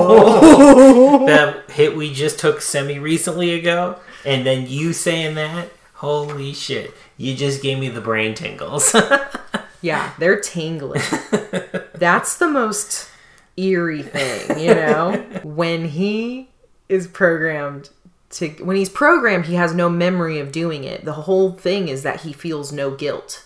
whoa. 0.02 1.26
that 1.26 1.70
hit 1.72 1.96
we 1.96 2.14
just 2.14 2.40
took 2.40 2.62
semi 2.62 3.00
recently 3.00 3.54
ago, 3.54 4.00
and 4.26 4.46
then 4.46 4.68
you 4.68 4.94
saying 4.94 5.36
that, 5.36 5.70
holy 5.96 6.54
shit. 6.54 6.94
You 7.18 7.36
just 7.36 7.62
gave 7.62 7.80
me 7.80 7.90
the 7.90 8.02
brain 8.02 8.34
tingles. 8.36 8.96
Yeah, 9.82 10.12
they're 10.20 10.40
tingling. 10.40 11.02
That's 11.94 12.38
the 12.38 12.50
most 12.50 13.10
eerie 13.56 14.04
thing, 14.04 14.60
you 14.60 14.74
know? 14.74 15.26
when 15.44 15.86
he 15.88 16.50
is 16.88 17.08
programmed 17.08 17.90
to 18.32 18.50
when 18.64 18.76
he's 18.78 18.90
programmed, 18.90 19.46
he 19.46 19.56
has 19.56 19.74
no 19.74 19.90
memory 19.90 20.40
of 20.40 20.52
doing 20.52 20.84
it. 20.84 21.06
The 21.06 21.14
whole 21.14 21.52
thing 21.54 21.88
is 21.88 22.04
that 22.04 22.22
he 22.22 22.34
feels 22.34 22.72
no 22.72 22.92
guilt. 22.92 23.46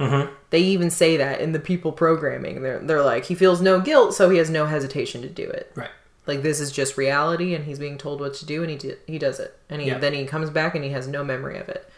Mhm. 0.00 0.28
They 0.50 0.58
even 0.60 0.90
say 0.90 1.16
that 1.16 1.40
in 1.40 1.52
the 1.52 1.58
people 1.60 1.92
programming. 1.92 2.62
They're 2.62 2.80
they're 2.80 3.02
like 3.02 3.26
he 3.26 3.34
feels 3.34 3.60
no 3.60 3.80
guilt, 3.80 4.14
so 4.14 4.28
he 4.30 4.38
has 4.38 4.50
no 4.50 4.66
hesitation 4.66 5.22
to 5.22 5.28
do 5.28 5.44
it. 5.48 5.70
right. 5.74 5.90
Like 6.26 6.42
this 6.42 6.58
is 6.60 6.72
just 6.72 6.96
reality, 6.96 7.54
and 7.54 7.64
he's 7.66 7.78
being 7.78 7.96
told 7.98 8.20
what 8.20 8.34
to 8.34 8.46
do, 8.46 8.62
and 8.62 8.70
he 8.70 8.76
do, 8.76 8.96
he 9.06 9.16
does 9.18 9.38
it, 9.38 9.56
and 9.70 9.80
he 9.80 9.88
Yeah. 9.88 9.98
then 9.98 10.12
he 10.12 10.24
comes 10.26 10.50
back 10.50 10.74
and 10.74 10.82
he 10.84 10.90
has 10.90 11.06
no 11.06 11.22
memory 11.22 11.56
of 11.58 11.68
it. 11.68 11.88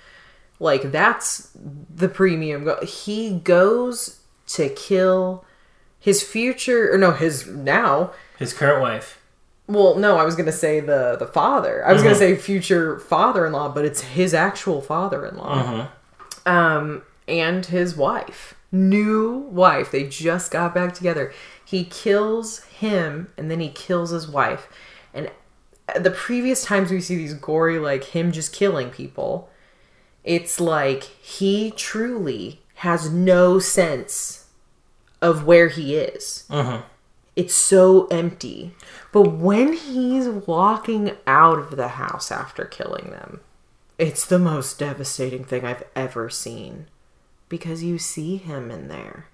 Like 0.60 0.92
that's 0.92 1.48
the 1.94 2.08
premium. 2.08 2.64
Go- 2.64 2.84
he 2.84 3.38
goes 3.42 4.18
to 4.48 4.68
kill 4.68 5.44
his 5.98 6.22
future, 6.22 6.92
or 6.92 6.98
no, 6.98 7.12
his 7.12 7.46
now. 7.46 8.12
His 8.38 8.52
current 8.52 8.80
wife. 8.82 9.18
Well, 9.68 9.96
no, 9.96 10.16
I 10.16 10.24
was 10.24 10.34
gonna 10.34 10.50
say 10.50 10.80
the 10.80 11.16
the 11.18 11.26
father. 11.26 11.84
I 11.86 11.92
was 11.92 12.02
gonna 12.02 12.14
say 12.14 12.34
future 12.36 12.98
father-in-law, 12.98 13.68
but 13.70 13.84
it's 13.84 14.00
his 14.00 14.32
actual 14.34 14.80
father-in-law. 14.80 15.86
Um, 16.46 17.02
and 17.28 17.66
his 17.66 17.94
wife, 17.94 18.54
new 18.72 19.34
wife. 19.50 19.90
They 19.90 20.04
just 20.08 20.50
got 20.50 20.74
back 20.74 20.94
together. 20.94 21.32
He 21.62 21.84
kills 21.84 22.64
him, 22.64 23.30
and 23.36 23.50
then 23.50 23.60
he 23.60 23.68
kills 23.68 24.10
his 24.10 24.26
wife. 24.26 24.68
And 25.12 25.30
the 25.98 26.10
previous 26.10 26.64
times 26.64 26.90
we 26.90 27.02
see 27.02 27.16
these 27.16 27.34
gory, 27.34 27.78
like 27.78 28.04
him 28.04 28.32
just 28.32 28.54
killing 28.54 28.88
people, 28.88 29.50
it's 30.24 30.58
like 30.60 31.02
he 31.02 31.70
truly 31.72 32.62
has 32.76 33.10
no 33.10 33.58
sense 33.58 34.46
of 35.20 35.44
where 35.44 35.68
he 35.68 35.96
is. 35.96 36.44
Mhm. 36.48 36.82
It's 37.38 37.54
so 37.54 38.08
empty. 38.08 38.74
But 39.12 39.30
when 39.30 39.72
he's 39.74 40.28
walking 40.28 41.12
out 41.24 41.60
of 41.60 41.76
the 41.76 41.86
house 41.86 42.32
after 42.32 42.64
killing 42.64 43.10
them, 43.12 43.38
it's 43.96 44.26
the 44.26 44.40
most 44.40 44.80
devastating 44.80 45.44
thing 45.44 45.64
I've 45.64 45.84
ever 45.94 46.28
seen. 46.28 46.88
Because 47.48 47.84
you 47.84 47.96
see 47.96 48.38
him 48.38 48.72
in 48.72 48.88
there. 48.88 49.28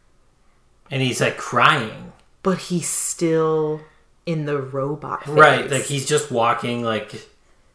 And 0.90 1.00
he's 1.00 1.22
like 1.22 1.38
crying. 1.38 2.12
But 2.42 2.59
he's 2.59 2.90
still 2.90 3.80
in 4.26 4.44
the 4.44 4.61
robot 4.61 5.24
phase. 5.24 5.34
Right. 5.34 5.70
Like 5.70 5.84
he's 5.84 6.07
just 6.07 6.30
walking 6.30 6.84
like 6.84 7.26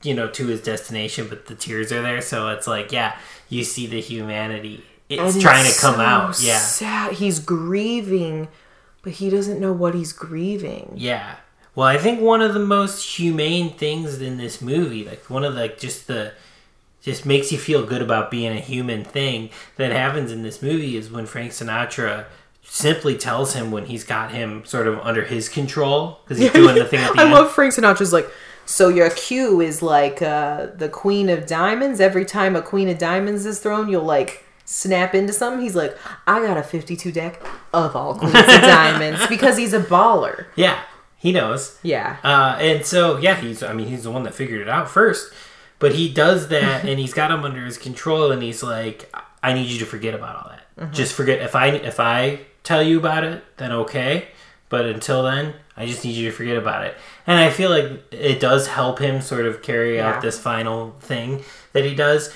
you 0.04 0.14
know 0.14 0.30
to 0.30 0.46
his 0.46 0.62
destination 0.62 1.28
but 1.28 1.48
the 1.48 1.56
tears 1.56 1.92
are 1.92 2.02
there 2.02 2.22
so 2.22 2.48
it's 2.50 2.68
like 2.68 2.92
yeah, 2.92 3.18
you 3.50 3.64
see 3.64 3.88
the 3.88 4.00
humanity. 4.00 4.84
It's 5.10 5.34
And 5.34 5.42
trying 5.42 5.66
to 5.66 5.76
come 5.80 5.96
so 5.96 6.02
out. 6.02 6.40
Yeah. 6.40 6.60
Sad. 6.60 7.14
He's 7.14 7.40
grieving, 7.40 8.48
but 9.02 9.14
he 9.14 9.30
doesn't 9.30 9.60
know 9.60 9.74
what 9.74 9.94
he's 9.96 10.14
grieving. 10.14 10.94
Yeah. 10.96 11.36
Well, 11.76 11.88
I 11.88 11.98
think 11.98 12.20
one 12.20 12.42
of 12.42 12.54
the 12.54 12.60
most 12.60 13.18
humane 13.18 13.72
things 13.72 14.22
in 14.22 14.38
this 14.38 14.62
movie, 14.62 15.06
like 15.06 15.30
one 15.30 15.44
of 15.44 15.56
the 15.56 15.62
like, 15.62 15.80
just 15.80 16.08
the 16.08 16.34
just 17.02 17.26
makes 17.26 17.52
you 17.52 17.58
feel 17.58 17.86
good 17.86 18.02
about 18.02 18.30
being 18.30 18.52
a 18.52 18.60
human 18.60 19.06
thing 19.06 19.50
that 19.78 19.92
happens 19.92 20.32
in 20.32 20.44
this 20.44 20.62
movie 20.62 20.98
is 20.98 21.10
when 21.10 21.26
Frank 21.26 21.52
Sinatra 21.52 22.26
simply 22.64 23.18
tells 23.18 23.54
him 23.54 23.72
when 23.72 23.86
he's 23.86 24.04
got 24.04 24.32
him 24.32 24.64
sort 24.66 24.86
of 24.88 25.00
under 25.00 25.24
his 25.24 25.48
control 25.50 26.20
because 26.24 26.38
he's 26.38 26.52
doing 26.52 26.76
the 26.76 26.86
thing 26.86 27.00
at 27.00 27.14
the 27.16 27.22
I 27.22 27.24
end. 27.24 27.32
love 27.34 27.52
Frank 27.52 27.74
Sinatra's 27.74 28.12
like, 28.14 28.30
so 28.66 28.90
your 28.90 29.10
cue 29.12 29.62
is 29.62 29.82
like 29.82 30.22
uh, 30.22 30.68
the 30.76 30.90
Queen 30.90 31.30
of 31.30 31.48
Diamonds. 31.48 32.00
Every 32.00 32.26
time 32.26 32.56
a 32.56 32.62
Queen 32.62 32.90
of 32.90 32.98
Diamonds 33.00 33.46
is 33.46 33.60
thrown, 33.60 33.90
you'll 33.90 34.04
like 34.04 34.44
snap 34.70 35.16
into 35.16 35.34
something. 35.34 35.62
He's 35.62 35.76
like, 35.76 35.98
I 36.28 36.46
got 36.46 36.58
a 36.58 36.64
52 36.64 37.12
deck 37.12 37.42
of 37.74 37.96
all 37.96 38.14
Queens 38.16 38.36
of 38.36 38.46
Diamonds 38.46 39.26
because 39.28 39.58
he's 39.58 39.74
a 39.74 39.80
baller. 39.80 40.46
yeah, 40.56 40.82
he 41.18 41.32
knows. 41.32 41.78
Yeah. 41.84 42.18
Uh, 42.24 42.56
and 42.60 42.86
so 42.86 43.18
yeah, 43.18 43.36
he's 43.36 43.64
I 43.64 43.74
mean 43.74 43.88
he's 43.88 44.04
the 44.04 44.12
one 44.12 44.24
that 44.24 44.34
figured 44.36 44.62
it 44.62 44.70
out 44.70 44.90
first, 44.90 45.34
but 45.80 45.94
he 45.96 46.08
does 46.14 46.50
that 46.50 46.86
and 46.86 47.00
he's 47.00 47.14
got 47.14 47.32
him 47.32 47.44
under 47.44 47.66
his 47.66 47.78
control 47.78 48.32
and 48.32 48.44
he's 48.44 48.62
like, 48.64 49.14
I 49.42 49.54
need 49.54 49.68
you 49.68 49.80
to 49.80 49.86
forget 49.86 50.14
about 50.14 50.36
all 50.36 50.52
that. 50.52 50.94
Just 50.94 51.14
forget 51.14 51.42
if 51.42 51.56
I 51.56 51.68
if 51.70 52.00
I 52.00 52.42
tell 52.64 52.82
you 52.84 53.00
about 53.00 53.24
it, 53.26 53.44
then 53.58 53.72
okay. 53.72 54.28
But 54.70 54.86
until 54.86 55.24
then, 55.24 55.56
I 55.76 55.88
just 55.88 56.06
need 56.06 56.16
you 56.16 56.30
to 56.30 56.36
forget 56.36 56.56
about 56.56 56.86
it. 56.86 56.96
And 57.26 57.40
I 57.40 57.50
feel 57.50 57.72
like 57.72 58.04
it 58.14 58.40
does 58.40 58.68
help 58.68 59.00
him 59.00 59.20
sort 59.20 59.46
of 59.48 59.62
carry 59.64 59.96
Yeah. 59.96 60.10
out 60.16 60.22
this 60.22 60.40
final 60.40 60.96
thing 61.00 61.44
that 61.74 61.84
he 61.86 61.96
does. 61.96 62.32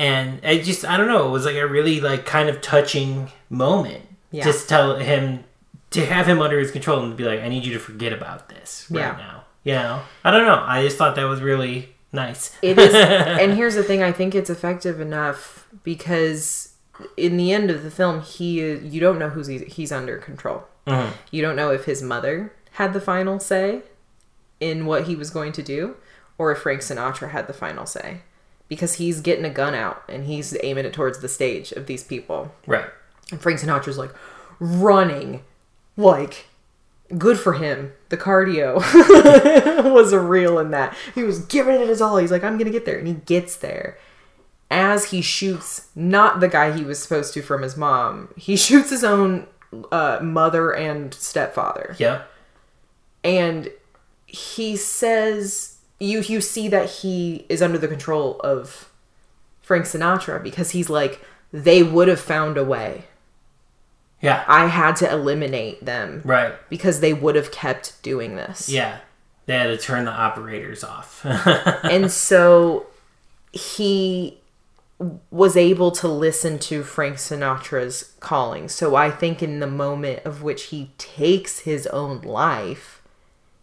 And 0.00 0.40
I 0.44 0.58
just 0.58 0.84
I 0.84 0.96
don't 0.96 1.08
know, 1.08 1.28
it 1.28 1.30
was 1.30 1.44
like 1.44 1.56
a 1.56 1.66
really 1.66 2.00
like 2.00 2.24
kind 2.26 2.48
of 2.48 2.60
touching 2.62 3.30
moment. 3.50 4.02
Yeah. 4.32 4.44
Just 4.44 4.68
tell 4.68 4.96
him 4.96 5.44
to 5.90 6.06
have 6.06 6.26
him 6.26 6.40
under 6.40 6.58
his 6.58 6.70
control 6.70 7.02
and 7.04 7.16
be 7.16 7.24
like, 7.24 7.40
I 7.40 7.48
need 7.48 7.64
you 7.66 7.72
to 7.74 7.78
forget 7.80 8.12
about 8.12 8.48
this 8.48 8.86
right 8.90 9.00
Yeah. 9.00 9.16
now. 9.16 9.44
You 9.62 9.74
know? 9.74 10.00
I 10.24 10.30
don't 10.30 10.46
know. 10.46 10.62
I 10.66 10.82
just 10.82 10.96
thought 10.96 11.16
that 11.16 11.24
was 11.24 11.42
really 11.42 11.94
nice. 12.12 12.56
It 12.62 12.78
is, 12.78 12.94
and 13.42 13.52
here's 13.52 13.74
the 13.74 13.82
thing: 13.82 14.02
I 14.02 14.10
think 14.10 14.34
it's 14.34 14.48
effective 14.48 15.00
enough 15.00 15.66
because 15.82 16.74
in 17.18 17.36
the 17.36 17.52
end 17.52 17.70
of 17.70 17.82
the 17.82 17.90
film, 17.90 18.22
he 18.22 18.60
you 18.76 19.00
don't 19.00 19.18
know 19.18 19.28
who's 19.28 19.48
he's, 19.48 19.92
under 19.92 20.16
control. 20.16 20.64
Mhm. 20.86 21.12
You 21.30 21.42
don't 21.42 21.56
know 21.56 21.70
if 21.70 21.84
his 21.84 22.02
mother 22.02 22.52
had 22.72 22.94
the 22.94 23.00
final 23.02 23.38
say 23.38 23.82
in 24.60 24.86
what 24.86 25.04
he 25.04 25.14
was 25.14 25.28
going 25.30 25.52
to 25.52 25.62
do, 25.62 25.96
or 26.38 26.52
if 26.52 26.58
Frank 26.60 26.80
Sinatra 26.80 27.30
had 27.30 27.46
the 27.46 27.52
final 27.52 27.84
say, 27.84 28.22
because 28.70 28.94
he's 28.94 29.20
getting 29.20 29.44
a 29.44 29.50
gun 29.50 29.74
out 29.74 30.02
and 30.08 30.24
he's 30.24 30.56
aiming 30.62 30.86
it 30.86 30.94
towards 30.94 31.18
the 31.18 31.28
stage 31.28 31.72
of 31.72 31.84
these 31.86 32.02
people, 32.02 32.54
Right. 32.66 32.86
and 33.30 33.38
Frank 33.42 33.60
Sinatra's 33.60 33.98
like 33.98 34.14
running, 34.58 35.42
like 35.98 36.46
good 37.18 37.38
for 37.38 37.52
him. 37.54 37.92
The 38.08 38.16
cardio 38.16 38.76
was 39.92 40.12
a 40.14 40.20
real 40.20 40.58
in 40.58 40.70
that. 40.70 40.96
He 41.14 41.22
was 41.24 41.40
giving 41.40 41.74
it 41.74 41.88
his 41.88 42.00
all. 42.00 42.16
He's 42.16 42.30
like, 42.30 42.44
I'm 42.44 42.56
gonna 42.56 42.70
get 42.70 42.86
there, 42.86 42.96
and 42.98 43.06
he 43.06 43.14
gets 43.14 43.56
there. 43.56 43.98
As 44.70 45.06
he 45.06 45.20
shoots 45.20 45.88
not 45.96 46.38
the 46.38 46.46
guy 46.48 46.70
he 46.70 46.84
was 46.84 47.02
supposed 47.02 47.34
to 47.34 47.42
from 47.42 47.62
his 47.62 47.76
mom, 47.76 48.32
he 48.36 48.56
shoots 48.66 48.90
his 48.90 49.02
own 49.04 49.46
uh, 49.92 50.20
mother 50.22 50.72
and 50.72 51.12
stepfather, 51.14 51.96
Yeah. 51.98 52.22
and 53.24 53.70
he 54.26 54.76
says, 54.76 55.69
"You 56.00 56.20
you 56.20 56.40
see 56.40 56.66
that 56.68 56.88
he 56.90 57.46
is 57.48 57.62
under 57.62 57.78
the 57.78 57.86
control 57.88 58.40
of 58.40 58.90
Frank 59.62 59.84
Sinatra 59.84 60.42
because 60.42 60.70
he's 60.72 60.90
like, 60.90 61.20
they 61.52 61.82
would 61.82 62.08
have 62.08 62.20
found 62.20 62.56
a 62.56 62.64
way." 62.64 63.04
Yeah. 64.20 64.44
I 64.46 64.66
had 64.66 64.96
to 64.96 65.10
eliminate 65.10 65.84
them 65.84 66.20
Right. 66.26 66.52
because 66.68 67.00
they 67.00 67.14
would 67.14 67.36
have 67.36 67.50
kept 67.52 68.02
doing 68.02 68.36
this. 68.36 68.68
Yeah. 68.68 68.98
They 69.46 69.54
had 69.56 69.68
to 69.68 69.78
turn 69.78 70.04
the 70.04 70.10
operators 70.12 70.84
off. 70.84 71.24
And 71.24 72.10
so 72.12 72.86
he 73.52 74.38
was 75.30 75.56
able 75.56 75.90
to 75.92 76.06
listen 76.06 76.58
to 76.58 76.82
Frank 76.82 77.16
Sinatra's 77.16 78.12
calling. 78.20 78.68
So 78.68 78.94
I 78.94 79.10
think 79.10 79.42
in 79.42 79.60
the 79.60 79.66
moment 79.66 80.20
of 80.26 80.42
which 80.42 80.64
he 80.64 80.90
takes 80.98 81.60
his 81.60 81.86
own 81.86 82.20
life, 82.20 83.00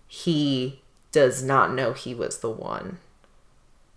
he 0.07 0.81
does 1.17 1.41
not 1.41 1.73
know 1.73 1.93
he 1.93 2.13
was 2.13 2.37
the 2.37 2.49
one 2.49 2.99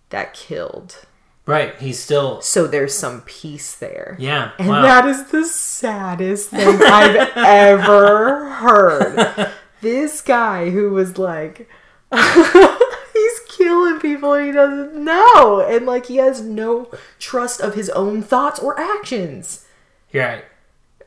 that 0.09 0.33
killed. 0.33 1.05
right. 1.45 1.79
He's 1.79 1.99
still. 1.99 2.41
So 2.41 2.65
there's 2.65 2.97
some 2.97 3.21
peace 3.21 3.75
there. 3.75 4.15
Yeah. 4.17 4.53
And 4.57 4.69
wow. 4.69 4.81
that 4.81 5.05
is 5.05 5.25
the 5.25 5.45
saddest 5.45 6.49
thing 6.49 6.81
I've 6.81 7.29
ever 7.37 8.49
heard. 8.49 9.51
This 9.81 10.21
guy 10.21 10.69
who 10.69 10.91
was 10.91 11.17
like, 11.17 11.67
he's 12.13 13.39
killing 13.47 13.99
people 13.99 14.33
and 14.33 14.45
he 14.45 14.51
doesn't 14.51 14.95
know. 14.95 15.59
And 15.67 15.87
like, 15.87 16.05
he 16.05 16.17
has 16.17 16.39
no 16.41 16.91
trust 17.17 17.61
of 17.61 17.73
his 17.73 17.89
own 17.89 18.21
thoughts 18.21 18.59
or 18.59 18.79
actions. 18.79 19.65
Right. 20.13 20.45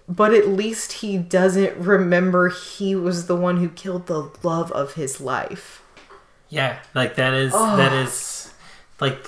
But 0.08 0.34
at 0.34 0.48
least 0.48 0.94
he 0.94 1.18
doesn't 1.18 1.76
remember 1.76 2.48
he 2.48 2.96
was 2.96 3.28
the 3.28 3.36
one 3.36 3.58
who 3.58 3.68
killed 3.68 4.08
the 4.08 4.32
love 4.42 4.72
of 4.72 4.94
his 4.94 5.20
life. 5.20 5.83
Yeah. 6.54 6.78
Like 6.94 7.16
that 7.16 7.34
is 7.34 7.52
that 7.52 7.92
is 7.92 8.52
like, 9.00 9.18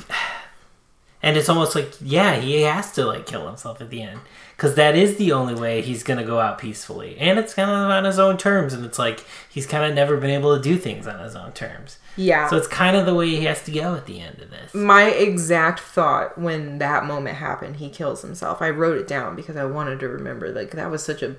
and 1.23 1.37
it's 1.37 1.49
almost 1.49 1.75
like 1.75 1.93
yeah 2.01 2.37
he 2.37 2.63
has 2.63 2.93
to 2.93 3.05
like 3.05 3.27
kill 3.27 3.47
himself 3.47 3.81
at 3.81 3.91
the 3.91 4.03
end 4.03 4.21
because 4.57 4.75
that 4.77 4.95
is 4.95 5.17
the 5.17 5.33
only 5.33 5.55
way 5.55 5.83
he's 5.83 6.03
gonna 6.03 6.25
go 6.25 6.39
out 6.39 6.57
peacefully 6.59 7.19
and 7.19 7.39
it's 7.39 7.53
kind 7.53 7.71
of 7.71 7.91
on 7.91 8.05
his 8.05 8.19
own 8.19 8.37
terms 8.39 8.73
and 8.73 8.85
it's 8.87 8.99
like 8.99 9.25
he's 9.51 9.67
kind 9.67 9.85
of 9.85 9.95
never 9.95 10.17
been 10.17 10.31
able 10.31 10.57
to 10.57 10.63
do 10.63 10.77
things 10.79 11.07
on 11.07 11.19
his 11.21 11.35
own 11.35 11.53
terms. 11.53 11.99
Yeah. 12.17 12.49
So 12.49 12.57
it's 12.57 12.69
kind 12.69 12.97
of 12.97 13.05
the 13.05 13.15
way 13.15 13.29
he 13.29 13.45
has 13.45 13.63
to 13.65 13.71
go 13.73 13.95
at 13.95 14.07
the 14.07 14.21
end 14.21 14.41
of 14.41 14.51
this. 14.51 14.73
my 14.73 15.05
exact 15.11 15.81
thought 15.81 16.39
when 16.39 16.79
that 16.79 17.05
moment 17.05 17.37
happened 17.37 17.77
he 17.77 17.91
kills 17.91 18.23
himself 18.23 18.63
i 18.63 18.71
wrote 18.71 18.97
it 18.97 19.07
down 19.09 19.37
because 19.37 19.57
i 19.57 19.65
wanted 19.65 20.01
to 20.01 20.09
remember 20.09 20.51
like 20.51 20.71
that 20.71 20.91
was 20.91 21.03
such 21.05 21.23
a 21.23 21.37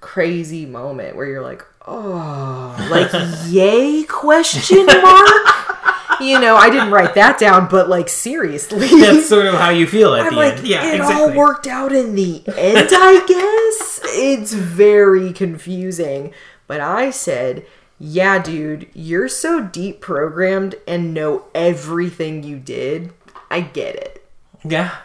crazy 0.00 0.66
moment 0.66 1.16
where 1.16 1.24
you're 1.26 1.42
like 1.42 1.62
oh 1.86 2.88
like 2.90 3.10
yay 3.48 4.04
question 4.04 4.86
mark 4.86 6.20
you 6.20 6.40
know 6.40 6.56
i 6.56 6.70
didn't 6.70 6.90
write 6.90 7.14
that 7.14 7.38
down 7.38 7.68
but 7.68 7.88
like 7.88 8.08
seriously 8.08 8.88
That's 9.00 9.28
sort 9.28 9.46
of 9.46 9.54
how 9.54 9.70
you 9.70 9.86
feel 9.86 10.14
at 10.14 10.26
I'm 10.26 10.32
the 10.32 10.36
like, 10.36 10.58
end. 10.58 10.66
Yeah, 10.66 10.86
it 10.86 10.96
exactly. 10.96 11.22
all 11.22 11.36
worked 11.36 11.66
out 11.66 11.92
in 11.92 12.14
the 12.14 12.42
end, 12.56 12.88
I 12.92 13.24
guess. 13.26 14.00
It's 14.04 14.52
very 14.52 15.32
confusing. 15.32 16.32
But 16.66 16.80
I 16.80 17.10
said, 17.10 17.66
yeah, 17.98 18.42
dude, 18.42 18.88
you're 18.94 19.28
so 19.28 19.60
deep 19.60 20.00
programmed 20.00 20.76
and 20.86 21.14
know 21.14 21.44
everything 21.54 22.42
you 22.42 22.58
did. 22.58 23.12
I 23.50 23.60
get 23.60 23.96
it. 23.96 24.26
Yeah. 24.64 24.96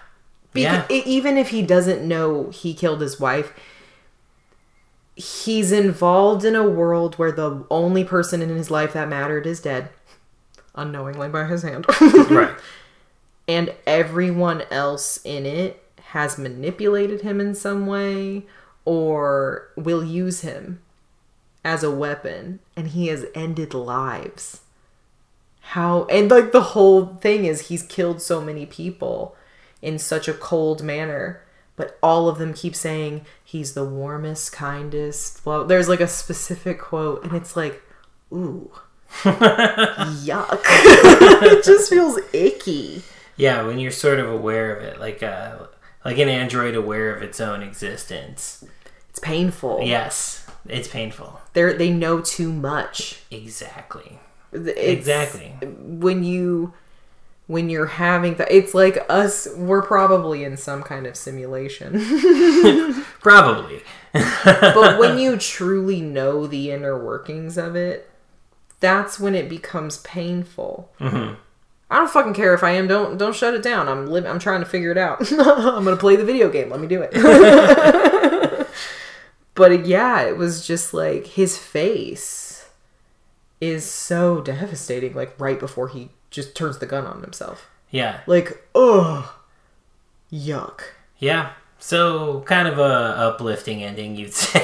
Because 0.53 0.85
yeah. 0.89 1.03
even 1.05 1.37
if 1.37 1.49
he 1.49 1.61
doesn't 1.61 2.07
know 2.07 2.49
he 2.49 2.73
killed 2.73 3.01
his 3.01 3.19
wife, 3.19 3.53
he's 5.19 5.73
involved 5.73 6.45
in 6.45 6.55
a 6.55 6.67
world 6.67 7.15
where 7.15 7.31
the 7.31 7.65
only 7.69 8.05
person 8.05 8.41
in 8.41 8.49
his 8.49 8.71
life 8.71 8.93
that 8.93 9.09
mattered 9.09 9.45
is 9.45 9.59
dead, 9.59 9.89
unknowingly 10.75 11.27
by 11.27 11.45
his 11.45 11.61
hand. 11.61 11.85
right. 12.29 12.55
and 13.45 13.73
everyone 13.85 14.63
else 14.71 15.19
in 15.25 15.45
it 15.45 15.83
has 16.01 16.37
manipulated 16.37 17.21
him 17.21 17.41
in 17.41 17.53
some 17.53 17.85
way 17.85 18.43
or 18.85 19.67
will 19.75 20.03
use 20.03 20.39
him 20.41 20.79
as 21.65 21.83
a 21.83 21.91
weapon 21.91 22.59
and 22.77 22.89
he 22.89 23.07
has 23.07 23.25
ended 23.35 23.73
lives 23.73 24.61
how 25.59 26.05
and 26.05 26.31
like 26.31 26.53
the 26.53 26.61
whole 26.61 27.07
thing 27.15 27.43
is 27.45 27.67
he's 27.67 27.83
killed 27.83 28.21
so 28.21 28.39
many 28.41 28.65
people 28.65 29.35
in 29.81 29.99
such 29.99 30.27
a 30.29 30.33
cold 30.33 30.81
manner 30.81 31.43
but 31.79 31.97
all 32.03 32.27
of 32.29 32.37
them 32.37 32.53
keep 32.53 32.75
saying 32.75 33.25
he's 33.43 33.73
the 33.73 33.83
warmest 33.85 34.51
kindest 34.51 35.43
well 35.45 35.63
there's 35.65 35.89
like 35.89 36.01
a 36.01 36.07
specific 36.07 36.79
quote 36.79 37.23
and 37.23 37.33
it's 37.33 37.55
like 37.55 37.81
ooh 38.31 38.69
yuck 39.23 40.59
it 41.41 41.63
just 41.63 41.89
feels 41.89 42.19
icky 42.33 43.01
Yeah, 43.37 43.63
when 43.65 43.79
you're 43.79 43.91
sort 43.91 44.19
of 44.19 44.29
aware 44.29 44.75
of 44.75 44.83
it, 44.83 44.99
like 44.99 45.23
uh, 45.23 45.57
like 46.03 46.17
an 46.17 46.27
android 46.29 46.75
aware 46.75 47.15
of 47.15 47.23
its 47.23 47.39
own 47.39 47.63
existence. 47.63 48.65
It's 49.09 49.19
painful. 49.19 49.79
Yes, 49.83 50.45
it's 50.67 50.87
painful. 50.89 51.39
They're 51.53 51.73
they 51.73 51.89
know 51.89 52.19
too 52.21 52.51
much. 52.51 53.21
Exactly. 53.31 54.19
It's- 54.51 54.75
Exactly. 54.77 55.53
When 55.79 56.23
you 56.23 56.73
when 57.49 57.67
you're 57.67 57.87
having 57.87 58.35
that, 58.35 58.51
it's 58.51 58.75
like 58.75 59.03
us. 59.09 59.47
We're 59.55 59.81
probably 59.81 60.43
in 60.43 60.55
some 60.55 60.83
kind 60.83 61.07
of 61.07 61.15
simulation. 61.15 61.93
Probably. 63.21 63.81
but 64.13 64.99
when 64.99 65.17
you 65.17 65.35
truly 65.35 65.99
know 65.99 66.45
the 66.45 66.69
inner 66.69 67.03
workings 67.03 67.57
of 67.57 67.75
it, 67.75 68.07
that's 68.79 69.19
when 69.19 69.33
it 69.33 69.49
becomes 69.49 69.97
painful. 69.97 70.93
Mm-hmm. 70.99 71.41
I 71.89 71.97
don't 71.97 72.11
fucking 72.11 72.35
care 72.35 72.53
if 72.53 72.63
I 72.63 72.69
am. 72.69 72.87
Don't 72.87 73.17
don't 73.17 73.35
shut 73.35 73.55
it 73.55 73.63
down. 73.63 73.89
I'm 73.89 74.05
living. 74.05 74.29
I'm 74.29 74.37
trying 74.37 74.59
to 74.59 74.67
figure 74.67 74.91
it 74.91 74.97
out. 74.99 75.19
I'm 75.31 75.83
gonna 75.83 75.97
play 75.97 76.15
the 76.15 76.25
video 76.25 76.51
game. 76.51 76.69
Let 76.69 76.79
me 76.79 76.87
do 76.87 77.01
it. 77.03 78.67
but 79.55 79.87
yeah, 79.87 80.21
it 80.21 80.37
was 80.37 80.67
just 80.67 80.93
like 80.93 81.25
his 81.25 81.57
face 81.57 82.69
is 83.59 83.89
so 83.89 84.39
devastating. 84.39 85.15
Like 85.15 85.33
right 85.39 85.59
before 85.59 85.87
he 85.87 86.11
just 86.31 86.55
turns 86.55 86.77
the 86.79 86.85
gun 86.85 87.05
on 87.05 87.21
himself. 87.21 87.69
Yeah. 87.91 88.21
Like 88.27 88.63
ugh, 88.75 89.25
yuck. 90.31 90.81
Yeah. 91.17 91.51
So 91.81 92.41
kind 92.41 92.67
of 92.67 92.77
a 92.77 92.83
uplifting 92.83 93.81
ending, 93.83 94.15
you'd 94.15 94.33
say. 94.45 94.59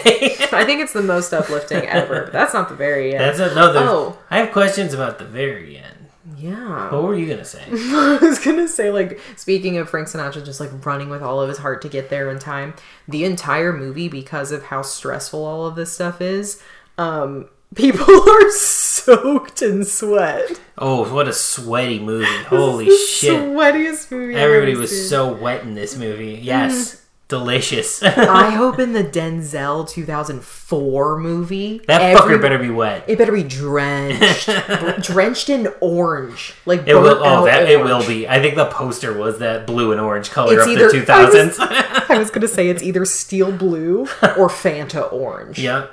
I 0.51 0.65
think 0.65 0.81
it's 0.81 0.93
the 0.93 1.01
most 1.01 1.33
uplifting 1.33 1.83
ever. 1.87 2.23
But 2.23 2.33
that's 2.33 2.53
not 2.53 2.69
the 2.69 2.75
very 2.75 3.13
end. 3.15 3.21
That's 3.21 3.39
a, 3.39 3.55
no. 3.55 3.71
Oh. 3.75 4.19
I 4.29 4.39
have 4.39 4.51
questions 4.51 4.93
about 4.93 5.17
the 5.19 5.25
very 5.25 5.77
end. 5.77 6.09
yeah. 6.37 6.91
What 6.91 7.03
were 7.03 7.15
you 7.15 7.27
gonna 7.27 7.45
say? 7.45 7.63
I 7.71 8.19
was 8.21 8.39
gonna 8.39 8.67
say, 8.67 8.91
like, 8.91 9.19
speaking 9.37 9.77
of 9.77 9.89
Frank 9.89 10.07
Sinatra 10.09 10.43
just 10.45 10.59
like 10.59 10.85
running 10.85 11.09
with 11.09 11.21
all 11.21 11.39
of 11.41 11.47
his 11.47 11.59
heart 11.59 11.81
to 11.83 11.89
get 11.89 12.09
there 12.09 12.29
in 12.29 12.37
time, 12.39 12.73
the 13.07 13.23
entire 13.23 13.71
movie, 13.71 14.09
because 14.09 14.51
of 14.51 14.63
how 14.63 14.81
stressful 14.81 15.43
all 15.43 15.65
of 15.65 15.75
this 15.75 15.93
stuff 15.93 16.19
is, 16.21 16.61
um, 16.97 17.47
people 17.75 18.29
are 18.29 18.51
soaked 18.51 19.61
in 19.61 19.83
sweat. 19.85 20.59
Oh, 20.77 21.13
what 21.13 21.27
a 21.27 21.33
sweaty 21.33 21.99
movie! 21.99 22.25
Holy 22.47 22.89
shit! 22.89 23.39
sweatiest 23.41 24.11
movie. 24.11 24.35
Everybody 24.35 24.71
ever 24.73 24.81
was 24.81 24.91
seen. 24.91 25.09
so 25.09 25.33
wet 25.33 25.61
in 25.63 25.75
this 25.75 25.95
movie. 25.95 26.39
Yes, 26.41 26.95
mm. 26.95 27.01
delicious. 27.27 28.01
I 28.03 28.49
hope 28.49 28.79
in 28.79 28.91
the 28.93 29.03
Denzel 29.03 29.87
2004 29.87 31.19
movie, 31.19 31.81
that 31.87 32.01
every- 32.01 32.35
fucker 32.37 32.41
better 32.41 32.57
be 32.59 32.69
wet. 32.69 33.05
It 33.07 33.17
better 33.17 33.31
be 33.31 33.43
drenched, 33.43 34.49
drenched 35.01 35.49
in 35.49 35.69
orange, 35.81 36.53
like 36.65 36.85
It 36.87 36.95
will. 36.95 37.21
Oh, 37.23 37.45
that 37.45 37.69
it 37.69 37.79
will 37.81 38.05
be. 38.05 38.27
I 38.27 38.41
think 38.41 38.55
the 38.55 38.65
poster 38.65 39.13
was 39.17 39.39
that 39.39 39.65
blue 39.67 39.91
and 39.93 40.01
orange 40.01 40.29
color 40.31 40.55
It's 40.55 40.63
of 40.65 40.69
either- 40.71 40.87
the 40.87 40.91
two 40.91 41.05
thousands. 41.05 41.57
I 41.59 42.17
was 42.17 42.31
gonna 42.31 42.47
say 42.47 42.67
it's 42.69 42.83
either 42.83 43.05
steel 43.05 43.51
blue 43.51 44.01
or 44.01 44.49
Fanta 44.49 45.11
orange. 45.11 45.57
yeah. 45.59 45.87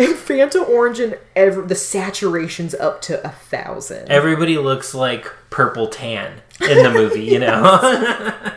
And 0.00 0.14
Fanta 0.16 0.66
orange 0.66 0.98
and 0.98 1.18
ever 1.36 1.60
the 1.60 1.74
saturation's 1.74 2.74
up 2.74 3.02
to 3.02 3.22
a 3.22 3.30
thousand. 3.30 4.08
Everybody 4.08 4.56
looks 4.56 4.94
like 4.94 5.30
purple 5.50 5.88
tan 5.88 6.40
in 6.60 6.82
the 6.82 6.90
movie. 6.90 7.24
You 7.24 7.40
know. 7.40 7.78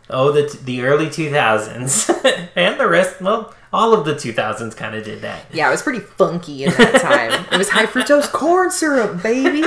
oh, 0.09 0.31
the 0.31 0.59
the 0.63 0.81
early 0.81 1.09
two 1.09 1.29
thousands 1.31 2.09
and 2.55 2.79
the 2.79 2.87
rest. 2.87 3.21
Well, 3.21 3.53
all 3.71 3.93
of 3.93 4.05
the 4.05 4.17
two 4.17 4.33
thousands 4.33 4.75
kind 4.75 4.95
of 4.95 5.03
did 5.03 5.21
that. 5.21 5.45
yeah, 5.53 5.67
it 5.67 5.71
was 5.71 5.81
pretty 5.81 5.99
funky 5.99 6.63
in 6.63 6.71
that 6.71 7.01
time. 7.01 7.45
it 7.51 7.57
was 7.57 7.69
high 7.69 7.85
fructose 7.85 8.31
corn 8.31 8.71
syrup, 8.71 9.21
baby. 9.23 9.61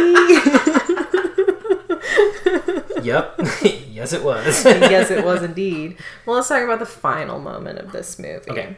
Yep. 3.13 3.41
yes, 3.91 4.13
it 4.13 4.23
was. 4.25 4.65
yes, 4.65 5.11
it 5.11 5.25
was 5.31 5.43
indeed. 5.43 5.97
Well, 6.27 6.37
let's 6.37 6.49
talk 6.49 6.63
about 6.63 6.79
the 6.79 6.87
final 6.87 7.39
moment 7.39 7.79
of 7.79 7.93
this 7.93 8.19
movie. 8.19 8.51
Okay. 8.51 8.77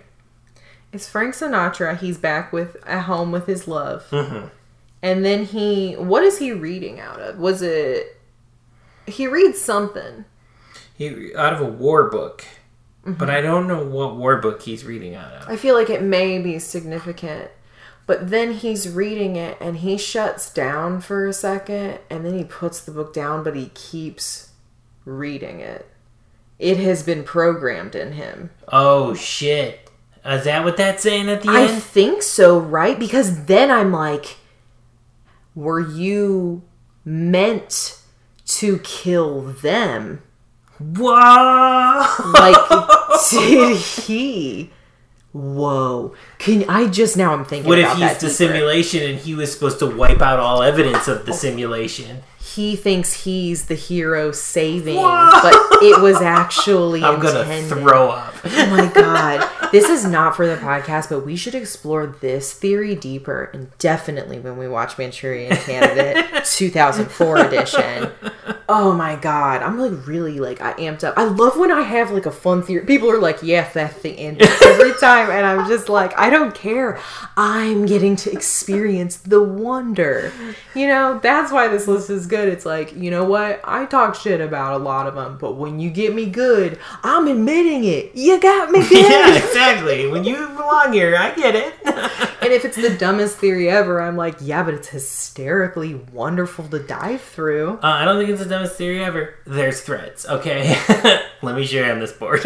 It's 0.93 1.09
Frank 1.09 1.35
Sinatra. 1.35 1.99
He's 1.99 2.19
back 2.19 2.53
with 2.53 2.77
at 2.87 3.03
home 3.03 3.33
with 3.33 3.47
his 3.47 3.67
love, 3.67 4.07
Mm-hmm. 4.11 4.47
and 5.03 5.25
then 5.25 5.45
he. 5.45 5.95
What 5.95 6.23
is 6.25 6.39
he 6.39 6.53
reading 6.53 7.01
out 7.01 7.21
of? 7.21 7.39
Was 7.39 7.63
it? 7.63 8.21
He 9.07 9.27
reads 9.27 9.61
something. 9.61 10.25
He 10.97 11.35
out 11.35 11.53
of 11.53 11.61
a 11.61 11.65
war 11.65 12.09
book, 12.11 12.45
but 13.05 13.29
I 13.29 13.41
don't 13.41 13.67
know 13.67 13.85
what 13.85 14.17
war 14.17 14.37
book 14.37 14.63
he's 14.63 14.85
reading 14.85 15.15
out 15.17 15.33
of. 15.33 15.49
I 15.49 15.57
feel 15.57 15.75
like 15.75 15.91
it 15.91 16.03
may 16.03 16.39
be 16.39 16.59
significant. 16.61 17.51
But 18.07 18.31
then 18.31 18.53
he's 18.53 18.89
reading 18.89 19.37
it 19.37 19.57
and 19.61 19.79
he 19.79 19.97
shuts 19.97 20.53
down 20.53 21.01
for 21.01 21.27
a 21.27 21.33
second 21.33 22.01
and 22.11 22.25
then 22.25 22.37
he 22.37 22.45
puts 22.45 22.81
the 22.81 22.93
book 22.93 23.15
down, 23.15 23.43
but 23.43 23.57
he 23.57 23.71
keeps 23.75 24.51
reading 25.05 25.61
it. 25.61 25.89
It 26.59 26.77
has 26.79 27.03
been 27.03 27.25
programmed 27.25 27.95
in 27.95 28.13
him. 28.13 28.51
Oh 28.69 29.15
shit! 29.15 29.91
Is 30.25 30.45
that 30.45 30.65
what 30.65 30.77
that's 30.77 31.03
saying 31.03 31.29
at 31.29 31.43
the 31.43 31.51
I 31.51 31.63
end? 31.63 31.73
I 31.73 31.75
think 31.79 32.23
so, 32.23 32.59
right? 32.59 32.99
Because 32.99 33.47
then 33.47 33.71
I'm 33.71 33.93
like, 33.93 34.37
were 35.55 35.81
you 35.81 36.63
meant 37.05 37.99
to 38.47 38.79
kill 38.79 39.41
them? 39.41 40.23
Whoa! 40.79 42.07
Like, 42.33 42.57
did 43.31 43.77
he? 43.77 44.71
Whoa! 45.35 46.15
Can 46.39 46.65
I 46.71 46.87
just 46.87 47.17
now? 47.17 47.35
I'm 47.35 47.45
thinking. 47.45 47.69
What 47.69 47.79
if 47.79 47.91
he's 47.95 48.15
the 48.15 48.29
deeper. 48.29 48.33
simulation 48.33 49.03
and 49.03 49.19
he 49.19 49.35
was 49.35 49.53
supposed 49.53 49.81
to 49.81 49.87
wipe 49.87 50.23
out 50.23 50.39
all 50.39 50.63
evidence 50.63 51.09
of 51.09 51.27
the 51.27 51.33
oh. 51.33 51.37
simulation? 51.37 52.23
he 52.55 52.77
thinks 52.77 53.25
he's 53.25 53.67
the 53.67 53.75
hero 53.75 54.31
saving, 54.31 54.97
Whoa! 54.97 55.31
but 55.43 55.83
it 55.83 56.01
was 56.01 56.21
actually 56.21 57.03
I'm 57.05 57.19
gonna 57.19 57.45
throw 57.63 58.11
up. 58.11 58.35
Oh 58.45 58.67
my 58.71 58.87
god. 58.93 59.73
This 59.73 59.89
is 59.89 60.05
not 60.05 60.37
for 60.37 60.47
the 60.47 60.57
podcast, 60.57 61.09
but 61.09 61.27
we 61.27 61.35
should 61.35 61.55
explore 61.55 62.07
this 62.07 62.53
theory 62.53 62.95
deeper 62.95 63.51
and 63.53 63.77
definitely 63.79 64.39
when 64.39 64.57
we 64.57 64.69
watch 64.69 64.99
Manchurian 64.99 65.57
Candidate 65.57 66.45
2004 66.45 67.39
edition. 67.39 68.13
Oh 68.69 68.93
my 68.93 69.17
god. 69.17 69.63
I'm 69.63 69.79
like 69.79 70.07
really 70.07 70.41
like 70.41 70.61
I 70.61 70.73
amped 70.75 71.05
up. 71.05 71.15
I 71.19 71.25
love 71.25 71.59
when 71.59 71.71
I 71.71 71.83
have 71.83 72.11
like 72.11 72.27
a 72.27 72.31
fun 72.31 72.63
theory. 72.63 72.85
People 72.87 73.11
are 73.11 73.19
like, 73.19 73.43
"Yes, 73.43 73.75
that's 73.75 74.01
the 74.03 74.11
end." 74.19 74.41
Every 74.65 74.93
time 74.95 75.31
and 75.31 75.45
I'm 75.45 75.69
just 75.69 75.89
like, 75.89 76.17
"I 76.19 76.31
don't 76.31 76.55
care. 76.55 76.99
I'm 77.37 77.85
getting 77.87 78.17
to 78.17 78.33
experience 78.33 79.17
the 79.19 79.43
wonder." 79.43 80.33
You 80.75 80.89
know, 80.89 81.19
that's 81.23 81.53
why 81.53 81.69
this 81.69 81.87
list 81.87 82.09
is 82.11 82.27
good. 82.27 82.49
It's 82.49 82.65
like, 82.65 82.95
"You 82.97 83.11
know 83.11 83.25
what? 83.25 83.61
I 83.65 83.85
talk 83.85 84.15
shit 84.15 84.41
about 84.41 84.81
a 84.81 84.83
lot 84.83 85.07
of 85.07 85.15
them, 85.15 85.37
but 85.39 85.57
when 85.57 85.79
you 85.79 85.91
get 85.91 86.15
me 86.15 86.27
good, 86.27 86.79
I'm 87.03 87.27
admitting 87.27 87.85
it. 87.85 88.15
You 88.15 88.41
got 88.41 88.71
me 88.71 88.81
good." 88.89 89.11
yeah, 89.11 89.37
exactly. 89.37 90.09
When 90.09 90.25
you 90.25 90.37
belong 90.49 90.93
here, 90.93 91.17
I 91.17 91.35
get 91.35 91.55
it. 91.55 91.75
And 92.45 92.53
if 92.53 92.67
it's 92.67 92.77
the 92.77 92.91
dumbest 92.91 93.39
theory 93.39 93.71
ever, 93.71 94.03
I'm 94.03 94.19
like, 94.19 94.35
yeah, 94.39 94.63
but 94.63 94.75
it's 94.75 94.89
hysterically 94.89 95.95
wonderful 96.13 96.69
to 96.69 96.79
dive 96.79 97.23
through. 97.23 97.79
Uh, 97.83 97.87
I 97.87 98.05
don't 98.05 98.19
think 98.19 98.29
it's 98.29 98.43
the 98.43 98.51
dumbest 98.55 98.77
theory 98.77 99.05
ever. 99.05 99.35
There's 99.47 99.81
threads, 99.81 100.27
okay? 100.27 100.77
Let 101.43 101.57
me 101.57 101.65
you 101.65 101.85
on 101.85 101.99
this 101.99 102.13
board. 102.13 102.41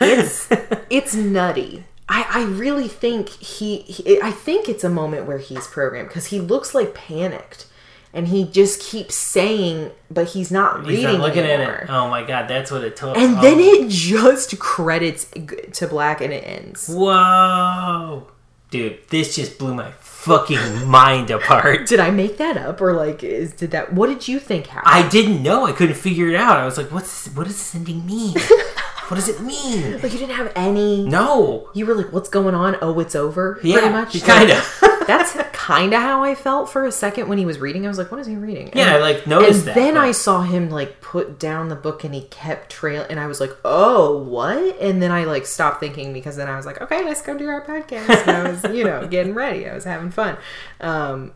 It's 0.00 0.48
it's 0.90 1.14
nutty. 1.14 1.84
I, 2.08 2.26
I 2.28 2.44
really 2.44 2.88
think 2.88 3.28
he, 3.28 3.78
he 3.78 4.20
I 4.20 4.30
think 4.30 4.68
it's 4.68 4.84
a 4.84 4.90
moment 4.90 5.26
where 5.26 5.38
he's 5.38 5.66
programmed 5.66 6.08
because 6.08 6.26
he 6.26 6.40
looks 6.40 6.74
like 6.74 6.94
panicked 6.94 7.66
and 8.12 8.28
he 8.28 8.44
just 8.44 8.80
keeps 8.80 9.14
saying 9.14 9.90
but 10.10 10.28
he's 10.28 10.50
not 10.50 10.80
He's 10.80 10.98
reading 10.98 11.04
not 11.04 11.20
looking 11.20 11.44
anymore. 11.44 11.76
at 11.76 11.84
it. 11.84 11.90
Oh 11.90 12.08
my 12.08 12.22
god, 12.22 12.48
that's 12.48 12.70
what 12.70 12.84
it 12.84 12.96
took. 12.96 13.16
And 13.16 13.38
oh. 13.38 13.40
then 13.40 13.58
it 13.58 13.88
just 13.88 14.58
credits 14.58 15.26
to 15.72 15.86
black 15.86 16.20
and 16.20 16.32
it 16.32 16.44
ends. 16.46 16.88
Whoa! 16.88 18.28
Dude, 18.70 18.98
this 19.08 19.36
just 19.36 19.58
blew 19.58 19.72
my 19.74 19.92
fucking 20.00 20.88
mind 20.88 21.30
apart. 21.30 21.86
Did 21.86 22.00
I 22.00 22.10
make 22.10 22.38
that 22.38 22.56
up 22.56 22.80
or 22.80 22.92
like 22.92 23.22
is 23.22 23.52
did 23.52 23.70
that 23.72 23.92
what 23.92 24.08
did 24.08 24.26
you 24.26 24.40
think 24.40 24.66
happened? 24.68 24.92
I 24.94 25.08
didn't 25.08 25.42
know. 25.42 25.64
I 25.66 25.72
couldn't 25.72 25.96
figure 25.96 26.28
it 26.28 26.34
out. 26.34 26.58
I 26.58 26.64
was 26.64 26.76
like, 26.78 26.90
"What's 26.90 27.26
what 27.28 27.46
does 27.46 27.56
this 27.56 27.74
ending 27.74 28.04
mean? 28.06 28.32
what 29.08 29.16
does 29.16 29.28
it 29.28 29.40
mean?" 29.42 30.00
like 30.02 30.12
you 30.12 30.18
didn't 30.18 30.34
have 30.36 30.50
any 30.56 31.04
No. 31.06 31.68
you 31.74 31.86
were 31.86 31.94
like, 31.94 32.12
"What's 32.12 32.28
going 32.28 32.54
on? 32.54 32.76
Oh, 32.82 32.98
it's 33.00 33.14
over." 33.14 33.60
Yeah, 33.62 33.78
pretty 33.78 33.92
much. 33.92 34.22
kind 34.24 34.50
of. 34.50 34.80
That's 35.06 35.32
kind 35.52 35.92
of 35.94 36.00
how 36.00 36.22
I 36.22 36.34
felt 36.34 36.68
for 36.70 36.84
a 36.84 36.92
second 36.92 37.28
when 37.28 37.38
he 37.38 37.46
was 37.46 37.58
reading. 37.58 37.84
I 37.84 37.88
was 37.88 37.98
like, 37.98 38.10
"What 38.10 38.20
is 38.20 38.26
he 38.26 38.36
reading?" 38.36 38.68
And, 38.68 38.76
yeah, 38.76 38.94
I 38.94 38.98
like 38.98 39.18
and 39.18 39.26
noticed 39.28 39.64
that. 39.66 39.74
then 39.74 39.94
but- 39.94 40.04
I 40.04 40.12
saw 40.12 40.42
him 40.42 40.70
like 40.70 41.00
put 41.00 41.38
down 41.38 41.68
the 41.68 41.76
book 41.76 42.04
and 42.04 42.14
he 42.14 42.22
kept 42.22 42.70
trail, 42.70 43.06
and 43.08 43.18
I 43.20 43.26
was 43.26 43.40
like, 43.40 43.50
"Oh, 43.64 44.18
what?" 44.18 44.78
And 44.80 45.02
then 45.02 45.10
I 45.12 45.24
like 45.24 45.46
stopped 45.46 45.80
thinking 45.80 46.12
because 46.12 46.36
then 46.36 46.48
I 46.48 46.56
was 46.56 46.66
like, 46.66 46.80
"Okay, 46.80 47.04
let's 47.04 47.22
go 47.22 47.36
do 47.36 47.48
our 47.48 47.64
podcast." 47.64 48.26
And 48.26 48.30
I 48.30 48.50
was, 48.50 48.64
you 48.76 48.84
know, 48.84 49.06
getting 49.06 49.34
ready. 49.34 49.68
I 49.68 49.74
was 49.74 49.84
having 49.84 50.10
fun. 50.10 50.36
Um, 50.80 51.32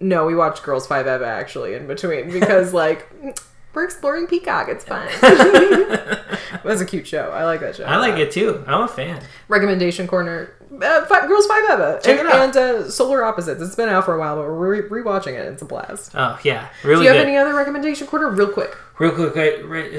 no, 0.00 0.24
we 0.24 0.34
watched 0.34 0.62
Girls 0.62 0.86
Five 0.86 1.06
Eva 1.06 1.26
actually 1.26 1.74
in 1.74 1.86
between 1.86 2.30
because 2.30 2.72
like. 2.84 3.08
We're 3.74 3.82
exploring 3.82 4.28
Peacock. 4.28 4.68
It's 4.68 4.84
fun. 4.84 5.08
it 5.22 6.64
was 6.64 6.80
a 6.80 6.86
cute 6.86 7.08
show. 7.08 7.30
I 7.30 7.44
like 7.44 7.58
that 7.58 7.74
show. 7.74 7.82
I 7.82 7.96
like 7.96 8.16
it 8.20 8.30
too. 8.30 8.62
I'm 8.68 8.82
a 8.82 8.86
fan. 8.86 9.20
Recommendation 9.48 10.06
corner. 10.06 10.54
Uh, 10.82 11.04
Fi- 11.06 11.26
Girls 11.26 11.46
Five 11.46 11.64
Eva 11.70 12.00
Check 12.02 12.18
and, 12.18 12.28
it 12.28 12.34
out. 12.34 12.40
and 12.42 12.56
uh, 12.56 12.90
Solar 12.90 13.24
Opposites. 13.24 13.60
It's 13.62 13.74
been 13.74 13.88
out 13.88 14.04
for 14.04 14.14
a 14.14 14.18
while, 14.18 14.36
but 14.36 14.42
we're 14.46 14.82
re- 14.88 15.02
rewatching 15.02 15.34
it. 15.38 15.46
It's 15.52 15.62
a 15.62 15.64
blast. 15.64 16.12
Oh 16.14 16.38
yeah, 16.44 16.68
really. 16.82 17.04
Do 17.04 17.10
you 17.10 17.16
have 17.16 17.26
any 17.26 17.36
other 17.36 17.54
recommendation 17.54 18.06
quarter? 18.06 18.28
Real 18.30 18.48
quick. 18.48 18.76
Real 18.98 19.12
quick, 19.12 19.36
I, 19.36 19.50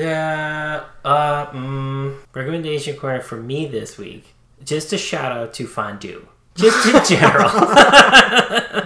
uh, 0.05 0.83
uh, 1.07 1.45
mm, 1.51 2.17
recommendation 2.33 2.95
corner 2.97 3.21
for 3.21 3.35
me 3.37 3.65
this 3.67 3.97
week. 3.97 4.33
Just 4.63 4.93
a 4.93 4.97
shout 4.97 5.31
out 5.31 5.53
to 5.55 5.67
fondue. 5.67 6.27
Just 6.55 6.87
in 6.87 7.03
general, 7.19 7.49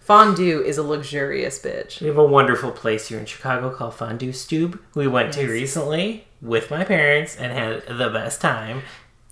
Fondue 0.00 0.60
is 0.64 0.76
a 0.78 0.82
luxurious 0.82 1.58
bitch. 1.60 2.00
we 2.00 2.08
have 2.08 2.18
a 2.18 2.24
wonderful 2.24 2.72
place 2.72 3.08
here 3.08 3.18
in 3.18 3.26
Chicago 3.26 3.70
called 3.70 3.94
Fondue 3.94 4.32
Stube. 4.32 4.80
We 4.94 5.06
went 5.06 5.32
to 5.34 5.46
recently 5.48 6.26
with 6.42 6.70
my 6.70 6.84
parents 6.84 7.36
and 7.36 7.52
had 7.52 7.86
the 7.98 8.08
best 8.10 8.40
time. 8.40 8.82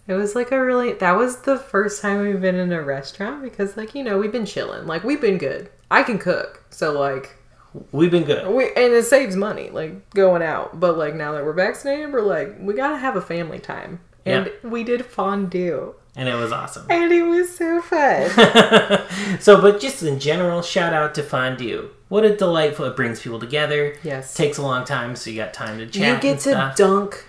It 0.08 0.14
was 0.14 0.34
like 0.34 0.50
a 0.52 0.60
really 0.60 0.94
that 0.94 1.12
was 1.16 1.42
the 1.42 1.56
first 1.58 2.02
time 2.02 2.22
we've 2.22 2.40
been 2.40 2.56
in 2.56 2.72
a 2.72 2.82
restaurant 2.82 3.42
because 3.42 3.76
like 3.76 3.94
you 3.94 4.02
know 4.02 4.18
we've 4.18 4.32
been 4.32 4.46
chilling 4.46 4.86
like 4.86 5.04
we've 5.04 5.20
been 5.20 5.38
good. 5.38 5.70
I 5.90 6.02
can 6.02 6.18
cook, 6.18 6.64
so 6.70 6.98
like 6.98 7.36
We've 7.92 8.10
been 8.10 8.24
good. 8.24 8.48
we 8.48 8.64
and 8.68 8.92
it 8.94 9.04
saves 9.04 9.36
money 9.36 9.68
like 9.70 10.08
going 10.10 10.42
out. 10.42 10.80
But 10.80 10.96
like 10.96 11.14
now 11.14 11.32
that 11.32 11.44
we're 11.44 11.52
vaccinated, 11.52 12.12
we're 12.12 12.22
like 12.22 12.56
we 12.58 12.72
gotta 12.74 12.96
have 12.96 13.14
a 13.16 13.20
family 13.20 13.58
time, 13.58 14.00
and 14.24 14.50
we 14.62 14.82
did 14.82 15.04
fondue, 15.04 15.94
and 16.16 16.28
it 16.28 16.34
was 16.34 16.50
awesome. 16.50 16.86
and 16.88 17.12
it 17.12 17.22
was 17.24 17.54
so 17.54 17.82
fun. 17.82 18.30
so, 19.40 19.60
but 19.60 19.78
just 19.80 20.02
in 20.02 20.18
general, 20.18 20.62
shout 20.62 20.94
out 20.94 21.14
to 21.16 21.22
fondue. 21.22 21.90
What 22.08 22.24
a 22.24 22.34
delightful! 22.34 22.86
It 22.86 22.96
brings 22.96 23.20
people 23.20 23.38
together. 23.38 23.94
Yes. 24.02 24.34
takes 24.34 24.56
a 24.56 24.62
long 24.62 24.86
time, 24.86 25.14
so 25.14 25.28
you 25.28 25.36
got 25.36 25.52
time 25.52 25.76
to 25.78 25.86
chat. 25.86 26.16
you 26.16 26.30
get 26.30 26.40
to 26.40 26.50
stuff. 26.50 26.76
dunk 26.76 27.26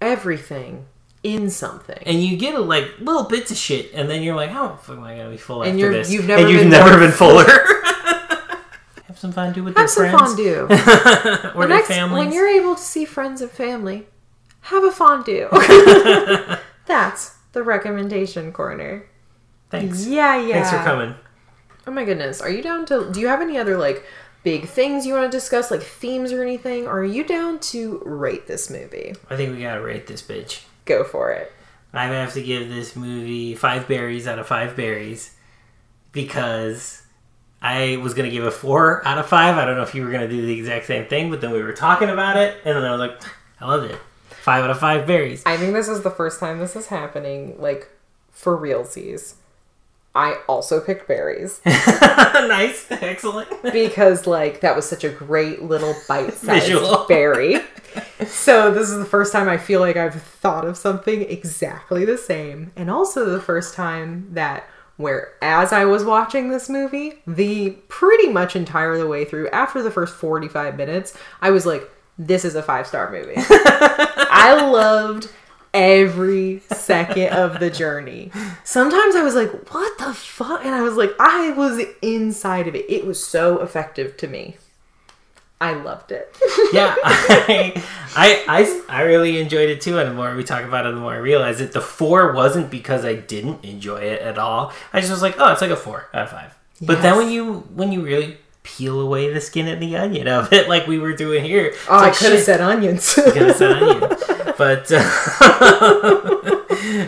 everything 0.00 0.86
in 1.34 1.50
something. 1.50 1.98
and 2.06 2.22
you 2.24 2.36
get 2.36 2.54
a, 2.54 2.60
like 2.60 2.84
little 3.00 3.24
bits 3.24 3.50
of 3.50 3.56
shit, 3.56 3.92
and 3.94 4.08
then 4.08 4.22
you're 4.22 4.34
like, 4.36 4.50
"How 4.50 4.68
the 4.68 4.76
fuck 4.76 4.96
am 4.96 5.04
I 5.04 5.16
gonna 5.16 5.30
be 5.30 5.36
full 5.36 5.62
And 5.62 5.72
after 5.80 5.92
this?" 5.92 6.10
you've 6.12 6.26
never 6.26 6.42
and 6.42 6.50
you've 6.50 6.60
been 6.62 6.70
never 6.70 6.98
been 6.98 7.10
fuller. 7.12 7.44
Have 9.06 9.18
some 9.18 9.32
fondue 9.32 9.62
with 9.64 9.74
friends. 9.74 9.94
have 9.96 10.10
your 10.10 10.18
some 10.18 10.36
friends 10.36 10.70
fondue. 10.70 11.50
or 11.58 11.66
The 11.66 11.74
next, 11.74 11.88
families. 11.88 12.24
when 12.26 12.32
you're 12.34 12.48
able 12.48 12.74
to 12.74 12.82
see 12.82 13.04
friends 13.04 13.40
and 13.40 13.50
family, 13.50 14.06
have 14.62 14.84
a 14.84 14.90
fondue. 14.90 15.48
That's 16.86 17.34
the 17.52 17.62
recommendation 17.62 18.52
corner. 18.52 19.06
Thanks. 19.70 20.06
Yeah, 20.06 20.40
yeah. 20.40 20.54
Thanks 20.54 20.70
for 20.70 20.78
coming. 20.78 21.14
Oh 21.86 21.90
my 21.92 22.04
goodness. 22.04 22.40
Are 22.40 22.50
you 22.50 22.62
down 22.62 22.84
to 22.86 23.10
do 23.12 23.20
you 23.20 23.28
have 23.28 23.40
any 23.40 23.58
other 23.58 23.76
like 23.76 24.04
big 24.42 24.66
things 24.68 25.06
you 25.06 25.14
want 25.14 25.30
to 25.30 25.36
discuss, 25.36 25.70
like 25.70 25.82
themes 25.82 26.32
or 26.32 26.42
anything? 26.42 26.86
Or 26.86 26.98
are 27.00 27.04
you 27.04 27.24
down 27.24 27.58
to 27.72 28.02
rate 28.04 28.46
this 28.46 28.68
movie? 28.70 29.14
I 29.30 29.36
think 29.36 29.54
we 29.56 29.62
gotta 29.62 29.80
rate 29.82 30.06
this 30.06 30.22
bitch. 30.22 30.62
Go 30.86 31.04
for 31.04 31.30
it. 31.32 31.52
I'm 31.92 32.08
gonna 32.10 32.20
have 32.20 32.34
to 32.34 32.42
give 32.42 32.68
this 32.68 32.96
movie 32.96 33.54
five 33.54 33.88
berries 33.88 34.26
out 34.26 34.38
of 34.38 34.46
five 34.46 34.76
berries 34.76 35.34
because 36.12 37.02
I 37.62 37.96
was 38.02 38.14
gonna 38.14 38.30
give 38.30 38.44
a 38.44 38.50
four 38.50 39.06
out 39.06 39.18
of 39.18 39.26
five. 39.26 39.56
I 39.56 39.64
don't 39.64 39.76
know 39.76 39.82
if 39.82 39.94
you 39.94 40.04
were 40.04 40.10
gonna 40.10 40.28
do 40.28 40.44
the 40.44 40.58
exact 40.58 40.86
same 40.86 41.06
thing, 41.06 41.30
but 41.30 41.40
then 41.40 41.52
we 41.52 41.62
were 41.62 41.72
talking 41.72 42.08
about 42.10 42.36
it, 42.36 42.56
and 42.64 42.76
then 42.76 42.84
I 42.84 42.90
was 42.92 43.00
like, 43.00 43.20
I 43.60 43.66
loved 43.66 43.90
it. 43.90 43.98
Five 44.30 44.64
out 44.64 44.70
of 44.70 44.78
five 44.78 45.06
berries. 45.06 45.42
I 45.46 45.56
think 45.56 45.72
this 45.72 45.88
is 45.88 46.02
the 46.02 46.10
first 46.10 46.38
time 46.38 46.58
this 46.58 46.76
is 46.76 46.86
happening, 46.86 47.60
like 47.60 47.88
for 48.30 48.56
realsies. 48.56 49.34
I 50.16 50.40
also 50.48 50.80
picked 50.80 51.06
berries 51.06 51.60
nice, 51.66 52.86
excellent. 52.90 53.48
because 53.72 54.26
like 54.26 54.60
that 54.62 54.74
was 54.74 54.88
such 54.88 55.04
a 55.04 55.10
great 55.10 55.62
little 55.62 55.94
bite-sized 56.08 56.72
berry. 57.08 57.60
So 58.26 58.72
this 58.72 58.90
is 58.90 58.98
the 58.98 59.04
first 59.04 59.32
time 59.32 59.48
I 59.48 59.58
feel 59.58 59.80
like 59.80 59.96
I've 59.96 60.20
thought 60.20 60.66
of 60.66 60.76
something 60.76 61.22
exactly 61.22 62.04
the 62.04 62.18
same, 62.18 62.72
and 62.76 62.90
also 62.90 63.26
the 63.26 63.40
first 63.40 63.74
time 63.74 64.28
that 64.32 64.64
where 64.96 65.34
as 65.42 65.72
I 65.72 65.84
was 65.84 66.04
watching 66.04 66.48
this 66.48 66.68
movie, 66.68 67.22
the 67.26 67.70
pretty 67.88 68.28
much 68.28 68.56
entire 68.56 68.96
the 68.96 69.06
way 69.06 69.24
through, 69.26 69.48
after 69.50 69.82
the 69.82 69.90
first 69.90 70.14
45 70.14 70.76
minutes, 70.76 71.16
I 71.42 71.50
was 71.50 71.66
like, 71.66 71.90
this 72.18 72.44
is 72.46 72.54
a 72.54 72.62
five-star 72.62 73.10
movie. 73.12 73.34
I 73.38 74.68
loved 74.72 75.28
every 75.76 76.60
second 76.72 77.28
of 77.32 77.60
the 77.60 77.70
journey. 77.70 78.30
Sometimes 78.64 79.14
I 79.14 79.22
was 79.22 79.34
like, 79.34 79.50
what 79.72 79.98
the 79.98 80.12
fuck? 80.14 80.64
And 80.64 80.74
I 80.74 80.80
was 80.82 80.94
like, 80.96 81.10
I 81.20 81.50
was 81.52 81.84
inside 82.02 82.66
of 82.66 82.74
it. 82.74 82.86
It 82.90 83.06
was 83.06 83.24
so 83.24 83.60
effective 83.60 84.16
to 84.18 84.26
me. 84.28 84.56
I 85.60 85.72
loved 85.72 86.12
it. 86.12 86.36
yeah, 86.72 86.94
I, 87.04 87.82
I, 88.14 88.44
I, 88.46 88.98
I 88.98 89.02
really 89.02 89.40
enjoyed 89.40 89.70
it 89.70 89.80
too. 89.80 89.98
And 89.98 90.10
the 90.10 90.14
more 90.14 90.34
we 90.34 90.44
talk 90.44 90.64
about 90.64 90.84
it, 90.84 90.94
the 90.94 91.00
more 91.00 91.14
I 91.14 91.18
realize 91.18 91.60
it. 91.62 91.72
The 91.72 91.80
four 91.80 92.32
wasn't 92.32 92.70
because 92.70 93.04
I 93.06 93.14
didn't 93.14 93.64
enjoy 93.64 93.98
it 94.02 94.20
at 94.20 94.36
all. 94.38 94.72
I 94.92 95.00
just 95.00 95.10
was 95.10 95.22
like, 95.22 95.36
oh, 95.38 95.52
it's 95.52 95.62
like 95.62 95.70
a 95.70 95.76
four 95.76 96.08
out 96.12 96.24
of 96.24 96.30
five. 96.30 96.54
But 96.82 97.00
then 97.00 97.16
when 97.16 97.30
you 97.30 97.60
when 97.74 97.90
you 97.90 98.02
really 98.02 98.36
peel 98.64 99.00
away 99.00 99.32
the 99.32 99.40
skin 99.40 99.66
and 99.66 99.80
the 99.80 99.96
onion 99.96 100.28
of 100.28 100.52
it, 100.52 100.68
like 100.68 100.86
we 100.86 100.98
were 100.98 101.14
doing 101.14 101.42
here, 101.42 101.72
Oh, 101.88 102.00
I 102.00 102.10
could 102.10 102.32
have 102.32 102.42
said 102.42 102.60
onions. 102.60 103.14
gonna 103.14 103.54
say 103.54 103.72
onion. 103.72 104.00
But 104.58 104.90
uh, 104.90 106.56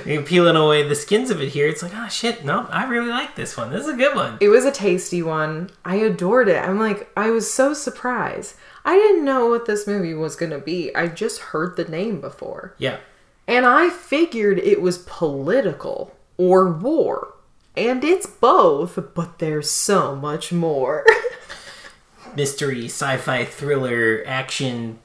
you're 0.07 0.23
peeling 0.23 0.57
away 0.57 0.87
the 0.87 0.95
skins 0.95 1.31
of 1.31 1.41
it 1.41 1.49
here. 1.51 1.67
It's 1.67 1.83
like, 1.83 1.93
oh 1.95 2.09
shit, 2.09 2.45
no, 2.45 2.67
I 2.71 2.85
really 2.87 3.09
like 3.09 3.37
this 3.37 3.57
one. 3.57 3.71
This 3.71 3.83
is 3.83 3.95
a 3.95 3.97
good 3.97 4.15
one. 4.15 4.39
it 4.41 4.49
was 4.49 4.65
a 4.65 4.71
tasty 4.71 5.23
one. 5.23 5.71
I 5.85 5.97
adored 5.97 6.49
it. 6.49 6.63
I'm 6.63 6.79
like, 6.79 7.11
I 7.17 7.31
was 7.31 7.53
so 7.53 7.75
surprised. 7.75 8.55
I 8.85 8.95
didn't 8.95 9.25
know 9.25 9.49
what 9.49 9.67
this 9.67 9.87
movie 9.87 10.15
was 10.15 10.37
going 10.37 10.53
to 10.53 10.59
be. 10.59 10.95
I 10.95 11.09
just 11.09 11.41
heard 11.41 11.77
the 11.77 11.85
name 11.85 12.21
before. 12.21 12.75
Yeah. 12.79 12.99
And 13.47 13.65
I 13.65 13.91
figured 13.91 14.59
it 14.59 14.81
was 14.83 14.99
political 15.07 16.15
or 16.37 16.71
war. 16.71 17.35
And 17.77 18.03
it's 18.03 18.27
both, 18.27 18.99
but 19.15 19.39
there's 19.39 19.71
so 19.71 20.17
much 20.17 20.53
more. 20.53 21.05
mystery, 22.35 22.85
sci-fi, 22.87 23.45
thriller, 23.45 24.23
action, 24.27 24.99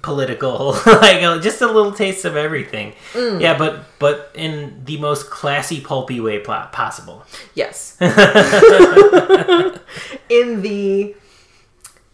political, 0.00 0.72
like 0.86 1.22
uh, 1.22 1.40
just 1.40 1.60
a 1.60 1.66
little 1.66 1.92
taste 1.92 2.24
of 2.24 2.36
everything. 2.36 2.94
Yeah, 3.14 3.58
but 3.58 3.84
but 3.98 4.30
in 4.34 4.82
the 4.84 4.98
most 4.98 5.30
classy, 5.30 5.80
pulpy 5.80 6.20
way 6.20 6.38
possible. 6.40 7.24
yes. 7.54 7.96
In 10.30 10.62
the 10.62 11.14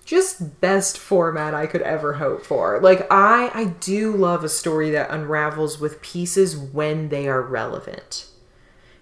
just 0.04 0.60
best 0.62 0.96
format 0.96 1.52
I 1.52 1.66
could 1.66 1.82
ever 1.82 2.14
hope 2.14 2.44
for. 2.44 2.80
Like 2.80 3.06
I 3.10 3.50
I 3.52 3.64
do 3.80 4.16
love 4.16 4.42
a 4.42 4.48
story 4.48 4.90
that 4.92 5.10
unravels 5.10 5.78
with 5.78 6.00
pieces 6.00 6.56
when 6.56 7.10
they 7.10 7.28
are 7.28 7.42
relevant. 7.42 8.26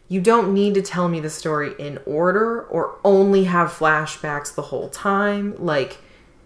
You 0.09 0.21
don't 0.21 0.53
need 0.53 0.75
to 0.75 0.83
tell 0.83 1.09
me 1.09 1.21
the 1.21 1.31
story 1.31 1.75
in 1.79 2.01
order 2.07 2.63
or 2.63 2.99
only 3.05 3.45
have 3.45 3.71
flashbacks 3.71 4.55
the 4.55 4.63
whole 4.63 4.89
time. 4.89 5.55
Like 5.59 5.99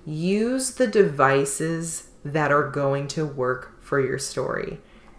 use 0.04 0.72
the 0.72 0.86
devices 0.86 2.08
that 2.24 2.52
are 2.52 2.68
going 2.68 3.08
to 3.08 3.24
work 3.26 3.82
for 3.82 4.00
your 4.00 4.18
story. 4.18 4.78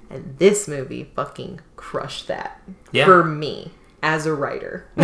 And 0.09 0.37
this 0.37 0.67
movie 0.67 1.11
fucking 1.15 1.61
crushed 1.75 2.27
that 2.27 2.61
Yeah. 2.91 3.05
for 3.05 3.23
me 3.23 3.71
as 4.03 4.25
a 4.25 4.33
writer. 4.33 4.87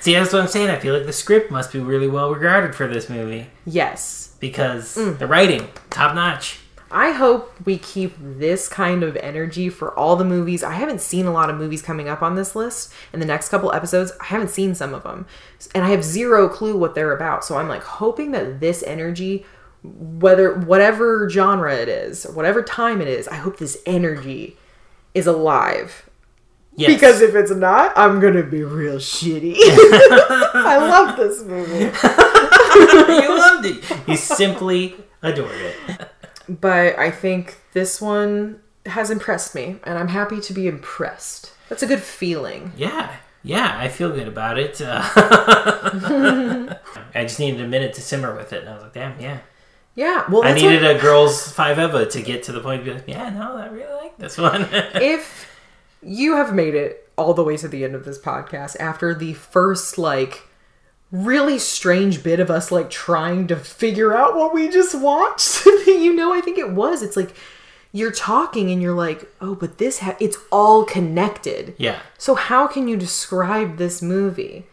See, 0.00 0.14
that's 0.14 0.32
what 0.32 0.42
I'm 0.42 0.48
saying. 0.48 0.70
I 0.70 0.78
feel 0.78 0.94
like 0.94 1.06
the 1.06 1.12
script 1.12 1.50
must 1.50 1.72
be 1.72 1.80
really 1.80 2.08
well 2.08 2.32
regarded 2.32 2.74
for 2.74 2.86
this 2.86 3.08
movie 3.08 3.48
yes. 3.64 4.36
because 4.40 4.96
mm. 4.96 5.18
the 5.18 5.26
writing 5.26 5.68
top 5.90 6.14
notch. 6.14 6.60
I 6.88 7.10
hope 7.10 7.52
we 7.64 7.78
keep 7.78 8.14
this 8.20 8.68
kind 8.68 9.02
of 9.02 9.16
energy 9.16 9.68
for 9.68 9.92
all 9.98 10.14
the 10.14 10.24
movies. 10.24 10.62
I 10.62 10.74
haven't 10.74 11.00
seen 11.00 11.26
a 11.26 11.32
lot 11.32 11.50
of 11.50 11.56
movies 11.56 11.82
coming 11.82 12.08
up 12.08 12.22
on 12.22 12.36
this 12.36 12.54
list 12.54 12.92
in 13.12 13.18
the 13.18 13.26
next 13.26 13.48
couple 13.48 13.72
episodes. 13.72 14.12
I 14.20 14.26
haven't 14.26 14.50
seen 14.50 14.74
some 14.76 14.94
of 14.94 15.02
them. 15.02 15.26
And 15.74 15.84
I 15.84 15.90
have 15.90 16.04
zero 16.04 16.48
clue 16.48 16.76
what 16.76 16.94
they're 16.94 17.14
about. 17.14 17.44
So 17.44 17.56
I'm 17.56 17.66
like 17.68 17.82
hoping 17.82 18.30
that 18.30 18.60
this 18.60 18.84
energy 18.84 19.44
whether 20.20 20.54
whatever 20.54 21.28
genre 21.30 21.74
it 21.74 21.88
is, 21.88 22.24
whatever 22.24 22.62
time 22.62 23.00
it 23.00 23.08
is, 23.08 23.28
I 23.28 23.36
hope 23.36 23.58
this 23.58 23.78
energy 23.86 24.56
is 25.14 25.26
alive. 25.26 26.08
Yes. 26.74 26.92
Because 26.92 27.22
if 27.22 27.34
it's 27.34 27.50
not, 27.50 27.92
I'm 27.96 28.20
gonna 28.20 28.42
be 28.42 28.62
real 28.62 28.96
shitty. 28.96 29.56
I 29.58 30.76
love 30.78 31.16
this 31.16 31.42
movie. 31.42 31.84
you 33.24 33.38
loved 33.38 33.66
it. 33.66 34.08
You 34.08 34.16
simply 34.16 34.96
adored 35.22 35.50
it. 35.52 36.08
but 36.48 36.98
I 36.98 37.10
think 37.10 37.58
this 37.72 38.00
one 38.00 38.60
has 38.84 39.10
impressed 39.10 39.54
me, 39.54 39.76
and 39.84 39.98
I'm 39.98 40.08
happy 40.08 40.40
to 40.40 40.52
be 40.52 40.66
impressed. 40.66 41.52
That's 41.68 41.82
a 41.82 41.86
good 41.86 42.02
feeling. 42.02 42.72
Yeah, 42.76 43.16
yeah, 43.42 43.76
I 43.78 43.88
feel 43.88 44.10
good 44.10 44.28
about 44.28 44.58
it. 44.58 44.80
Uh, 44.80 45.00
I 47.14 47.22
just 47.22 47.40
needed 47.40 47.60
a 47.60 47.68
minute 47.68 47.94
to 47.94 48.00
simmer 48.00 48.34
with 48.36 48.52
it, 48.52 48.60
and 48.60 48.68
I 48.68 48.74
was 48.74 48.82
like, 48.82 48.92
damn, 48.92 49.18
yeah. 49.20 49.38
Yeah, 49.96 50.30
well, 50.30 50.44
I 50.44 50.52
needed 50.52 50.82
what, 50.82 50.96
a 50.96 50.98
girls 51.00 51.50
five 51.50 51.78
Eva 51.78 52.04
to 52.06 52.22
get 52.22 52.42
to 52.44 52.52
the 52.52 52.60
point 52.60 52.84
to 52.84 52.90
be 52.90 52.94
like, 52.94 53.08
yeah, 53.08 53.30
no, 53.30 53.56
I 53.56 53.66
really 53.66 53.94
like 53.94 54.16
this 54.18 54.36
one. 54.36 54.68
if 54.72 55.50
you 56.02 56.36
have 56.36 56.54
made 56.54 56.74
it 56.74 57.10
all 57.16 57.32
the 57.32 57.42
way 57.42 57.56
to 57.56 57.66
the 57.66 57.82
end 57.82 57.94
of 57.94 58.04
this 58.04 58.18
podcast 58.18 58.76
after 58.78 59.14
the 59.14 59.32
first 59.32 59.96
like 59.96 60.42
really 61.10 61.58
strange 61.58 62.22
bit 62.22 62.40
of 62.40 62.50
us 62.50 62.70
like 62.70 62.90
trying 62.90 63.46
to 63.46 63.56
figure 63.56 64.14
out 64.14 64.36
what 64.36 64.52
we 64.52 64.68
just 64.68 64.94
watched, 64.94 65.64
you 65.86 66.14
know, 66.14 66.32
I 66.32 66.42
think 66.42 66.58
it 66.58 66.72
was. 66.72 67.02
It's 67.02 67.16
like 67.16 67.34
you're 67.92 68.12
talking 68.12 68.70
and 68.70 68.82
you're 68.82 68.94
like, 68.94 69.26
oh, 69.40 69.54
but 69.54 69.78
this 69.78 70.00
ha- 70.00 70.16
it's 70.20 70.36
all 70.52 70.84
connected. 70.84 71.74
Yeah. 71.78 72.00
So 72.18 72.34
how 72.34 72.66
can 72.66 72.86
you 72.86 72.98
describe 72.98 73.78
this 73.78 74.02
movie? 74.02 74.66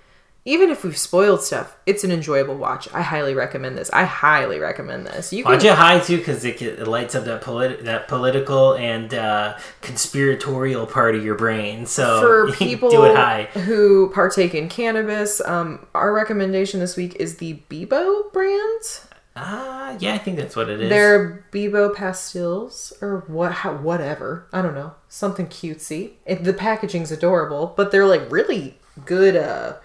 Even 0.46 0.70
if 0.70 0.84
we've 0.84 0.98
spoiled 0.98 1.42
stuff, 1.42 1.78
it's 1.86 2.04
an 2.04 2.12
enjoyable 2.12 2.56
watch. 2.58 2.90
I 2.94 3.02
highly 3.02 3.34
recommend 3.34 3.78
this. 3.78 3.90
I 3.94 4.04
highly 4.04 4.60
recommend 4.60 5.08
this. 5.08 5.32
You 5.32 5.44
can 5.44 5.54
Watch 5.54 5.64
it 5.64 5.74
high 5.74 6.00
too, 6.00 6.18
because 6.18 6.44
it, 6.44 6.62
it 6.62 6.86
lights 6.86 7.16
up 7.16 7.24
that 7.26 7.42
polit- 7.42 7.86
that 7.86 8.10
political 8.10 8.74
and 8.74 9.14
uh, 9.14 9.58
conspiratorial 9.80 10.86
part 10.86 11.16
of 11.16 11.24
your 11.24 11.36
brain. 11.36 11.86
So 11.86 12.20
for 12.20 12.52
people 12.58 12.90
do 12.90 13.06
it 13.06 13.16
high. 13.16 13.44
who 13.54 14.10
partake 14.10 14.54
in 14.54 14.68
cannabis, 14.68 15.40
um, 15.46 15.86
our 15.96 16.12
recommendation 16.12 16.82
this 16.82 16.98
week 16.98 17.16
is 17.16 17.38
the 17.38 17.62
Bebo 17.70 18.32
brand. 18.34 18.82
Ah, 19.36 19.96
yeah, 20.00 20.14
I 20.14 20.18
think 20.18 20.38
that's 20.38 20.56
what 20.56 20.70
it 20.70 20.80
is. 20.82 20.90
They're 20.90 21.46
Bebo 21.52 21.96
pastilles 21.96 22.92
or 23.02 23.24
what? 23.28 23.52
How, 23.52 23.76
whatever. 23.78 24.46
I 24.52 24.62
don't 24.62 24.76
know. 24.76 24.94
Something 25.08 25.48
cutesy. 25.48 26.12
It, 26.26 26.44
the 26.44 26.54
packaging's 26.54 27.12
adorable, 27.12 27.74
but 27.78 27.92
they're 27.92 28.06
like 28.06 28.30
really 28.30 28.78
good. 29.06 29.36
Uh, 29.36 29.76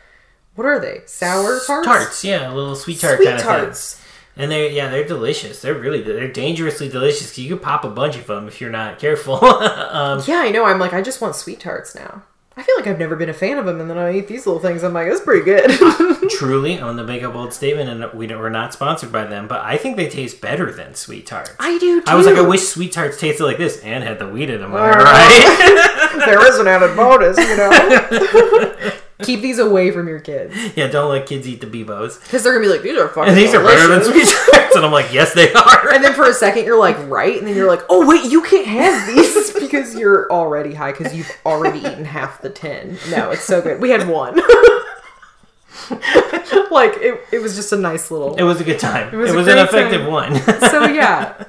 what 0.58 0.66
are 0.66 0.80
they? 0.80 1.02
Sour 1.06 1.60
tarts. 1.64 1.86
tarts, 1.86 2.24
yeah, 2.24 2.52
a 2.52 2.52
little 2.52 2.74
sweet 2.74 2.98
tart 2.98 3.16
Sweet 3.18 3.26
kind 3.26 3.40
of 3.40 3.46
things. 3.66 4.02
And 4.36 4.50
they're 4.50 4.68
yeah, 4.68 4.88
they're 4.88 5.06
delicious. 5.06 5.62
They're 5.62 5.74
really 5.78 6.02
they're 6.02 6.26
dangerously 6.32 6.88
delicious. 6.88 7.38
you 7.38 7.48
could 7.48 7.62
pop 7.62 7.84
a 7.84 7.90
bunch 7.90 8.16
of 8.16 8.26
them 8.26 8.48
if 8.48 8.60
you're 8.60 8.70
not 8.70 8.98
careful. 8.98 9.44
um, 9.44 10.20
Yeah, 10.26 10.38
I 10.40 10.50
know. 10.50 10.64
I'm 10.64 10.80
like, 10.80 10.92
I 10.92 11.00
just 11.00 11.20
want 11.20 11.36
sweet 11.36 11.60
tarts 11.60 11.94
now. 11.94 12.22
I 12.56 12.62
feel 12.64 12.74
like 12.76 12.88
I've 12.88 12.98
never 12.98 13.14
been 13.14 13.28
a 13.28 13.34
fan 13.34 13.56
of 13.56 13.66
them, 13.66 13.80
and 13.80 13.88
then 13.88 13.96
I 13.98 14.12
eat 14.18 14.26
these 14.26 14.44
little 14.44 14.60
things. 14.60 14.82
I'm 14.82 14.92
like, 14.92 15.06
that's 15.08 15.20
pretty 15.20 15.44
good. 15.44 15.70
truly, 16.30 16.74
I'm 16.74 16.96
gonna 16.96 17.04
make 17.04 17.22
a 17.22 17.30
bold 17.30 17.52
statement, 17.52 17.88
and 17.88 18.12
we 18.18 18.26
don't, 18.26 18.40
we're 18.40 18.48
not 18.48 18.72
sponsored 18.72 19.12
by 19.12 19.26
them, 19.26 19.46
but 19.46 19.60
I 19.60 19.76
think 19.76 19.96
they 19.96 20.08
taste 20.08 20.40
better 20.40 20.72
than 20.72 20.96
sweet 20.96 21.24
tarts. 21.24 21.54
I 21.60 21.78
do. 21.78 22.00
Too. 22.00 22.04
I 22.10 22.16
was 22.16 22.26
like, 22.26 22.34
I 22.34 22.40
wish 22.42 22.62
sweet 22.62 22.90
tarts 22.90 23.16
tasted 23.20 23.44
like 23.44 23.58
this 23.58 23.78
and 23.84 24.02
had 24.02 24.18
the 24.18 24.26
weed 24.28 24.50
in 24.50 24.60
them. 24.60 24.72
All 24.72 24.78
Uh, 24.78 24.90
right. 24.90 26.22
there 26.26 26.44
is 26.48 26.58
an 26.58 26.66
added 26.66 26.96
bonus, 26.96 27.38
you 27.38 27.56
know. 27.56 28.92
Keep 29.22 29.40
these 29.40 29.58
away 29.58 29.90
from 29.90 30.06
your 30.06 30.20
kids 30.20 30.54
yeah, 30.76 30.86
don't 30.86 31.10
let 31.10 31.26
kids 31.26 31.48
eat 31.48 31.60
the 31.60 31.66
Bebos. 31.66 32.22
because 32.22 32.44
they're 32.44 32.52
gonna 32.52 32.64
be 32.64 32.70
like, 32.70 32.82
these 32.82 32.96
are 32.96 33.08
fucking. 33.08 33.30
And 33.30 33.36
these 33.36 33.52
are 33.52 33.62
better 33.62 33.88
than 33.88 34.04
sweet 34.04 34.28
tarts, 34.52 34.76
and 34.76 34.84
I'm 34.84 34.92
like, 34.92 35.12
yes, 35.12 35.34
they 35.34 35.52
are. 35.52 35.92
And 35.98 36.04
then 36.04 36.14
for 36.14 36.28
a 36.28 36.34
second, 36.34 36.64
you're 36.64 36.78
like, 36.78 36.96
right, 37.08 37.36
and 37.36 37.46
then 37.46 37.56
you're 37.56 37.68
like, 37.68 37.82
oh 37.88 38.06
wait, 38.06 38.30
you 38.30 38.42
can't 38.42 38.66
have 38.66 39.08
these 39.08 39.52
because 39.60 39.96
you're 39.96 40.30
already 40.30 40.74
high 40.74 40.92
because 40.92 41.14
you've 41.14 41.30
already 41.44 41.80
eaten 41.80 42.04
half 42.04 42.40
the 42.40 42.50
tin. 42.50 42.96
No, 43.10 43.30
it's 43.30 43.42
so 43.42 43.60
good. 43.60 43.80
We 43.80 43.90
had 43.90 44.08
one. 44.08 44.36
like 46.70 46.92
it, 46.98 47.20
it 47.32 47.38
was 47.40 47.56
just 47.56 47.72
a 47.72 47.76
nice 47.76 48.10
little. 48.10 48.36
It 48.36 48.42
was 48.44 48.60
a 48.60 48.64
good 48.64 48.78
time. 48.78 49.12
It 49.12 49.16
was 49.16 49.32
was, 49.32 49.48
an 49.48 49.58
effective 49.58 50.02
time. 50.02 50.10
one. 50.10 50.36
so 50.60 50.84
yeah 50.86 51.44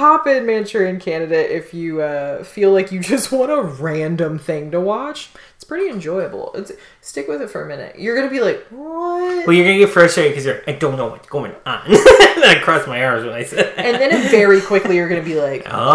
pop 0.00 0.26
in 0.26 0.46
manchurian 0.46 0.98
candidate 0.98 1.50
if 1.50 1.74
you 1.74 2.00
uh, 2.00 2.42
feel 2.42 2.72
like 2.72 2.90
you 2.90 3.00
just 3.00 3.30
want 3.30 3.50
a 3.50 3.60
random 3.60 4.38
thing 4.38 4.70
to 4.70 4.80
watch 4.80 5.28
pretty 5.70 5.88
enjoyable 5.88 6.50
it's, 6.54 6.72
stick 7.00 7.28
with 7.28 7.40
it 7.40 7.48
for 7.48 7.64
a 7.64 7.68
minute 7.68 7.96
you're 7.96 8.16
gonna 8.16 8.28
be 8.28 8.40
like 8.40 8.66
what 8.70 9.46
well, 9.46 9.52
you're 9.52 9.64
gonna 9.64 9.78
get 9.78 9.88
frustrated 9.90 10.32
because 10.32 10.44
you're. 10.44 10.60
I 10.66 10.72
don't 10.72 10.96
know 10.96 11.06
what's 11.06 11.28
going 11.28 11.52
on. 11.64 11.82
I 11.86 12.60
crossed 12.60 12.88
my 12.88 13.04
arms 13.04 13.24
when 13.24 13.34
I 13.34 13.44
said. 13.44 13.72
and 13.76 13.94
then 13.96 14.28
very 14.32 14.60
quickly 14.60 14.96
you're 14.96 15.08
gonna 15.08 15.22
be 15.22 15.40
like 15.40 15.62
Oh. 15.70 15.86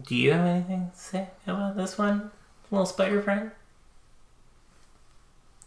Do 0.06 0.14
you 0.14 0.30
have 0.30 0.46
anything 0.46 0.92
to 0.94 0.98
say 0.98 1.26
about 1.44 1.76
this 1.76 1.98
one, 1.98 2.30
little 2.70 2.86
spider 2.86 3.20
friend? 3.20 3.50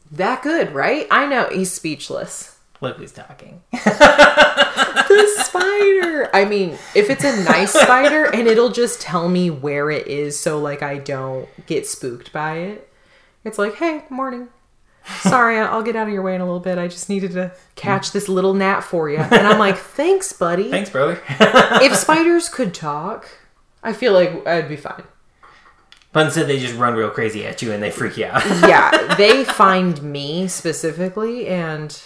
that 0.10 0.42
good 0.42 0.74
right 0.74 1.06
i 1.12 1.28
know 1.28 1.50
he's 1.52 1.70
speechless 1.70 2.57
Look 2.82 2.98
who's 2.98 3.12
talking. 3.12 3.62
the 3.72 5.44
spider 5.44 6.30
i 6.36 6.46
mean 6.46 6.78
if 6.96 7.10
it's 7.10 7.24
a 7.24 7.44
nice 7.44 7.72
spider 7.72 8.26
and 8.26 8.48
it'll 8.48 8.70
just 8.72 9.02
tell 9.02 9.30
me 9.30 9.50
where 9.50 9.90
it 9.90 10.08
is 10.08 10.38
so 10.40 10.60
like 10.60 10.84
i 10.84 10.98
don't 10.98 11.48
get 11.66 11.88
spooked 11.88 12.32
by 12.34 12.58
it 12.58 12.92
it's 13.44 13.58
like 13.58 13.76
hey 13.76 14.04
morning 14.10 14.50
sorry 15.22 15.58
i'll 15.58 15.82
get 15.82 15.96
out 15.96 16.08
of 16.08 16.14
your 16.14 16.22
way 16.22 16.36
in 16.36 16.42
a 16.42 16.46
little 16.46 16.60
bit 16.60 16.78
i 16.78 16.88
just 16.88 17.10
needed 17.10 17.32
to 17.32 17.52
catch 17.76 18.12
this 18.12 18.28
little 18.28 18.54
gnat 18.54 18.84
for 18.84 19.10
you 19.10 19.18
and 19.18 19.48
i'm 19.48 19.60
like 19.60 19.78
thanks 19.78 20.34
buddy 20.34 20.70
Thanks, 20.70 20.90
brother. 20.90 21.22
if 21.30 21.96
spiders 21.96 22.50
could 22.50 22.74
talk 22.74 23.28
i 23.84 23.94
feel 23.94 24.14
like 24.14 24.46
i'd 24.46 24.70
be 24.70 24.76
fine 24.76 25.04
but 26.14 26.26
instead, 26.26 26.48
they 26.48 26.58
just 26.58 26.74
run 26.76 26.96
real 26.96 27.12
crazy 27.12 27.46
at 27.46 27.62
you 27.62 27.72
and 27.72 27.84
they 27.84 27.92
freak 27.92 28.18
you 28.18 28.26
out. 28.26 28.44
yeah 28.68 29.16
they 29.16 29.44
find 29.44 30.02
me 30.02 30.48
specifically 30.48 31.48
and 31.48 32.02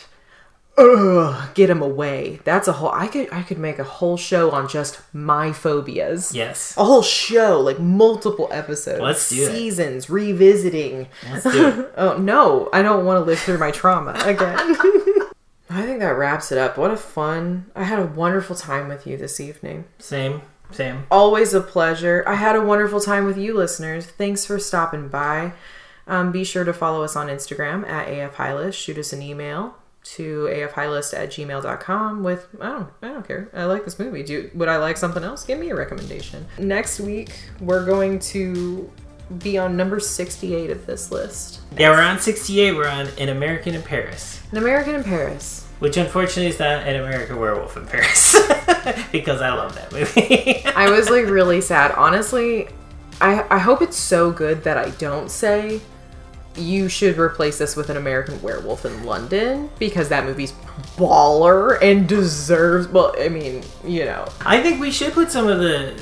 ugh, 0.77 1.53
get 1.53 1.69
him 1.69 1.81
away 1.81 2.39
that's 2.43 2.67
a 2.67 2.73
whole 2.73 2.91
i 2.91 3.07
could 3.07 3.31
i 3.31 3.41
could 3.43 3.57
make 3.57 3.77
a 3.77 3.83
whole 3.83 4.17
show 4.17 4.51
on 4.51 4.67
just 4.67 5.01
my 5.13 5.51
phobias 5.51 6.33
yes. 6.33 6.75
a 6.77 6.83
whole 6.83 7.01
show, 7.01 7.59
like 7.59 7.79
multiple 7.79 8.47
episodes, 8.51 9.01
Let's 9.01 9.29
do 9.29 9.43
it. 9.43 9.47
seasons, 9.47 10.09
revisiting. 10.09 11.07
Let's 11.29 11.43
do 11.43 11.67
it. 11.67 11.93
Oh 11.97 12.17
no, 12.17 12.69
I 12.73 12.81
don't 12.81 13.05
want 13.05 13.17
to 13.17 13.25
live 13.25 13.39
through 13.39 13.57
my 13.57 13.71
trauma 13.71 14.13
again. 14.23 14.57
I 15.69 15.83
think 15.83 15.99
that 15.99 16.17
wraps 16.17 16.51
it 16.51 16.57
up. 16.57 16.77
What 16.77 16.91
a 16.91 16.97
fun! 16.97 17.71
I 17.75 17.83
had 17.83 17.99
a 17.99 18.05
wonderful 18.05 18.55
time 18.55 18.87
with 18.87 19.05
you 19.05 19.17
this 19.17 19.39
evening. 19.39 19.85
Same. 19.99 20.41
Same. 20.71 21.05
Always 21.11 21.53
a 21.53 21.61
pleasure. 21.61 22.23
I 22.25 22.35
had 22.35 22.55
a 22.55 22.61
wonderful 22.61 22.99
time 22.99 23.25
with 23.25 23.37
you, 23.37 23.53
listeners. 23.53 24.05
Thanks 24.05 24.45
for 24.45 24.57
stopping 24.57 25.09
by. 25.09 25.53
Um, 26.07 26.31
be 26.31 26.43
sure 26.43 26.63
to 26.63 26.73
follow 26.73 27.03
us 27.03 27.15
on 27.15 27.27
Instagram 27.27 27.87
at 27.87 28.07
AFHighlist. 28.07 28.73
Shoot 28.73 28.97
us 28.97 29.13
an 29.13 29.21
email 29.21 29.75
to 30.15 30.49
afhighlist 30.51 31.17
at 31.17 31.29
gmail.com 31.29 32.23
with, 32.23 32.47
I 32.59 32.67
don't, 32.67 32.89
I 33.01 33.07
don't 33.07 33.27
care. 33.27 33.49
I 33.53 33.65
like 33.65 33.85
this 33.85 33.97
movie. 33.97 34.23
Do 34.23 34.49
Would 34.53 34.67
I 34.67 34.77
like 34.77 34.97
something 34.97 35.23
else? 35.23 35.45
Give 35.45 35.59
me 35.59 35.69
a 35.69 35.75
recommendation. 35.75 36.45
Next 36.57 36.99
week, 36.99 37.31
we're 37.59 37.85
going 37.85 38.19
to 38.19 38.91
be 39.39 39.57
on 39.57 39.77
number 39.77 39.99
68 39.99 40.69
of 40.69 40.85
this 40.85 41.11
list. 41.11 41.61
Yeah, 41.77 41.91
we're 41.91 42.01
on 42.01 42.19
68. 42.19 42.75
We're 42.75 42.89
on 42.89 43.07
An 43.17 43.29
American 43.29 43.75
in 43.75 43.81
Paris. 43.81 44.41
An 44.51 44.57
American 44.57 44.95
in 44.95 45.03
Paris. 45.03 45.67
Which 45.79 45.97
unfortunately 45.97 46.47
is 46.47 46.59
not 46.59 46.85
An 46.85 46.97
American 46.97 47.39
Werewolf 47.39 47.77
in 47.77 47.87
Paris. 47.87 48.33
because 49.11 49.41
I 49.41 49.53
love 49.53 49.75
that 49.75 49.91
movie. 49.91 50.65
I 50.75 50.89
was 50.89 51.09
like 51.09 51.25
really 51.25 51.61
sad. 51.61 51.91
Honestly, 51.93 52.67
I 53.21 53.45
I 53.49 53.59
hope 53.59 53.81
it's 53.81 53.97
so 53.97 54.31
good 54.31 54.63
that 54.63 54.77
I 54.77 54.89
don't 54.91 55.31
say 55.31 55.81
you 56.55 56.89
should 56.89 57.17
replace 57.17 57.57
this 57.57 57.75
with 57.75 57.89
an 57.89 57.97
American 57.97 58.41
Werewolf 58.41 58.85
in 58.85 59.03
London 59.03 59.69
because 59.79 60.09
that 60.09 60.25
movie's 60.25 60.51
baller 60.97 61.81
and 61.81 62.07
deserves. 62.07 62.87
Well, 62.87 63.15
I 63.17 63.29
mean, 63.29 63.63
you 63.85 64.05
know, 64.05 64.27
I 64.45 64.61
think 64.61 64.79
we 64.79 64.91
should 64.91 65.13
put 65.13 65.31
some 65.31 65.47
of 65.47 65.59
the 65.59 66.01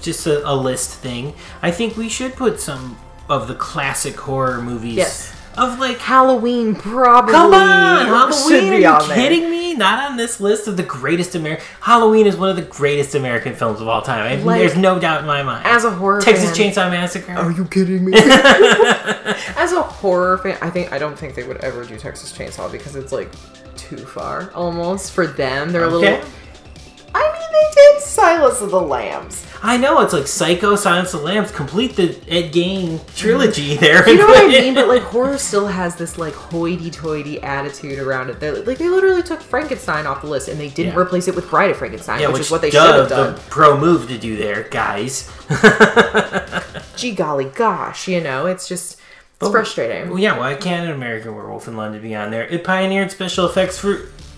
just 0.00 0.26
a, 0.26 0.48
a 0.48 0.54
list 0.54 0.98
thing. 1.00 1.34
I 1.62 1.70
think 1.70 1.96
we 1.96 2.08
should 2.08 2.34
put 2.34 2.60
some 2.60 2.98
of 3.28 3.48
the 3.48 3.54
classic 3.54 4.16
horror 4.16 4.60
movies. 4.62 4.96
Yes. 4.96 5.35
Of 5.56 5.78
like, 5.78 5.98
Halloween 5.98 6.74
probably. 6.74 7.32
come 7.32 7.54
on, 7.54 8.06
Halloween? 8.06 8.72
Are 8.72 8.78
you 8.78 8.86
on 8.86 9.08
there. 9.08 9.16
kidding 9.16 9.50
me? 9.50 9.74
Not 9.74 10.10
on 10.10 10.16
this 10.16 10.40
list 10.40 10.68
of 10.68 10.76
the 10.76 10.82
greatest 10.82 11.34
American. 11.34 11.64
Halloween 11.80 12.26
is 12.26 12.36
one 12.36 12.48
of 12.50 12.56
the 12.56 12.62
greatest 12.62 13.14
American 13.14 13.54
films 13.54 13.80
of 13.80 13.88
all 13.88 14.02
time. 14.02 14.20
I, 14.20 14.42
Like, 14.42 14.60
there's 14.60 14.76
no 14.76 14.98
doubt 14.98 15.20
in 15.20 15.26
my 15.26 15.42
mind. 15.42 15.66
As 15.66 15.84
a 15.84 15.90
horror 15.90 16.20
Texas 16.20 16.56
fan, 16.56 16.72
Chainsaw 16.72 16.90
Massacre. 16.90 17.32
Are 17.32 17.50
you 17.50 17.64
kidding 17.66 18.04
me? 18.04 18.12
As 19.56 19.72
a 19.72 19.82
horror 19.82 20.38
fan, 20.38 20.58
I 20.60 20.70
think 20.70 20.92
I 20.92 20.98
don't 20.98 21.18
think 21.18 21.34
they 21.34 21.44
would 21.44 21.58
ever 21.58 21.84
do 21.84 21.98
Texas 21.98 22.32
Chainsaw 22.36 22.70
because 22.70 22.96
it's 22.96 23.12
like 23.12 23.30
too 23.76 23.98
far 23.98 24.50
almost 24.54 25.12
for 25.12 25.26
them. 25.26 25.72
They're 25.72 25.84
a 25.84 25.88
little. 25.88 26.22
They 27.56 27.70
did 27.74 28.00
Silence 28.02 28.60
of 28.60 28.70
the 28.70 28.80
Lambs. 28.80 29.44
I 29.62 29.78
know 29.78 30.00
it's 30.02 30.12
like 30.12 30.26
Psycho, 30.26 30.76
Silence 30.76 31.14
of 31.14 31.20
the 31.20 31.26
Lambs, 31.26 31.50
complete 31.50 31.96
the 31.96 32.10
Ed 32.28 32.52
Gein 32.52 33.00
trilogy 33.16 33.74
there. 33.76 34.02
Mm-hmm. 34.02 34.10
You 34.10 34.18
know 34.18 34.26
what 34.26 34.44
I 34.44 34.48
mean? 34.60 34.74
But 34.74 34.88
like 34.88 35.02
horror 35.02 35.38
still 35.38 35.66
has 35.66 35.96
this 35.96 36.18
like 36.18 36.34
hoity-toity 36.34 37.42
attitude 37.42 37.98
around 37.98 38.28
it. 38.30 38.38
They're 38.38 38.62
like 38.62 38.78
they 38.78 38.88
literally 38.88 39.22
took 39.22 39.40
Frankenstein 39.40 40.06
off 40.06 40.20
the 40.20 40.28
list 40.28 40.48
and 40.48 40.60
they 40.60 40.68
didn't 40.68 40.92
Yeah. 40.94 41.00
replace 41.00 41.26
it 41.28 41.34
with 41.34 41.48
Bride 41.48 41.70
of 41.70 41.78
Frankenstein, 41.78 42.20
yeah, 42.20 42.26
which, 42.28 42.34
which 42.34 42.42
is 42.42 42.50
what 42.50 42.60
they 42.60 42.70
should 42.70 42.80
have 42.80 43.08
done. 43.08 43.34
The 43.34 43.40
pro 43.48 43.78
move 43.78 44.08
to 44.08 44.18
do 44.18 44.36
there, 44.36 44.64
guys. 44.64 45.30
Gee 46.96 47.12
golly 47.12 47.46
gosh, 47.46 48.08
you 48.08 48.20
know, 48.20 48.46
it's 48.46 48.68
just 48.68 48.94
it's 48.94 49.40
Well, 49.42 49.50
frustrating. 49.52 50.08
Well, 50.10 50.18
yeah, 50.18 50.38
why 50.38 50.54
can't 50.54 50.86
an 50.86 50.92
American 50.94 51.34
Werewolf 51.34 51.66
in 51.68 51.76
London 51.76 52.00
be 52.02 52.14
on 52.14 52.30
there? 52.30 52.46
It 52.46 52.62
pioneered 52.64 53.10
special 53.10 53.46
effects 53.46 53.78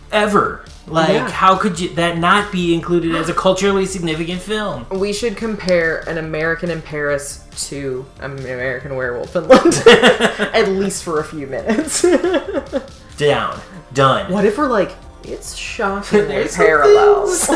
forever. 0.08 0.64
Like, 0.86 1.08
Yeah. 1.10 1.30
how 1.30 1.56
could 1.56 1.78
you 1.78 1.90
that 1.90 2.16
not 2.18 2.50
be 2.50 2.74
included 2.74 3.14
as 3.14 3.28
a 3.28 3.34
culturally 3.34 3.84
significant 3.84 4.40
film? 4.40 4.86
We 4.90 5.12
should 5.12 5.36
compare 5.36 5.98
an 6.08 6.16
American 6.16 6.70
in 6.70 6.80
Paris 6.80 7.44
to 7.68 8.06
an 8.20 8.38
American 8.38 8.96
Werewolf 8.96 9.36
in 9.36 9.48
London, 9.48 9.82
at 9.86 10.68
least 10.68 11.04
for 11.04 11.20
a 11.20 11.24
few 11.24 11.46
minutes. 11.46 12.02
Down, 13.18 13.60
done. 13.92 14.32
what 14.32 14.44
if 14.46 14.56
we're 14.56 14.68
like, 14.68 14.92
it's 15.24 15.54
shockingly 15.54 16.26
There's 16.28 16.56
parallels? 16.56 17.48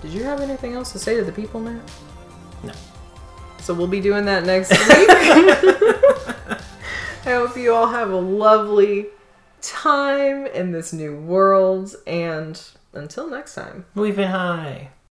Did 0.00 0.10
you 0.12 0.24
have 0.24 0.40
anything 0.40 0.72
else 0.74 0.92
to 0.92 0.98
say 0.98 1.16
to 1.16 1.24
the 1.24 1.32
people, 1.32 1.60
Matt? 1.60 1.82
No. 2.62 2.72
So 3.60 3.74
we'll 3.74 3.86
be 3.88 4.00
doing 4.00 4.24
that 4.24 4.44
next 4.44 4.70
week. 4.70 4.78
I 7.24 7.34
hope 7.34 7.56
you 7.56 7.74
all 7.74 7.86
have 7.88 8.10
a 8.10 8.16
lovely 8.16 9.06
time 9.62 10.46
in 10.46 10.72
this 10.72 10.92
new 10.92 11.16
world. 11.16 11.96
And 12.06 12.60
until 12.92 13.28
next 13.28 13.54
time. 13.54 13.86
We've 13.94 14.16
been 14.16 14.30
high. 14.30 14.92